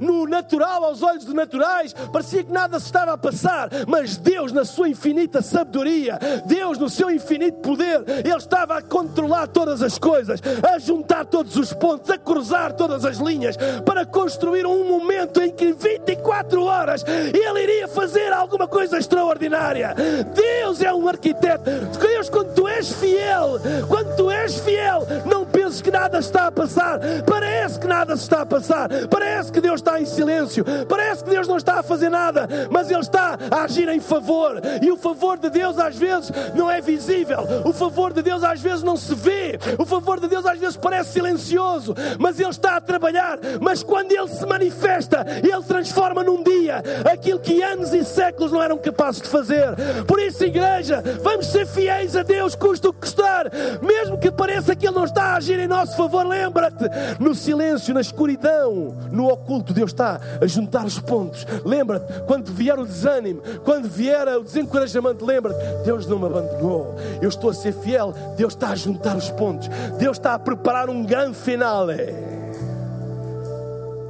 no 0.00 0.26
natural, 0.26 0.84
aos 0.84 1.02
olhos 1.02 1.24
de 1.24 1.34
naturais, 1.34 1.94
parecia 2.12 2.44
que 2.44 2.52
nada 2.52 2.78
se 2.78 2.86
estava 2.86 3.12
a 3.12 3.18
passar, 3.18 3.68
mas 3.86 4.16
Deus, 4.16 4.52
na 4.52 4.64
sua 4.64 4.88
infinita 4.88 5.42
sabedoria, 5.42 6.18
Deus, 6.46 6.78
no 6.78 6.88
seu 6.88 7.10
infinito 7.10 7.58
poder, 7.58 8.04
Ele 8.24 8.36
estava 8.36 8.78
a 8.78 8.82
controlar 8.82 9.46
todas 9.48 9.82
as 9.82 9.98
coisas, 9.98 10.40
a 10.62 10.78
juntar 10.78 11.24
todos 11.24 11.56
os 11.56 11.72
pontos, 11.72 12.10
a 12.10 12.18
cruzar 12.18 12.72
todas 12.72 13.04
as 13.04 13.18
linhas, 13.18 13.56
para 13.84 14.04
construir 14.04 14.66
um 14.66 14.88
momento 14.88 15.40
em 15.40 15.50
que 15.50 15.72
24 15.72 16.62
horas 16.62 17.04
Ele 17.06 17.62
iria 17.62 17.88
fazer 17.88 18.32
alguma 18.32 18.66
coisa 18.66 18.98
extraordinária. 18.98 19.94
Deus 20.34 20.80
é 20.82 20.92
um 20.92 21.08
arquiteto. 21.08 21.70
Deus, 21.98 22.28
quando 22.28 22.54
tu 22.54 22.65
és 22.76 22.92
fiel, 22.92 23.58
quando 23.88 24.16
tu 24.16 24.30
és 24.30 24.58
fiel, 24.58 25.06
não 25.24 25.46
penses 25.46 25.80
que 25.80 25.90
nada 25.90 26.18
está 26.18 26.46
a 26.46 26.52
passar, 26.52 27.00
parece 27.26 27.80
que 27.80 27.86
nada 27.86 28.16
se 28.16 28.24
está 28.24 28.42
a 28.42 28.46
passar, 28.46 28.88
parece 29.10 29.50
que 29.50 29.60
Deus 29.60 29.80
está 29.80 30.00
em 30.00 30.04
silêncio, 30.04 30.64
parece 30.86 31.24
que 31.24 31.30
Deus 31.30 31.48
não 31.48 31.56
está 31.56 31.80
a 31.80 31.82
fazer 31.82 32.10
nada, 32.10 32.46
mas 32.70 32.90
Ele 32.90 33.00
está 33.00 33.38
a 33.50 33.62
agir 33.62 33.88
em 33.88 34.00
favor. 34.00 34.60
E 34.82 34.90
o 34.90 34.96
favor 34.96 35.38
de 35.38 35.48
Deus 35.48 35.78
às 35.78 35.96
vezes 35.96 36.30
não 36.54 36.70
é 36.70 36.80
visível, 36.80 37.40
o 37.64 37.72
favor 37.72 38.12
de 38.12 38.22
Deus 38.22 38.44
às 38.44 38.60
vezes 38.60 38.82
não 38.82 38.96
se 38.96 39.14
vê, 39.14 39.58
o 39.78 39.86
favor 39.86 40.20
de 40.20 40.28
Deus 40.28 40.44
às 40.44 40.58
vezes 40.58 40.76
parece 40.76 41.12
silencioso, 41.12 41.94
mas 42.18 42.38
Ele 42.38 42.50
está 42.50 42.76
a 42.76 42.80
trabalhar. 42.80 43.38
Mas 43.60 43.82
quando 43.82 44.12
Ele 44.12 44.28
se 44.28 44.44
manifesta, 44.44 45.24
Ele 45.42 45.62
transforma 45.66 46.22
num 46.22 46.42
dia 46.42 46.82
aquilo 47.10 47.38
que 47.38 47.62
anos 47.62 47.94
e 47.94 48.04
séculos 48.04 48.52
não 48.52 48.62
eram 48.62 48.76
capazes 48.76 49.22
de 49.22 49.28
fazer. 49.28 49.74
Por 50.06 50.20
isso, 50.20 50.44
igreja, 50.44 51.02
vamos 51.22 51.46
ser 51.46 51.66
fiéis 51.66 52.16
a 52.16 52.22
Deus, 52.22 52.54
custa 52.66 52.88
o 52.88 52.92
que 52.92 53.00
custar, 53.00 53.48
mesmo 53.80 54.18
que 54.18 54.28
pareça 54.28 54.74
que 54.74 54.86
Ele 54.86 54.96
não 54.96 55.04
está 55.04 55.22
a 55.22 55.36
agir 55.36 55.58
em 55.60 55.68
nosso 55.68 55.96
favor. 55.96 56.26
Lembra-te, 56.26 56.84
no 57.20 57.32
silêncio, 57.32 57.94
na 57.94 58.00
escuridão, 58.00 58.96
no 59.12 59.28
oculto 59.28 59.72
Deus 59.72 59.92
está 59.92 60.20
a 60.40 60.46
juntar 60.46 60.84
os 60.84 60.98
pontos. 60.98 61.46
Lembra-te, 61.64 62.22
quando 62.26 62.52
vier 62.52 62.76
o 62.76 62.84
desânimo, 62.84 63.40
quando 63.64 63.88
vier 63.88 64.26
o 64.28 64.42
desencorajamento, 64.42 65.24
lembra-te, 65.24 65.84
Deus 65.84 66.06
não 66.06 66.18
me 66.18 66.26
abandonou. 66.26 66.96
Eu 67.22 67.28
estou 67.28 67.50
a 67.50 67.54
ser 67.54 67.72
fiel. 67.72 68.12
Deus 68.36 68.54
está 68.54 68.70
a 68.70 68.74
juntar 68.74 69.16
os 69.16 69.30
pontos. 69.30 69.68
Deus 69.98 70.16
está 70.16 70.34
a 70.34 70.38
preparar 70.38 70.90
um 70.90 71.04
grande 71.04 71.36
final. 71.36 71.86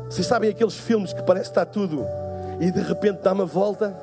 Vocês 0.09 0.27
sabem 0.27 0.49
aqueles 0.49 0.75
filmes 0.75 1.13
que 1.13 1.23
parece 1.23 1.51
que 1.51 1.51
está 1.51 1.67
tudo 1.67 2.07
e 2.59 2.71
de 2.71 2.81
repente 2.81 3.21
dá 3.23 3.33
uma 3.33 3.45
volta? 3.45 3.95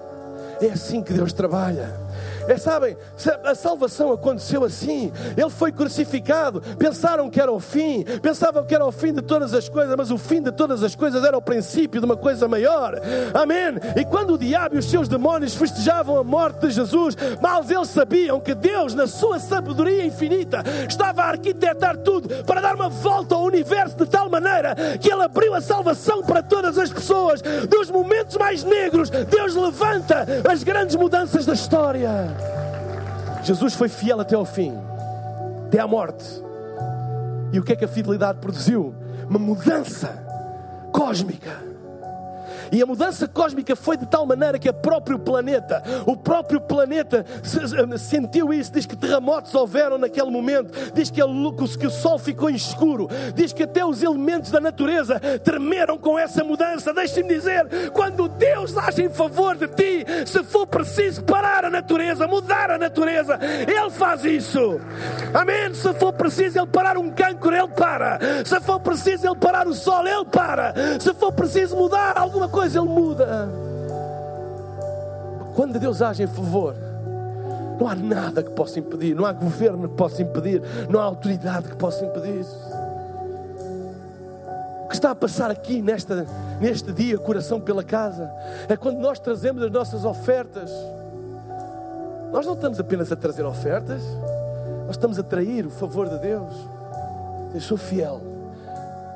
É 0.62 0.68
assim 0.68 1.01
que 1.01 1.12
Deus 1.12 1.34
trabalha. 1.34 2.03
É, 2.48 2.58
sabem, 2.58 2.96
a 3.44 3.56
salvação 3.56 4.12
aconteceu 4.12 4.64
assim. 4.64 5.12
Ele 5.36 5.50
foi 5.50 5.72
crucificado. 5.72 6.62
Pensaram 6.78 7.30
que 7.30 7.41
era 7.41 7.52
o 7.52 7.60
fim, 7.60 8.04
pensavam 8.22 8.64
que 8.66 8.76
era 8.76 8.86
o 8.86 8.91
fim 8.91 9.14
de 9.14 9.22
todas 9.22 9.54
as 9.54 9.68
coisas, 9.68 9.96
mas 9.96 10.12
o 10.12 10.18
fim 10.18 10.41
de 10.41 10.52
todas 10.52 10.84
as 10.84 10.96
coisas 10.96 11.24
era 11.24 11.38
o 11.38 11.41
princípio 11.41 12.00
de 12.00 12.06
uma 12.06 12.18
coisa 12.18 12.48
maior. 12.48 13.00
Amém. 13.34 13.64
E 13.96 14.06
quando 14.06 14.34
o 14.34 14.38
diabo 14.38 14.76
e 14.76 14.80
os 14.80 14.89
seus 14.89 15.08
demónios 15.08 15.56
festejavam 15.56 16.18
a 16.18 16.24
morte 16.24 16.68
de 16.68 16.72
Jesus, 16.72 17.16
mal 17.41 17.64
eles 17.70 17.89
sabiam 17.89 18.39
que 18.39 18.54
Deus, 18.54 18.94
na 18.94 19.08
sua 19.08 19.39
sabedoria 19.39 20.06
infinita, 20.06 20.64
estava 20.88 21.24
a 21.24 21.30
arquitetar 21.30 21.98
tudo 21.98 22.44
para 22.44 22.62
dar 22.62 22.76
uma 22.76 22.89
volta 22.89 23.36
ao 23.36 23.44
universo 23.44 23.96
de 23.98 24.06
tal 24.06 24.30
maneira 24.30 24.76
que 25.00 25.12
ele 25.12 25.24
abriu 25.24 25.54
a 25.54 25.62
salvação 25.62 26.22
para 26.24 26.44
todas 26.44 26.78
as 26.78 26.91
pessoas. 26.91 27.41
Dos 27.70 27.89
momentos 27.89 28.38
mais 28.38 28.64
negros, 28.64 29.10
Deus 29.10 29.56
levanta 29.56 30.26
as 30.52 30.64
grandes 30.64 30.96
mudanças 30.96 31.46
da 31.46 31.54
história. 31.54 32.32
Jesus 33.43 33.73
foi 33.73 33.89
fiel 33.89 34.19
até 34.19 34.36
ao 34.36 34.45
fim, 34.45 34.73
até 35.67 35.79
à 35.79 35.88
morte. 35.88 36.25
E 37.51 37.59
o 37.59 37.63
que 37.63 37.73
é 37.73 37.75
que 37.75 37.86
a 37.86 37.88
fidelidade 37.88 38.39
produziu? 38.39 38.95
Uma 39.29 39.39
mudança 39.39 40.09
cósmica. 40.91 41.72
E 42.74 42.82
a 42.82 42.88
mudança 42.88 43.28
cósmica 43.28 43.76
foi 43.76 43.95
de 43.95 44.07
tal 44.07 44.26
maneira 44.26 44.57
que 44.57 44.67
o 44.67 44.74
próprio 44.74 45.19
planeta, 45.19 45.84
o 46.07 46.17
próprio 46.17 46.59
planeta 46.59 47.24
sentiu 47.99 48.51
isso. 48.51 48.71
Diz 48.71 48.88
que 48.88 48.95
terremotos 48.95 49.53
houveram 49.53 49.99
naquele 49.99 50.32
momento, 50.32 50.74
diz 50.91 51.11
que, 51.11 51.21
que 51.21 51.88
o 51.88 51.91
sol 51.91 52.17
ficou 52.17 52.49
escuro, 52.49 53.07
diz 53.36 53.53
que 53.53 53.61
até 53.61 53.86
os 53.86 54.01
elementos 54.01 54.49
da 54.49 54.59
natureza 54.59 55.19
tremeram 55.43 55.99
com 55.99 56.17
essa 56.17 56.43
mudança. 56.43 56.91
Deixe-me 56.91 57.30
dizer: 57.30 57.91
quando 57.91 58.28
Deus 58.28 58.76
age 58.76 59.03
em 59.03 59.09
favor 59.09 59.55
de 59.55 59.67
ti, 59.67 60.05
se 60.26 60.43
for 60.43 60.65
preciso 60.65 61.24
parar 61.24 61.65
a 61.65 61.69
natureza, 61.69 62.28
mudar 62.28 62.71
a 62.71 62.80
natureza, 62.80 63.38
Ele 63.67 63.91
faz 63.91 64.26
isso. 64.26 64.82
Amém? 65.32 65.71
Se 65.76 65.93
for 65.93 66.11
preciso 66.11 66.57
Ele 66.57 66.67
parar 66.67 66.97
um 66.97 67.11
cancro, 67.11 67.55
Ele 67.55 67.67
para. 67.67 68.17
Se 68.43 68.59
for 68.61 68.80
preciso 68.80 69.28
Ele 69.28 69.36
parar 69.36 69.67
o 69.67 69.76
sol, 69.76 70.07
Ele 70.07 70.26
para. 70.26 70.74
Se 70.99 71.13
for 71.13 71.32
preciso 71.32 71.76
mudar 71.76 72.17
alguma 72.17 72.49
coisa, 72.49 72.62
Ele 72.66 72.86
muda. 72.86 73.49
Quando 75.55 75.80
Deus 75.80 76.01
age 76.01 76.24
em 76.24 76.28
favor, 76.28 76.76
Não 77.80 77.88
há 77.88 77.95
nada 77.95 78.43
que 78.43 78.51
possa 78.51 78.80
impedir, 78.80 79.16
não 79.16 79.26
há 79.26 79.34
governo 79.34 79.89
que 79.89 79.95
possa 79.95 80.22
impedir, 80.22 80.61
não 80.89 80.99
há 80.99 81.03
autoridade 81.03 81.70
que 81.70 81.76
possa 81.76 82.05
impedir. 82.05 82.45
O 84.84 84.88
que 84.88 84.95
está 84.95 85.11
a 85.11 85.16
passar 85.16 85.49
aqui 85.49 85.82
nesta, 85.82 86.26
neste 86.61 86.91
dia, 86.93 87.18
coração 87.18 87.59
pela 87.59 87.84
casa, 87.84 88.32
é 88.70 88.78
quando 88.78 88.99
nós 88.99 89.20
trazemos 89.20 89.64
as 89.64 89.72
nossas 89.72 90.05
ofertas. 90.05 90.72
Nós 92.32 92.45
não 92.45 92.53
estamos 92.53 92.80
apenas 92.80 93.11
a 93.11 93.16
trazer 93.16 93.43
ofertas, 93.43 94.01
nós 94.86 94.95
estamos 94.95 95.20
a 95.20 95.24
trair 95.24 95.66
o 95.66 95.70
favor 95.70 96.07
de 96.07 96.20
Deus. 96.20 96.53
Eu 97.53 97.61
sou 97.61 97.78
fiel. 97.78 98.22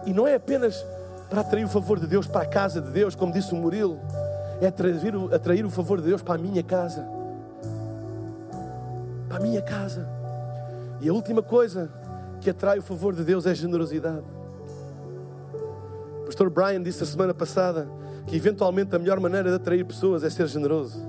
E 0.05 0.13
não 0.13 0.27
é 0.27 0.35
apenas 0.35 0.85
para 1.29 1.41
atrair 1.41 1.65
o 1.65 1.69
favor 1.69 1.99
de 1.99 2.07
Deus 2.07 2.27
para 2.27 2.41
a 2.41 2.45
casa 2.45 2.81
de 2.81 2.91
Deus, 2.91 3.15
como 3.15 3.33
disse 3.33 3.53
o 3.53 3.55
Murilo, 3.55 3.99
é 4.61 4.67
atrair, 4.67 5.13
atrair 5.33 5.65
o 5.65 5.69
favor 5.69 5.99
de 5.99 6.07
Deus 6.07 6.21
para 6.21 6.35
a 6.35 6.37
minha 6.37 6.63
casa. 6.63 7.05
Para 9.27 9.37
a 9.37 9.39
minha 9.39 9.61
casa. 9.61 10.07
E 11.01 11.09
a 11.09 11.13
última 11.13 11.43
coisa 11.43 11.89
que 12.41 12.49
atrai 12.49 12.79
o 12.79 12.81
favor 12.81 13.13
de 13.13 13.23
Deus 13.23 13.45
é 13.45 13.51
a 13.51 13.53
generosidade. 13.53 14.25
O 16.21 16.25
pastor 16.25 16.49
Brian 16.49 16.81
disse 16.81 17.03
a 17.03 17.05
semana 17.05 17.33
passada 17.33 17.87
que 18.25 18.35
eventualmente 18.35 18.95
a 18.95 18.99
melhor 18.99 19.19
maneira 19.19 19.49
de 19.49 19.55
atrair 19.55 19.85
pessoas 19.85 20.23
é 20.23 20.29
ser 20.29 20.47
generoso. 20.47 20.99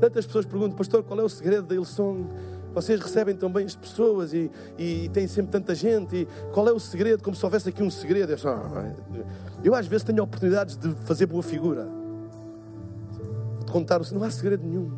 Tantas 0.00 0.26
pessoas 0.26 0.46
perguntam, 0.46 0.76
pastor, 0.76 1.02
qual 1.02 1.18
é 1.20 1.24
o 1.24 1.28
segredo 1.28 1.66
da 1.66 1.74
Ilson? 1.74 2.26
Vocês 2.74 3.00
recebem 3.00 3.34
tão 3.34 3.50
bem 3.50 3.64
as 3.64 3.74
pessoas 3.74 4.32
e, 4.32 4.50
e 4.78 5.08
têm 5.10 5.26
sempre 5.26 5.52
tanta 5.52 5.74
gente. 5.74 6.16
E 6.16 6.28
qual 6.52 6.68
é 6.68 6.72
o 6.72 6.78
segredo? 6.78 7.22
Como 7.22 7.34
se 7.34 7.44
houvesse 7.44 7.68
aqui 7.68 7.82
um 7.82 7.90
segredo. 7.90 8.32
Eu, 8.32 8.38
só, 8.38 8.50
ah, 8.50 8.92
eu 9.64 9.74
às 9.74 9.86
vezes 9.86 10.04
tenho 10.04 10.22
oportunidades 10.22 10.76
de 10.76 10.92
fazer 11.04 11.26
boa 11.26 11.42
figura. 11.42 11.88
De 13.64 13.72
contar, 13.72 14.00
não 14.12 14.22
há 14.22 14.30
segredo 14.30 14.64
nenhum. 14.64 14.90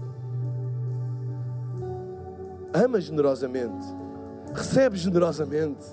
Ama 2.73 3.01
generosamente. 3.01 3.87
Recebe 4.55 4.97
generosamente. 4.97 5.85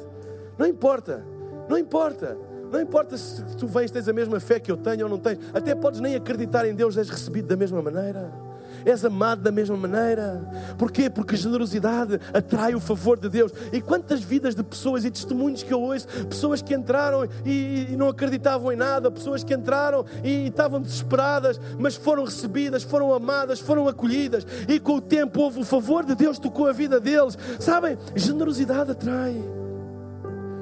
Não 0.58 0.66
importa. 0.66 1.24
Não 1.70 1.78
importa. 1.78 2.38
Não 2.72 2.82
importa 2.82 3.18
se 3.18 3.44
tu 3.56 3.66
vens, 3.66 3.92
tens 3.92 4.08
a 4.10 4.14
mesma 4.14 4.40
fé 4.40 4.60
que 4.60 4.72
eu 4.72 4.78
tenho 4.78 5.06
ou 5.06 5.10
não 5.10 5.18
tens. 5.18 5.40
Até 5.54 5.74
podes 5.74 6.02
nem 6.02 6.16
acreditar 6.16 6.68
em 6.68 6.76
Deus, 6.76 6.98
és 6.98 7.10
recebido 7.10 7.48
da 7.48 7.56
mesma 7.56 7.82
maneira 7.82 8.47
és 8.86 9.04
amado 9.04 9.42
da 9.42 9.52
mesma 9.52 9.76
maneira. 9.76 10.42
Porquê? 10.78 11.10
Porque 11.10 11.36
generosidade 11.36 12.20
atrai 12.34 12.76
o 12.76 12.80
favor 12.80 13.20
de 13.20 13.30
Deus. 13.30 13.52
E 13.72 13.82
quantas 13.82 14.22
vidas 14.22 14.56
de 14.56 14.64
pessoas 14.64 15.06
e 15.06 15.12
testemunhos 15.12 15.64
que 15.64 15.74
eu 15.74 15.82
ouço, 15.82 16.08
pessoas 16.28 16.62
que 16.62 16.74
entraram 16.74 17.28
e, 17.46 17.88
e 17.92 17.96
não 17.96 18.10
acreditavam 18.10 18.72
em 18.72 18.76
nada, 18.76 19.12
pessoas 19.12 19.44
que 19.44 19.54
entraram 19.54 20.06
e 20.24 20.48
estavam 20.48 20.82
desesperadas, 20.82 21.60
mas 21.78 21.96
foram 21.96 22.24
recebidas, 22.24 22.84
foram 22.84 23.14
amadas, 23.14 23.60
foram 23.60 23.88
acolhidas, 23.88 24.46
e 24.68 24.80
com 24.80 24.96
o 24.96 25.02
tempo 25.02 25.42
houve 25.42 25.60
o 25.60 25.66
favor 25.66 26.06
de 26.06 26.16
Deus, 26.16 26.40
tocou 26.40 26.68
a 26.68 26.74
vida 26.74 27.00
deles. 27.00 27.38
Sabem? 27.60 27.98
Generosidade 28.16 28.92
atrai. 28.92 29.57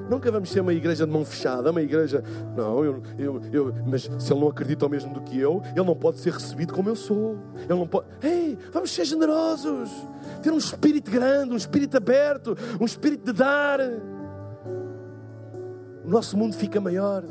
Nunca 0.10 0.32
vamos 0.32 0.49
ser 0.51 0.60
uma 0.60 0.74
igreja 0.74 1.06
de 1.06 1.12
mão 1.12 1.26
fechada, 1.26 1.72
uma 1.72 1.82
igreja. 1.82 2.24
Não, 2.56 2.84
eu, 2.84 3.01
eu, 3.18 3.41
eu, 3.51 3.74
mas 3.86 4.03
se 4.03 4.32
ele 4.32 4.39
não 4.39 4.47
acredita 4.47 4.86
o 4.86 4.89
mesmo 4.89 5.14
do 5.14 5.22
que 5.22 5.39
eu, 5.39 5.62
ele 5.76 5.84
não 5.84 5.95
pode 5.95 6.20
ser 6.20 6.34
recebido 6.34 6.74
como 6.74 6.89
eu 6.89 6.95
sou. 6.95 7.38
Ele 7.56 7.70
não 7.70 7.88
pode. 7.88 8.08
Ei, 8.22 8.58
vamos 8.72 8.91
ser 8.91 9.06
generosos. 9.06 9.89
Ter 10.43 10.51
um 10.51 10.58
espírito 10.58 11.10
grande, 11.10 11.53
um 11.53 11.58
espírito 11.58 11.97
aberto, 11.97 12.56
um 12.80 12.86
espírito 12.86 13.26
de 13.26 13.34
dar. 13.34 13.80
O 16.03 16.10
nosso 16.10 16.38
mundo 16.38 16.56
fica 16.56 16.80
maior. 16.80 17.24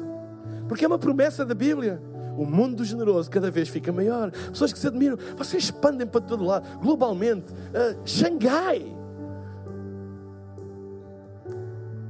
Porque 0.69 0.85
é 0.85 0.89
uma 0.89 0.99
promessa 0.99 1.45
da 1.45 1.55
Bíblia. 1.55 2.03
O 2.37 2.45
mundo 2.45 2.77
do 2.77 2.85
generoso 2.85 3.31
cada 3.31 3.51
vez 3.51 3.69
fica 3.69 3.93
maior. 3.93 4.33
Pessoas 4.33 4.73
que 4.73 4.79
se 4.79 4.87
admiram, 4.89 5.17
vocês 5.37 5.65
expandem 5.65 6.07
para 6.07 6.21
todo 6.21 6.43
lado, 6.43 6.67
globalmente. 6.81 7.53
Uh, 7.53 8.01
Xangai 8.05 9.04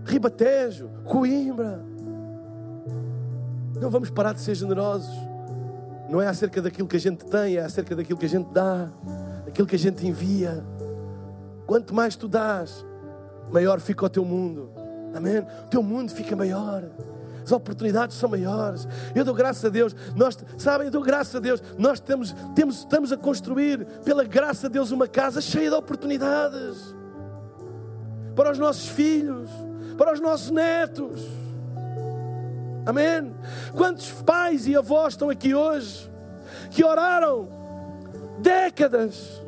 Ribatejo, 0.04 0.90
Coimbra. 1.04 1.84
Não 3.80 3.90
vamos 3.90 4.10
parar 4.10 4.34
de 4.34 4.40
ser 4.40 4.54
generosos. 4.54 5.14
Não 6.08 6.20
é 6.20 6.26
acerca 6.26 6.60
daquilo 6.60 6.86
que 6.86 6.96
a 6.96 7.00
gente 7.00 7.24
tem, 7.24 7.56
é 7.56 7.60
acerca 7.60 7.96
daquilo 7.96 8.18
que 8.18 8.26
a 8.26 8.28
gente 8.28 8.52
dá, 8.52 8.90
daquilo 9.44 9.66
que 9.66 9.74
a 9.74 9.78
gente 9.78 10.06
envia. 10.06 10.64
Quanto 11.66 11.94
mais 11.94 12.14
tu 12.14 12.28
dás, 12.28 12.84
maior 13.50 13.80
fica 13.80 14.04
o 14.04 14.08
teu 14.08 14.24
mundo. 14.24 14.70
Amém? 15.14 15.38
O 15.38 15.68
teu 15.70 15.82
mundo 15.82 16.10
fica 16.12 16.36
maior. 16.36 16.84
As 17.42 17.52
oportunidades 17.52 18.16
são 18.16 18.28
maiores. 18.28 18.86
Eu 19.14 19.24
dou 19.24 19.34
graças 19.34 19.64
a 19.64 19.68
Deus. 19.68 19.94
Nós, 20.14 20.38
sabem, 20.58 20.86
eu 20.86 20.90
dou 20.90 21.02
graças 21.02 21.34
a 21.34 21.40
Deus. 21.40 21.62
Nós 21.78 22.00
temos, 22.00 22.34
temos, 22.54 22.78
estamos 22.78 23.12
a 23.12 23.16
construir, 23.16 23.84
pela 24.04 24.24
graça 24.24 24.68
de 24.68 24.74
Deus, 24.74 24.90
uma 24.90 25.08
casa 25.08 25.40
cheia 25.40 25.70
de 25.70 25.76
oportunidades 25.76 26.94
para 28.34 28.50
os 28.50 28.58
nossos 28.58 28.88
filhos 28.88 29.48
para 29.96 30.12
os 30.12 30.20
nossos 30.20 30.50
netos. 30.50 31.22
Amém? 32.86 33.34
Quantos 33.74 34.10
pais 34.22 34.66
e 34.66 34.76
avós 34.76 35.14
estão 35.14 35.30
aqui 35.30 35.54
hoje 35.54 36.10
que 36.70 36.84
oraram 36.84 37.48
décadas 38.40 39.42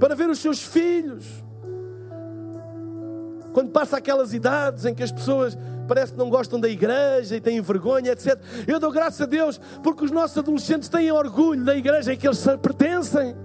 para 0.00 0.14
ver 0.14 0.28
os 0.28 0.38
seus 0.38 0.62
filhos? 0.62 1.24
Quando 3.52 3.70
passa 3.70 3.96
aquelas 3.96 4.34
idades 4.34 4.84
em 4.84 4.94
que 4.94 5.02
as 5.02 5.12
pessoas 5.12 5.56
parece 5.86 6.12
que 6.12 6.18
não 6.18 6.28
gostam 6.28 6.58
da 6.58 6.68
igreja 6.68 7.36
e 7.36 7.40
têm 7.40 7.60
vergonha, 7.60 8.12
etc. 8.12 8.40
Eu 8.66 8.80
dou 8.80 8.90
graças 8.90 9.20
a 9.20 9.26
Deus 9.26 9.60
porque 9.82 10.04
os 10.04 10.10
nossos 10.10 10.36
adolescentes 10.36 10.88
têm 10.88 11.12
orgulho 11.12 11.64
da 11.64 11.76
igreja 11.76 12.12
em 12.12 12.16
que 12.16 12.26
eles 12.26 12.44
pertencem. 12.60 13.36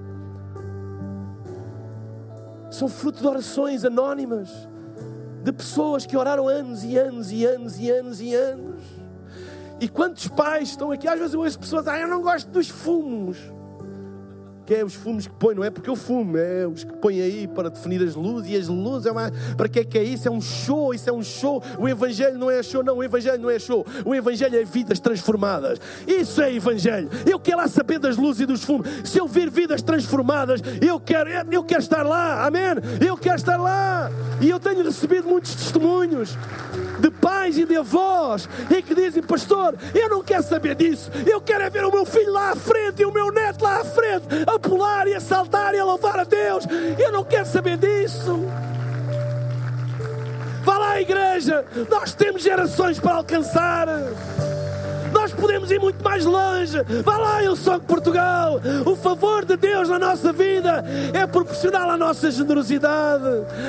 São 2.72 2.88
fruto 2.88 3.20
de 3.22 3.28
orações 3.28 3.84
anónimas 3.84 4.68
de 5.44 5.52
pessoas 5.52 6.06
que 6.06 6.18
oraram 6.18 6.48
anos 6.48 6.84
e 6.84 6.98
anos 6.98 7.32
e 7.32 7.46
anos 7.46 7.80
e 7.80 7.90
anos 7.90 8.22
e 8.22 8.34
anos. 8.34 8.82
E 9.80 9.88
quantos 9.88 10.28
pais 10.28 10.70
estão 10.70 10.92
aqui? 10.92 11.08
Às 11.08 11.20
vezes 11.20 11.34
eu 11.34 11.40
ouço 11.40 11.60
pessoas, 11.60 11.88
ah, 11.88 11.98
eu 11.98 12.08
não 12.08 12.22
gosto 12.22 12.50
dos 12.50 12.68
fumos 12.68 13.38
que 14.70 14.76
é 14.76 14.86
os 14.86 14.93
fumos 14.93 15.26
que 15.26 15.34
põe, 15.34 15.55
não 15.55 15.63
é 15.63 15.72
porque 15.72 15.89
eu 15.89 15.95
fumo, 15.95 16.38
é 16.38 16.67
os 16.67 16.84
que 16.84 16.93
põe 16.93 17.20
aí 17.20 17.47
para 17.47 17.72
definir 17.72 18.03
as 18.03 18.13
luzes, 18.13 18.51
e 18.51 18.55
as 18.55 18.67
luzes 18.67 19.07
é 19.07 19.11
uma. 19.11 19.32
Para 19.57 19.67
que 19.67 19.80
é 19.80 19.84
que 19.84 19.97
é 19.97 20.03
isso? 20.03 20.28
É 20.28 20.32
um 20.32 20.39
show, 20.39 20.93
isso 20.93 21.09
é 21.09 21.11
um 21.11 21.24
show. 21.24 21.63
O 21.80 21.89
Evangelho 21.89 22.38
não 22.38 22.51
é 22.51 22.61
show, 22.61 22.84
não, 22.84 22.97
o 22.97 23.03
Evangelho 23.03 23.41
não 23.41 23.49
é 23.49 23.57
show. 23.57 23.84
O 24.05 24.13
Evangelho 24.13 24.55
é 24.55 24.63
vidas 24.63 24.99
transformadas. 24.99 25.80
Isso 26.05 26.39
é 26.39 26.53
Evangelho. 26.53 27.09
Eu 27.26 27.39
quero 27.39 27.57
lá 27.57 27.67
saber 27.67 27.97
das 27.97 28.15
luzes 28.15 28.41
e 28.41 28.45
dos 28.45 28.63
fumos. 28.63 28.88
Se 29.05 29.17
eu 29.17 29.28
vir 29.28 29.49
vidas 29.49 29.82
transformadas, 29.82 30.61
eu 30.80 30.99
quero, 30.99 31.32
eu 31.51 31.63
quero 31.63 31.82
estar 31.82 32.05
lá, 32.05 32.45
amém? 32.45 32.61
Eu 33.03 33.17
quero 33.17 33.38
estar 33.38 33.57
lá. 33.57 34.11
E 34.39 34.51
eu 34.51 34.59
tenho 34.59 34.84
recebido 34.84 35.28
muitos 35.28 35.55
testemunhos 35.55 36.38
de 37.00 37.10
pais 37.10 37.58
e 37.58 37.66
de 37.66 37.76
avós 37.76 38.47
e 38.70 38.82
que 38.82 38.93
dizem, 38.93 39.24
pastor, 39.24 39.76
eu 39.93 40.10
não 40.10 40.24
quero 40.24 40.43
saber 40.43 40.76
disso. 40.76 41.12
Eu 41.26 41.41
quero 41.41 41.64
é 41.64 41.70
ver 41.70 41.86
o 41.86 41.91
meu 41.91 42.06
filho 42.06 42.32
lá 42.32 42.52
à 42.52 42.56
frente 42.56 43.02
e 43.02 43.06
o 43.06 43.12
meu 43.12 43.32
neto 43.32 43.64
lá 43.64 43.82
à 43.82 43.86
frente 43.86 44.28
a 44.45 44.60
pular 44.60 45.08
e 45.08 45.16
a 45.16 45.20
saltar 45.20 45.74
e 45.74 45.80
a 45.80 45.86
louvar 45.86 46.20
a 46.20 46.24
Deus. 46.24 46.66
Eu 46.97 47.12
não 47.12 47.24
quero 47.24 47.45
saber 47.45 47.78
disso. 47.78 48.45
Vá 50.64 50.78
lá, 50.78 51.02
igreja. 51.02 51.66
Nós 51.89 52.14
temos 52.14 52.43
gerações 52.43 53.00
para 53.00 53.16
alcançar. 53.16 53.88
Podemos 55.40 55.72
ir 55.72 55.80
muito 55.80 56.04
mais 56.04 56.26
longe. 56.26 56.78
Vá 57.04 57.18
lá, 57.18 57.44
eu 57.44 57.56
sou 57.56 57.80
de 57.80 57.86
Portugal. 57.86 58.60
O 58.86 58.96
favor 58.96 59.46
de 59.46 59.56
Deus 59.56 59.90
na 59.90 59.98
nossa 59.98 60.34
vida 60.34 60.84
é 61.14 61.26
proporcional 61.26 61.90
à 61.90 61.98
nossa 61.98 62.30
generosidade, 62.30 63.24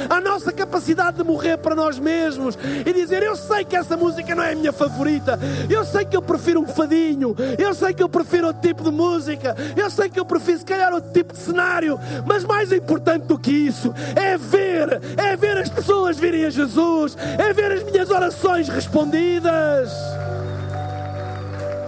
à 0.09 0.21
nossa 0.21 0.53
capacidade 0.53 1.19
de 1.19 1.25
morrer 1.25 1.59
para 1.59 1.75
nós 1.75 1.99
mesmos 1.99 2.59
e 2.85 2.93
dizer: 2.93 3.23
Eu 3.23 3.37
sei 3.37 3.65
que 3.65 3.77
essa 3.77 3.97
música 3.97 4.35
não 4.35 4.43
é 4.43 4.53
a 4.53 4.57
minha 4.57 4.73
favorita. 4.73 5.39
Eu 5.69 5.85
sei 5.85 6.05
que 6.05 6.17
eu 6.17 6.23
prefiro 6.23 6.61
um 6.61 6.67
fadinho. 6.67 7.35
Eu 7.59 7.75
sei 7.75 7.95
que 7.95 8.03
eu 8.03 8.09
prefiro 8.09 8.49
outro 8.49 8.63
tipo 8.63 8.83
de 8.83 8.91
música. 8.91 9.57
Eu 9.77 9.91
sei 9.91 10.09
que 10.09 10.19
eu 10.19 10.25
prefiro, 10.25 10.59
se 10.59 10.65
calhar, 10.65 10.93
outro 10.93 11.13
tipo 11.13 11.33
de 11.33 11.39
cenário. 11.39 11.99
Mas 12.27 12.45
mais 12.45 12.73
importante 12.73 13.27
do 13.27 13.39
que 13.39 13.53
isso 13.53 13.95
é 14.17 14.37
ver, 14.37 15.01
é 15.17 15.37
ver 15.37 15.59
as 15.59 15.69
pessoas 15.69 16.19
virem 16.19 16.45
a 16.45 16.51
Jesus, 16.51 17.17
é 17.39 17.53
ver 17.53 17.73
as 17.73 17.83
minhas 17.85 18.11
orações 18.11 18.69
respondidas. 18.69 19.91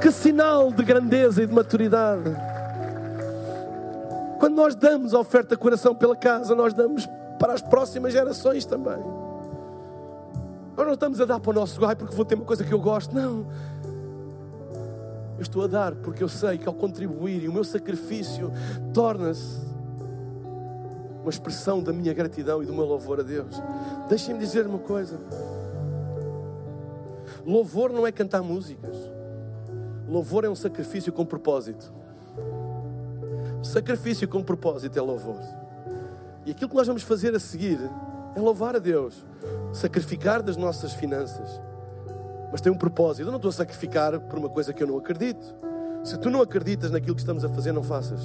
Que 0.03 0.11
sinal 0.11 0.72
de 0.72 0.82
grandeza 0.82 1.44
e 1.44 1.46
de 1.46 1.55
maturidade. 1.55 2.28
Quando 4.40 4.57
nós 4.57 4.74
damos 4.74 5.14
a 5.14 5.20
oferta 5.20 5.57
coração 5.57 5.94
pela 5.94 6.16
casa, 6.16 6.57
nós 6.57 6.74
damos 6.74 7.07
para 7.38 7.53
as 7.53 7.62
próximas 7.62 8.12
gerações 8.12 8.64
também. 8.64 8.98
Nós 10.76 10.84
não 10.84 10.94
estamos 10.94 11.20
a 11.20 11.24
dar 11.24 11.38
para 11.38 11.50
o 11.50 11.55
nosso 11.55 11.78
pai 11.78 11.94
porque 11.94 12.16
vou 12.16 12.24
ter 12.24 12.34
uma 12.34 12.44
coisa 12.44 12.64
que 12.64 12.74
eu 12.74 12.80
gosto. 12.80 13.14
Não. 13.14 13.46
Eu 15.36 15.42
estou 15.42 15.62
a 15.62 15.68
dar 15.68 15.94
porque 15.94 16.24
eu 16.24 16.28
sei 16.28 16.59
que 16.59 16.66
ao 16.66 16.74
contribuir 16.74 17.44
e 17.44 17.48
o 17.48 17.53
meu 17.53 17.62
sacrifício 17.62 18.50
torna-se 18.92 19.61
uma 21.20 21.30
expressão 21.30 21.80
da 21.80 21.92
minha 21.92 22.12
gratidão 22.12 22.61
e 22.61 22.66
do 22.66 22.72
meu 22.72 22.86
louvor 22.86 23.20
a 23.20 23.22
Deus. 23.22 23.62
Deixem-me 24.09 24.40
dizer 24.40 24.66
uma 24.66 24.80
coisa: 24.80 25.16
louvor 27.46 27.92
não 27.92 28.05
é 28.05 28.11
cantar 28.11 28.42
músicas. 28.42 29.11
Louvor 30.12 30.44
é 30.44 30.48
um 30.50 30.54
sacrifício 30.54 31.10
com 31.10 31.24
propósito. 31.24 31.90
Sacrifício 33.62 34.28
com 34.28 34.42
propósito 34.42 34.98
é 34.98 35.00
louvor. 35.00 35.40
E 36.44 36.50
aquilo 36.50 36.68
que 36.68 36.76
nós 36.76 36.86
vamos 36.86 37.02
fazer 37.02 37.34
a 37.34 37.40
seguir 37.40 37.78
é 38.36 38.38
louvar 38.38 38.76
a 38.76 38.78
Deus, 38.78 39.24
sacrificar 39.72 40.42
das 40.42 40.54
nossas 40.54 40.92
finanças. 40.92 41.58
Mas 42.50 42.60
tem 42.60 42.70
um 42.70 42.76
propósito. 42.76 43.26
Eu 43.26 43.30
não 43.30 43.36
estou 43.36 43.48
a 43.48 43.52
sacrificar 43.52 44.20
por 44.20 44.38
uma 44.38 44.50
coisa 44.50 44.74
que 44.74 44.82
eu 44.82 44.86
não 44.86 44.98
acredito. 44.98 45.54
Se 46.04 46.18
tu 46.18 46.28
não 46.28 46.42
acreditas 46.42 46.90
naquilo 46.90 47.14
que 47.14 47.22
estamos 47.22 47.42
a 47.42 47.48
fazer, 47.48 47.72
não 47.72 47.82
faças. 47.82 48.20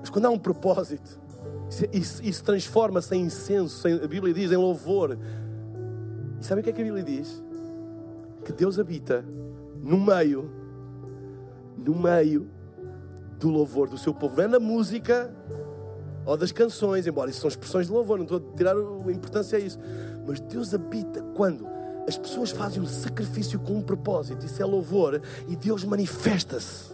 Mas 0.00 0.10
quando 0.10 0.24
há 0.24 0.30
um 0.30 0.38
propósito, 0.38 1.20
isso, 1.92 2.20
isso 2.24 2.42
transforma-se 2.42 3.14
em 3.14 3.20
incenso, 3.20 3.86
a 3.86 4.08
Bíblia 4.08 4.34
diz 4.34 4.50
em 4.50 4.56
louvor. 4.56 5.16
E 6.40 6.44
sabe 6.44 6.60
o 6.60 6.64
que 6.64 6.70
é 6.70 6.72
que 6.72 6.80
a 6.82 6.84
Bíblia 6.84 7.04
diz? 7.04 7.44
Que 8.44 8.52
Deus 8.52 8.78
habita 8.78 9.24
no 9.82 9.98
meio, 9.98 10.50
no 11.76 11.94
meio 11.94 12.48
do 13.38 13.50
louvor 13.50 13.88
do 13.88 13.98
seu 13.98 14.14
povo. 14.14 14.36
Não 14.36 14.44
é 14.44 14.48
na 14.48 14.60
música 14.60 15.34
ou 16.26 16.36
das 16.36 16.52
canções, 16.52 17.06
embora 17.06 17.30
isso 17.30 17.40
são 17.40 17.48
expressões 17.48 17.86
de 17.86 17.92
louvor, 17.92 18.16
não 18.16 18.24
estou 18.24 18.38
a 18.38 18.56
tirar 18.56 18.74
a 18.76 19.12
importância 19.12 19.58
a 19.58 19.60
isso. 19.60 19.78
Mas 20.26 20.40
Deus 20.40 20.72
habita 20.72 21.22
quando 21.34 21.66
as 22.08 22.16
pessoas 22.16 22.50
fazem 22.50 22.82
um 22.82 22.86
sacrifício 22.86 23.58
com 23.58 23.74
um 23.74 23.82
propósito, 23.82 24.44
isso 24.44 24.62
é 24.62 24.64
louvor, 24.64 25.20
e 25.48 25.56
Deus 25.56 25.84
manifesta-se. 25.84 26.93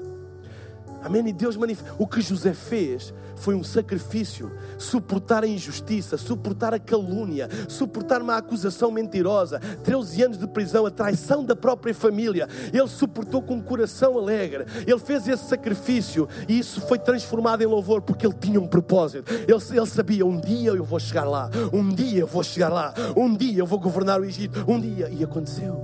Amém? 1.03 1.27
E 1.29 1.33
Deus 1.33 1.57
manifesta. 1.57 1.95
O 1.99 2.07
que 2.07 2.21
José 2.21 2.53
fez 2.53 3.13
foi 3.37 3.55
um 3.55 3.65
sacrifício. 3.65 4.53
Suportar 4.79 5.45
a 5.45 5.47
injustiça, 5.47 6.17
suportar 6.17 6.75
a 6.75 6.79
calúnia, 6.79 7.49
suportar 7.69 8.21
uma 8.21 8.37
acusação 8.37 8.91
mentirosa, 8.91 9.59
13 9.83 10.23
anos 10.23 10.39
de 10.39 10.47
prisão, 10.47 10.87
a 10.87 10.91
traição 10.91 11.45
da 11.45 11.57
própria 11.57 11.95
família. 11.95 12.49
Ele 12.73 12.87
suportou 12.89 13.43
com 13.43 13.55
um 13.55 13.63
coração 13.63 14.19
alegre. 14.19 14.67
Ele 14.87 14.99
fez 14.99 15.27
esse 15.27 15.45
sacrifício 15.45 16.29
e 16.49 16.59
isso 16.59 16.81
foi 16.83 16.99
transformado 16.99 17.63
em 17.63 17.67
louvor 17.67 18.03
porque 18.03 18.27
ele 18.27 18.37
tinha 18.39 18.61
um 18.61 18.67
propósito. 18.67 19.33
Ele, 19.33 19.79
ele 19.79 19.87
sabia: 19.87 20.27
um 20.27 20.41
dia 20.41 20.71
eu 20.71 20.85
vou 20.85 21.01
chegar 21.01 21.25
lá, 21.25 21.51
um 21.73 21.89
dia 21.89 22.21
eu 22.21 22.27
vou 22.27 22.43
chegar 22.43 22.69
lá, 22.69 22.95
um 23.17 23.35
dia 23.35 23.61
eu 23.61 23.67
vou 23.67 23.79
governar 23.79 24.21
o 24.21 24.25
Egito, 24.25 24.65
um 24.69 24.79
dia. 24.79 25.09
E 25.11 25.25
aconteceu. 25.25 25.81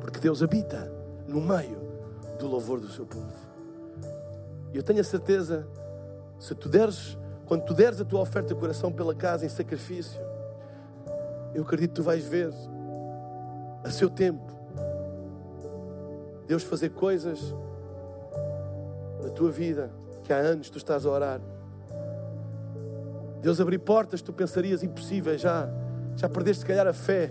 Porque 0.00 0.18
Deus 0.18 0.42
habita 0.42 0.92
no 1.28 1.40
meio 1.40 1.80
do 2.38 2.48
louvor 2.48 2.80
do 2.80 2.90
seu 2.90 3.06
povo. 3.06 3.39
E 4.72 4.76
eu 4.76 4.82
tenho 4.82 5.00
a 5.00 5.04
certeza, 5.04 5.66
se 6.38 6.54
tu 6.54 6.68
deres, 6.68 7.18
quando 7.46 7.64
tu 7.64 7.74
deres 7.74 8.00
a 8.00 8.04
tua 8.04 8.20
oferta 8.20 8.54
de 8.54 8.60
coração 8.60 8.92
pela 8.92 9.14
casa 9.14 9.44
em 9.44 9.48
sacrifício, 9.48 10.20
eu 11.54 11.62
acredito 11.62 11.90
que 11.90 11.96
tu 11.96 12.02
vais 12.02 12.24
ver 12.24 12.52
a 13.82 13.90
seu 13.90 14.08
tempo 14.08 14.60
Deus 16.50 16.64
fazer 16.64 16.88
coisas 16.90 17.54
na 19.22 19.28
tua 19.28 19.52
vida 19.52 19.88
que 20.24 20.32
há 20.32 20.36
anos 20.38 20.68
tu 20.68 20.78
estás 20.78 21.06
a 21.06 21.08
orar. 21.08 21.40
Deus 23.40 23.60
abrir 23.60 23.78
portas 23.78 24.20
que 24.20 24.26
tu 24.26 24.32
pensarias 24.32 24.82
impossíveis 24.82 25.40
já. 25.40 25.68
Já 26.16 26.28
perdeste, 26.28 26.62
se 26.62 26.66
calhar, 26.66 26.88
a 26.88 26.92
fé 26.92 27.30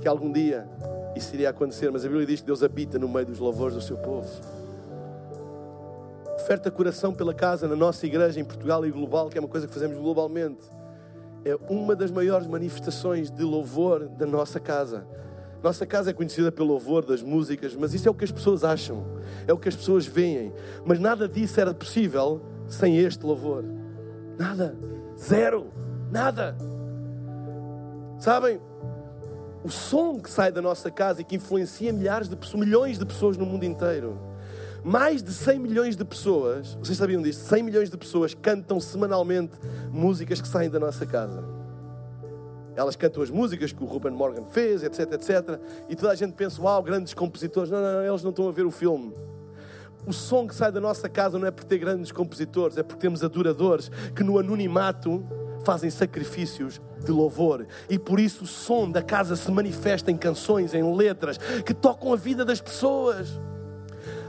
que 0.00 0.08
algum 0.08 0.32
dia 0.32 0.66
isso 1.14 1.34
iria 1.34 1.50
acontecer. 1.50 1.90
Mas 1.90 2.06
a 2.06 2.08
Bíblia 2.08 2.26
diz 2.26 2.40
que 2.40 2.46
Deus 2.46 2.62
habita 2.62 2.98
no 2.98 3.06
meio 3.06 3.26
dos 3.26 3.38
louvores 3.38 3.74
do 3.74 3.82
seu 3.82 3.98
povo 3.98 4.26
oferta 6.42 6.72
coração 6.72 7.14
pela 7.14 7.32
casa 7.32 7.68
na 7.68 7.76
nossa 7.76 8.04
igreja 8.04 8.40
em 8.40 8.44
Portugal 8.44 8.84
e 8.84 8.90
global, 8.90 9.30
que 9.30 9.38
é 9.38 9.40
uma 9.40 9.48
coisa 9.48 9.68
que 9.68 9.72
fazemos 9.72 9.96
globalmente, 9.96 10.68
é 11.44 11.56
uma 11.70 11.94
das 11.94 12.10
maiores 12.10 12.48
manifestações 12.48 13.30
de 13.30 13.44
louvor 13.44 14.08
da 14.08 14.26
nossa 14.26 14.58
casa. 14.58 15.06
Nossa 15.62 15.86
casa 15.86 16.10
é 16.10 16.12
conhecida 16.12 16.50
pelo 16.50 16.66
louvor 16.66 17.06
das 17.06 17.22
músicas, 17.22 17.76
mas 17.76 17.94
isso 17.94 18.08
é 18.08 18.10
o 18.10 18.14
que 18.14 18.24
as 18.24 18.32
pessoas 18.32 18.64
acham, 18.64 19.06
é 19.46 19.52
o 19.52 19.56
que 19.56 19.68
as 19.68 19.76
pessoas 19.76 20.04
veem. 20.04 20.52
Mas 20.84 20.98
nada 20.98 21.28
disso 21.28 21.60
era 21.60 21.72
possível 21.72 22.42
sem 22.66 22.98
este 22.98 23.24
louvor. 23.24 23.64
Nada. 24.36 24.76
Zero. 25.16 25.68
Nada. 26.10 26.56
Sabem, 28.18 28.60
o 29.62 29.70
som 29.70 30.18
que 30.18 30.28
sai 30.28 30.50
da 30.50 30.60
nossa 30.60 30.90
casa 30.90 31.20
e 31.20 31.24
que 31.24 31.36
influencia 31.36 31.92
milhares 31.92 32.28
de 32.28 32.34
pessoas, 32.34 32.64
milhões 32.64 32.98
de 32.98 33.06
pessoas 33.06 33.36
no 33.36 33.46
mundo 33.46 33.64
inteiro 33.64 34.31
mais 34.84 35.22
de 35.22 35.32
100 35.32 35.58
milhões 35.58 35.96
de 35.96 36.04
pessoas, 36.04 36.74
vocês 36.74 36.98
sabiam 36.98 37.22
disto? 37.22 37.40
100 37.40 37.62
milhões 37.62 37.90
de 37.90 37.96
pessoas 37.96 38.34
cantam 38.34 38.80
semanalmente 38.80 39.52
músicas 39.90 40.40
que 40.40 40.48
saem 40.48 40.68
da 40.68 40.80
nossa 40.80 41.06
casa. 41.06 41.44
Elas 42.74 42.96
cantam 42.96 43.22
as 43.22 43.30
músicas 43.30 43.72
que 43.72 43.82
o 43.82 43.86
Ruben 43.86 44.12
Morgan 44.12 44.44
fez, 44.46 44.82
etc, 44.82 45.12
etc. 45.12 45.60
E 45.88 45.94
toda 45.94 46.12
a 46.12 46.14
gente 46.14 46.32
pensa, 46.32 46.60
uau, 46.60 46.82
grandes 46.82 47.14
compositores. 47.14 47.70
Não, 47.70 47.80
não, 47.80 47.92
não, 47.92 48.04
eles 48.04 48.22
não 48.22 48.30
estão 48.30 48.48
a 48.48 48.52
ver 48.52 48.64
o 48.64 48.70
filme. 48.70 49.12
O 50.06 50.12
som 50.12 50.48
que 50.48 50.54
sai 50.54 50.72
da 50.72 50.80
nossa 50.80 51.08
casa 51.08 51.38
não 51.38 51.46
é 51.46 51.50
por 51.50 51.64
ter 51.64 51.78
grandes 51.78 52.10
compositores, 52.10 52.76
é 52.76 52.82
porque 52.82 53.00
temos 53.00 53.22
adoradores 53.22 53.88
que 54.16 54.24
no 54.24 54.36
anonimato 54.38 55.24
fazem 55.64 55.90
sacrifícios 55.90 56.80
de 57.04 57.12
louvor. 57.12 57.66
E 57.88 57.98
por 57.98 58.18
isso 58.18 58.42
o 58.42 58.46
som 58.46 58.90
da 58.90 59.02
casa 59.02 59.36
se 59.36 59.48
manifesta 59.50 60.10
em 60.10 60.16
canções, 60.16 60.74
em 60.74 60.96
letras 60.96 61.38
que 61.64 61.72
tocam 61.72 62.12
a 62.12 62.16
vida 62.16 62.44
das 62.44 62.60
pessoas. 62.60 63.38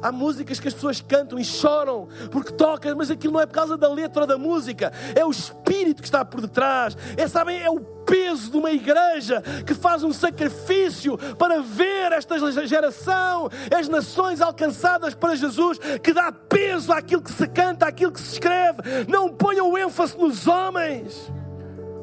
Há 0.04 0.12
músicas 0.12 0.60
que 0.60 0.68
as 0.68 0.74
pessoas 0.74 0.99
cantam 0.99 1.39
e 1.39 1.45
choram 1.45 2.10
porque 2.30 2.51
tocam, 2.51 2.93
mas 2.97 3.10
aquilo 3.10 3.34
não 3.34 3.39
é 3.39 3.45
por 3.45 3.54
causa 3.54 3.78
da 3.78 3.88
letra 3.88 4.28
da 4.28 4.38
música, 4.38 4.91
é 5.16 5.26
o 5.26 5.32
espírito 5.32 6.01
que 6.01 6.08
está 6.08 6.26
por 6.26 6.41
detrás. 6.41 6.97
É, 7.16 7.26
sabem, 7.26 7.62
é 7.62 7.70
o 7.70 7.80
peso 7.80 8.51
de 8.51 8.58
uma 8.58 8.72
igreja 8.72 9.41
que 9.66 9.74
faz 9.74 10.04
um 10.04 10.12
sacrifício 10.12 11.18
para 11.38 11.62
ver 11.62 12.12
esta 12.12 12.38
geração, 12.68 13.49
as 13.74 13.88
nações 13.88 14.41
alcançadas 14.41 15.16
para 15.16 15.36
Jesus, 15.36 15.80
que 16.01 16.14
dá 16.14 16.32
peso 16.32 16.91
àquilo 16.91 17.22
que 17.22 17.32
se 17.32 17.47
canta, 17.47 17.88
àquilo 17.88 18.12
que 18.12 18.20
se 18.20 18.34
escreve. 18.34 18.82
Não 19.08 19.30
ponham 19.30 19.78
ênfase 19.78 20.18
nos 20.18 20.47
homens. 20.47 21.32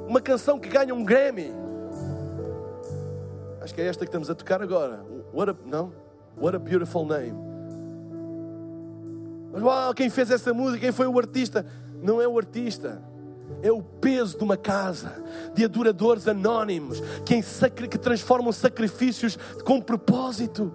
Uma 0.08 0.20
canção 0.20 0.58
que 0.58 0.68
ganha 0.68 0.94
um 0.94 1.04
Grammy. 1.04 1.52
Acho 3.60 3.74
que 3.74 3.82
é 3.82 3.86
esta 3.86 4.04
que 4.04 4.08
estamos 4.08 4.30
a 4.30 4.34
tocar 4.34 4.62
agora. 4.62 5.04
What 5.32 5.50
a, 5.50 5.56
não? 5.64 5.92
What 6.36 6.56
a 6.56 6.58
beautiful 6.58 7.04
name. 7.04 7.49
Mas 9.52 9.62
uau, 9.62 9.94
quem 9.94 10.08
fez 10.08 10.30
essa 10.30 10.54
música, 10.54 10.80
quem 10.80 10.92
foi 10.92 11.06
o 11.06 11.18
artista? 11.18 11.66
Não 12.02 12.20
é 12.20 12.28
o 12.28 12.38
artista. 12.38 13.02
É 13.62 13.70
o 13.70 13.82
peso 13.82 14.38
de 14.38 14.44
uma 14.44 14.56
casa 14.56 15.22
de 15.54 15.64
adoradores 15.64 16.28
anónimos 16.28 17.02
que, 17.26 17.42
que 17.88 17.98
transformam 17.98 18.52
sacrifícios 18.52 19.38
com 19.64 19.80
propósito 19.80 20.72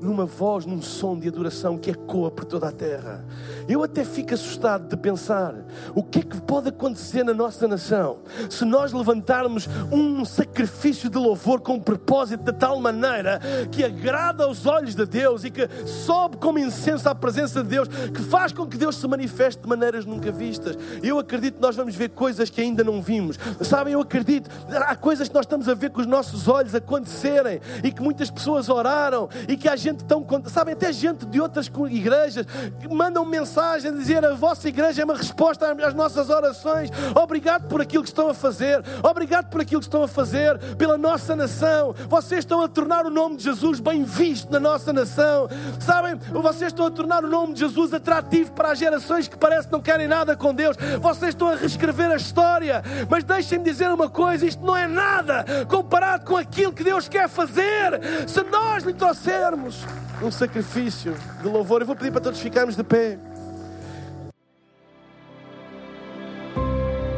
numa 0.00 0.24
voz, 0.24 0.64
num 0.64 0.80
som 0.80 1.18
de 1.18 1.28
adoração 1.28 1.76
que 1.76 1.90
ecoa 1.90 2.30
por 2.30 2.44
toda 2.44 2.68
a 2.68 2.72
terra. 2.72 3.24
Eu 3.68 3.82
até 3.82 4.04
fico 4.04 4.34
assustado 4.34 4.88
de 4.88 4.96
pensar 4.96 5.54
o 5.94 6.02
que 6.02 6.20
é 6.20 6.22
que 6.22 6.40
pode 6.40 6.68
acontecer 6.68 7.24
na 7.24 7.34
nossa 7.34 7.66
nação 7.66 8.20
se 8.48 8.64
nós 8.64 8.92
levantarmos 8.92 9.68
um 9.90 10.24
sacrifício 10.24 11.10
de 11.10 11.18
louvor 11.18 11.60
com 11.60 11.78
propósito 11.80 12.44
de 12.44 12.52
tal 12.52 12.80
maneira 12.80 13.40
que 13.70 13.84
agrada 13.84 14.44
aos 14.44 14.66
olhos 14.66 14.94
de 14.94 15.04
Deus 15.04 15.44
e 15.44 15.50
que 15.50 15.68
sobe 15.86 16.36
como 16.36 16.58
incenso 16.58 17.08
à 17.08 17.14
presença 17.14 17.62
de 17.62 17.68
Deus, 17.68 17.88
que 17.88 18.22
faz 18.22 18.52
com 18.52 18.66
que 18.66 18.76
Deus 18.76 18.96
se 18.96 19.06
manifeste 19.06 19.62
de 19.62 19.68
maneiras 19.68 20.04
nunca 20.04 20.30
vistas. 20.30 20.76
Eu 21.02 21.18
acredito 21.18 21.56
que 21.56 21.62
nós 21.62 21.76
vamos 21.76 21.94
ver 21.94 22.10
coisas 22.10 22.50
que 22.50 22.60
ainda 22.60 22.84
não 22.84 23.02
vimos. 23.02 23.38
Sabem, 23.62 23.94
eu 23.94 24.00
acredito, 24.00 24.48
há 24.70 24.94
coisas 24.96 25.28
que 25.28 25.34
nós 25.34 25.44
estamos 25.44 25.68
a 25.68 25.74
ver 25.74 25.90
com 25.90 26.00
os 26.00 26.06
nossos 26.06 26.48
olhos 26.48 26.74
acontecerem 26.74 27.60
e 27.82 27.90
que 27.90 28.02
muitas 28.02 28.30
pessoas 28.30 28.68
oraram 28.68 29.28
e 29.48 29.56
que 29.56 29.68
a 29.68 29.76
gente 29.88 30.04
tão. 30.04 30.26
Sabem, 30.46 30.74
até 30.74 30.92
gente 30.92 31.26
de 31.26 31.40
outras 31.40 31.70
igrejas 31.90 32.46
mandam 32.90 33.24
mensagem 33.24 33.90
a 33.90 33.94
dizer 33.94 34.24
a 34.24 34.34
vossa 34.34 34.68
igreja 34.68 35.02
é 35.02 35.04
uma 35.04 35.16
resposta 35.16 35.74
às 35.84 35.94
nossas 35.94 36.30
orações. 36.30 36.90
Obrigado 37.14 37.68
por 37.68 37.80
aquilo 37.80 38.02
que 38.02 38.10
estão 38.10 38.28
a 38.28 38.34
fazer. 38.34 38.82
Obrigado 39.02 39.48
por 39.48 39.60
aquilo 39.60 39.80
que 39.80 39.86
estão 39.86 40.02
a 40.02 40.08
fazer 40.08 40.58
pela 40.76 40.98
nossa 40.98 41.34
nação. 41.34 41.94
Vocês 42.08 42.40
estão 42.40 42.62
a 42.62 42.68
tornar 42.68 43.06
o 43.06 43.10
nome 43.10 43.36
de 43.36 43.44
Jesus 43.44 43.80
bem 43.80 44.04
visto 44.04 44.50
na 44.50 44.60
nossa 44.60 44.92
nação. 44.92 45.48
Sabem, 45.80 46.16
vocês 46.32 46.72
estão 46.72 46.86
a 46.86 46.90
tornar 46.90 47.24
o 47.24 47.28
nome 47.28 47.54
de 47.54 47.60
Jesus 47.60 47.92
atrativo 47.92 48.52
para 48.52 48.72
as 48.72 48.78
gerações 48.78 49.28
que 49.28 49.36
parece 49.36 49.68
que 49.68 49.72
não 49.72 49.80
querem 49.80 50.08
nada 50.08 50.36
com 50.36 50.54
Deus. 50.54 50.76
Vocês 51.00 51.30
estão 51.30 51.48
a 51.48 51.54
reescrever 51.54 52.10
a 52.10 52.16
história. 52.16 52.82
Mas 53.08 53.24
deixem-me 53.24 53.64
dizer 53.64 53.90
uma 53.90 54.08
coisa: 54.08 54.46
isto 54.46 54.64
não 54.64 54.76
é 54.76 54.86
nada 54.86 55.44
comparado 55.68 56.24
com 56.24 56.36
aquilo 56.36 56.72
que 56.72 56.84
Deus 56.84 57.08
quer 57.08 57.28
fazer. 57.28 58.00
Se 58.26 58.42
nós 58.44 58.84
lhe 58.84 58.92
trouxermos 58.92 59.77
um 60.22 60.30
sacrifício 60.30 61.14
de 61.42 61.48
louvor. 61.48 61.80
Eu 61.80 61.86
vou 61.86 61.96
pedir 61.96 62.10
para 62.10 62.20
todos 62.20 62.40
ficarmos 62.40 62.76
de 62.76 62.84
pé. 62.84 63.18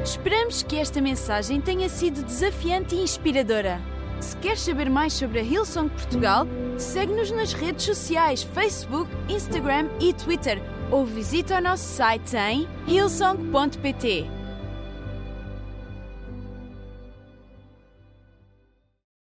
Esperamos 0.05 0.63
que 0.63 0.77
esta 0.77 1.01
mensagem 1.01 1.61
tenha 1.61 1.89
sido 1.89 2.23
desafiante 2.23 2.95
e 2.95 3.03
inspiradora. 3.03 3.81
Se 4.21 4.37
queres 4.37 4.61
saber 4.61 4.91
mais 4.91 5.13
sobre 5.13 5.39
a 5.39 5.43
Hillsong 5.43 5.89
Portugal, 5.89 6.47
segue-nos 6.77 7.31
nas 7.31 7.53
redes 7.53 7.87
sociais 7.87 8.43
Facebook, 8.43 9.11
Instagram 9.29 9.89
e 10.01 10.13
Twitter 10.13 10.61
ou 10.91 11.07
visita 11.07 11.59
o 11.59 11.61
nosso 11.61 11.85
site 11.85 12.37
em 12.37 12.69
hillsong.pt. 12.87 14.40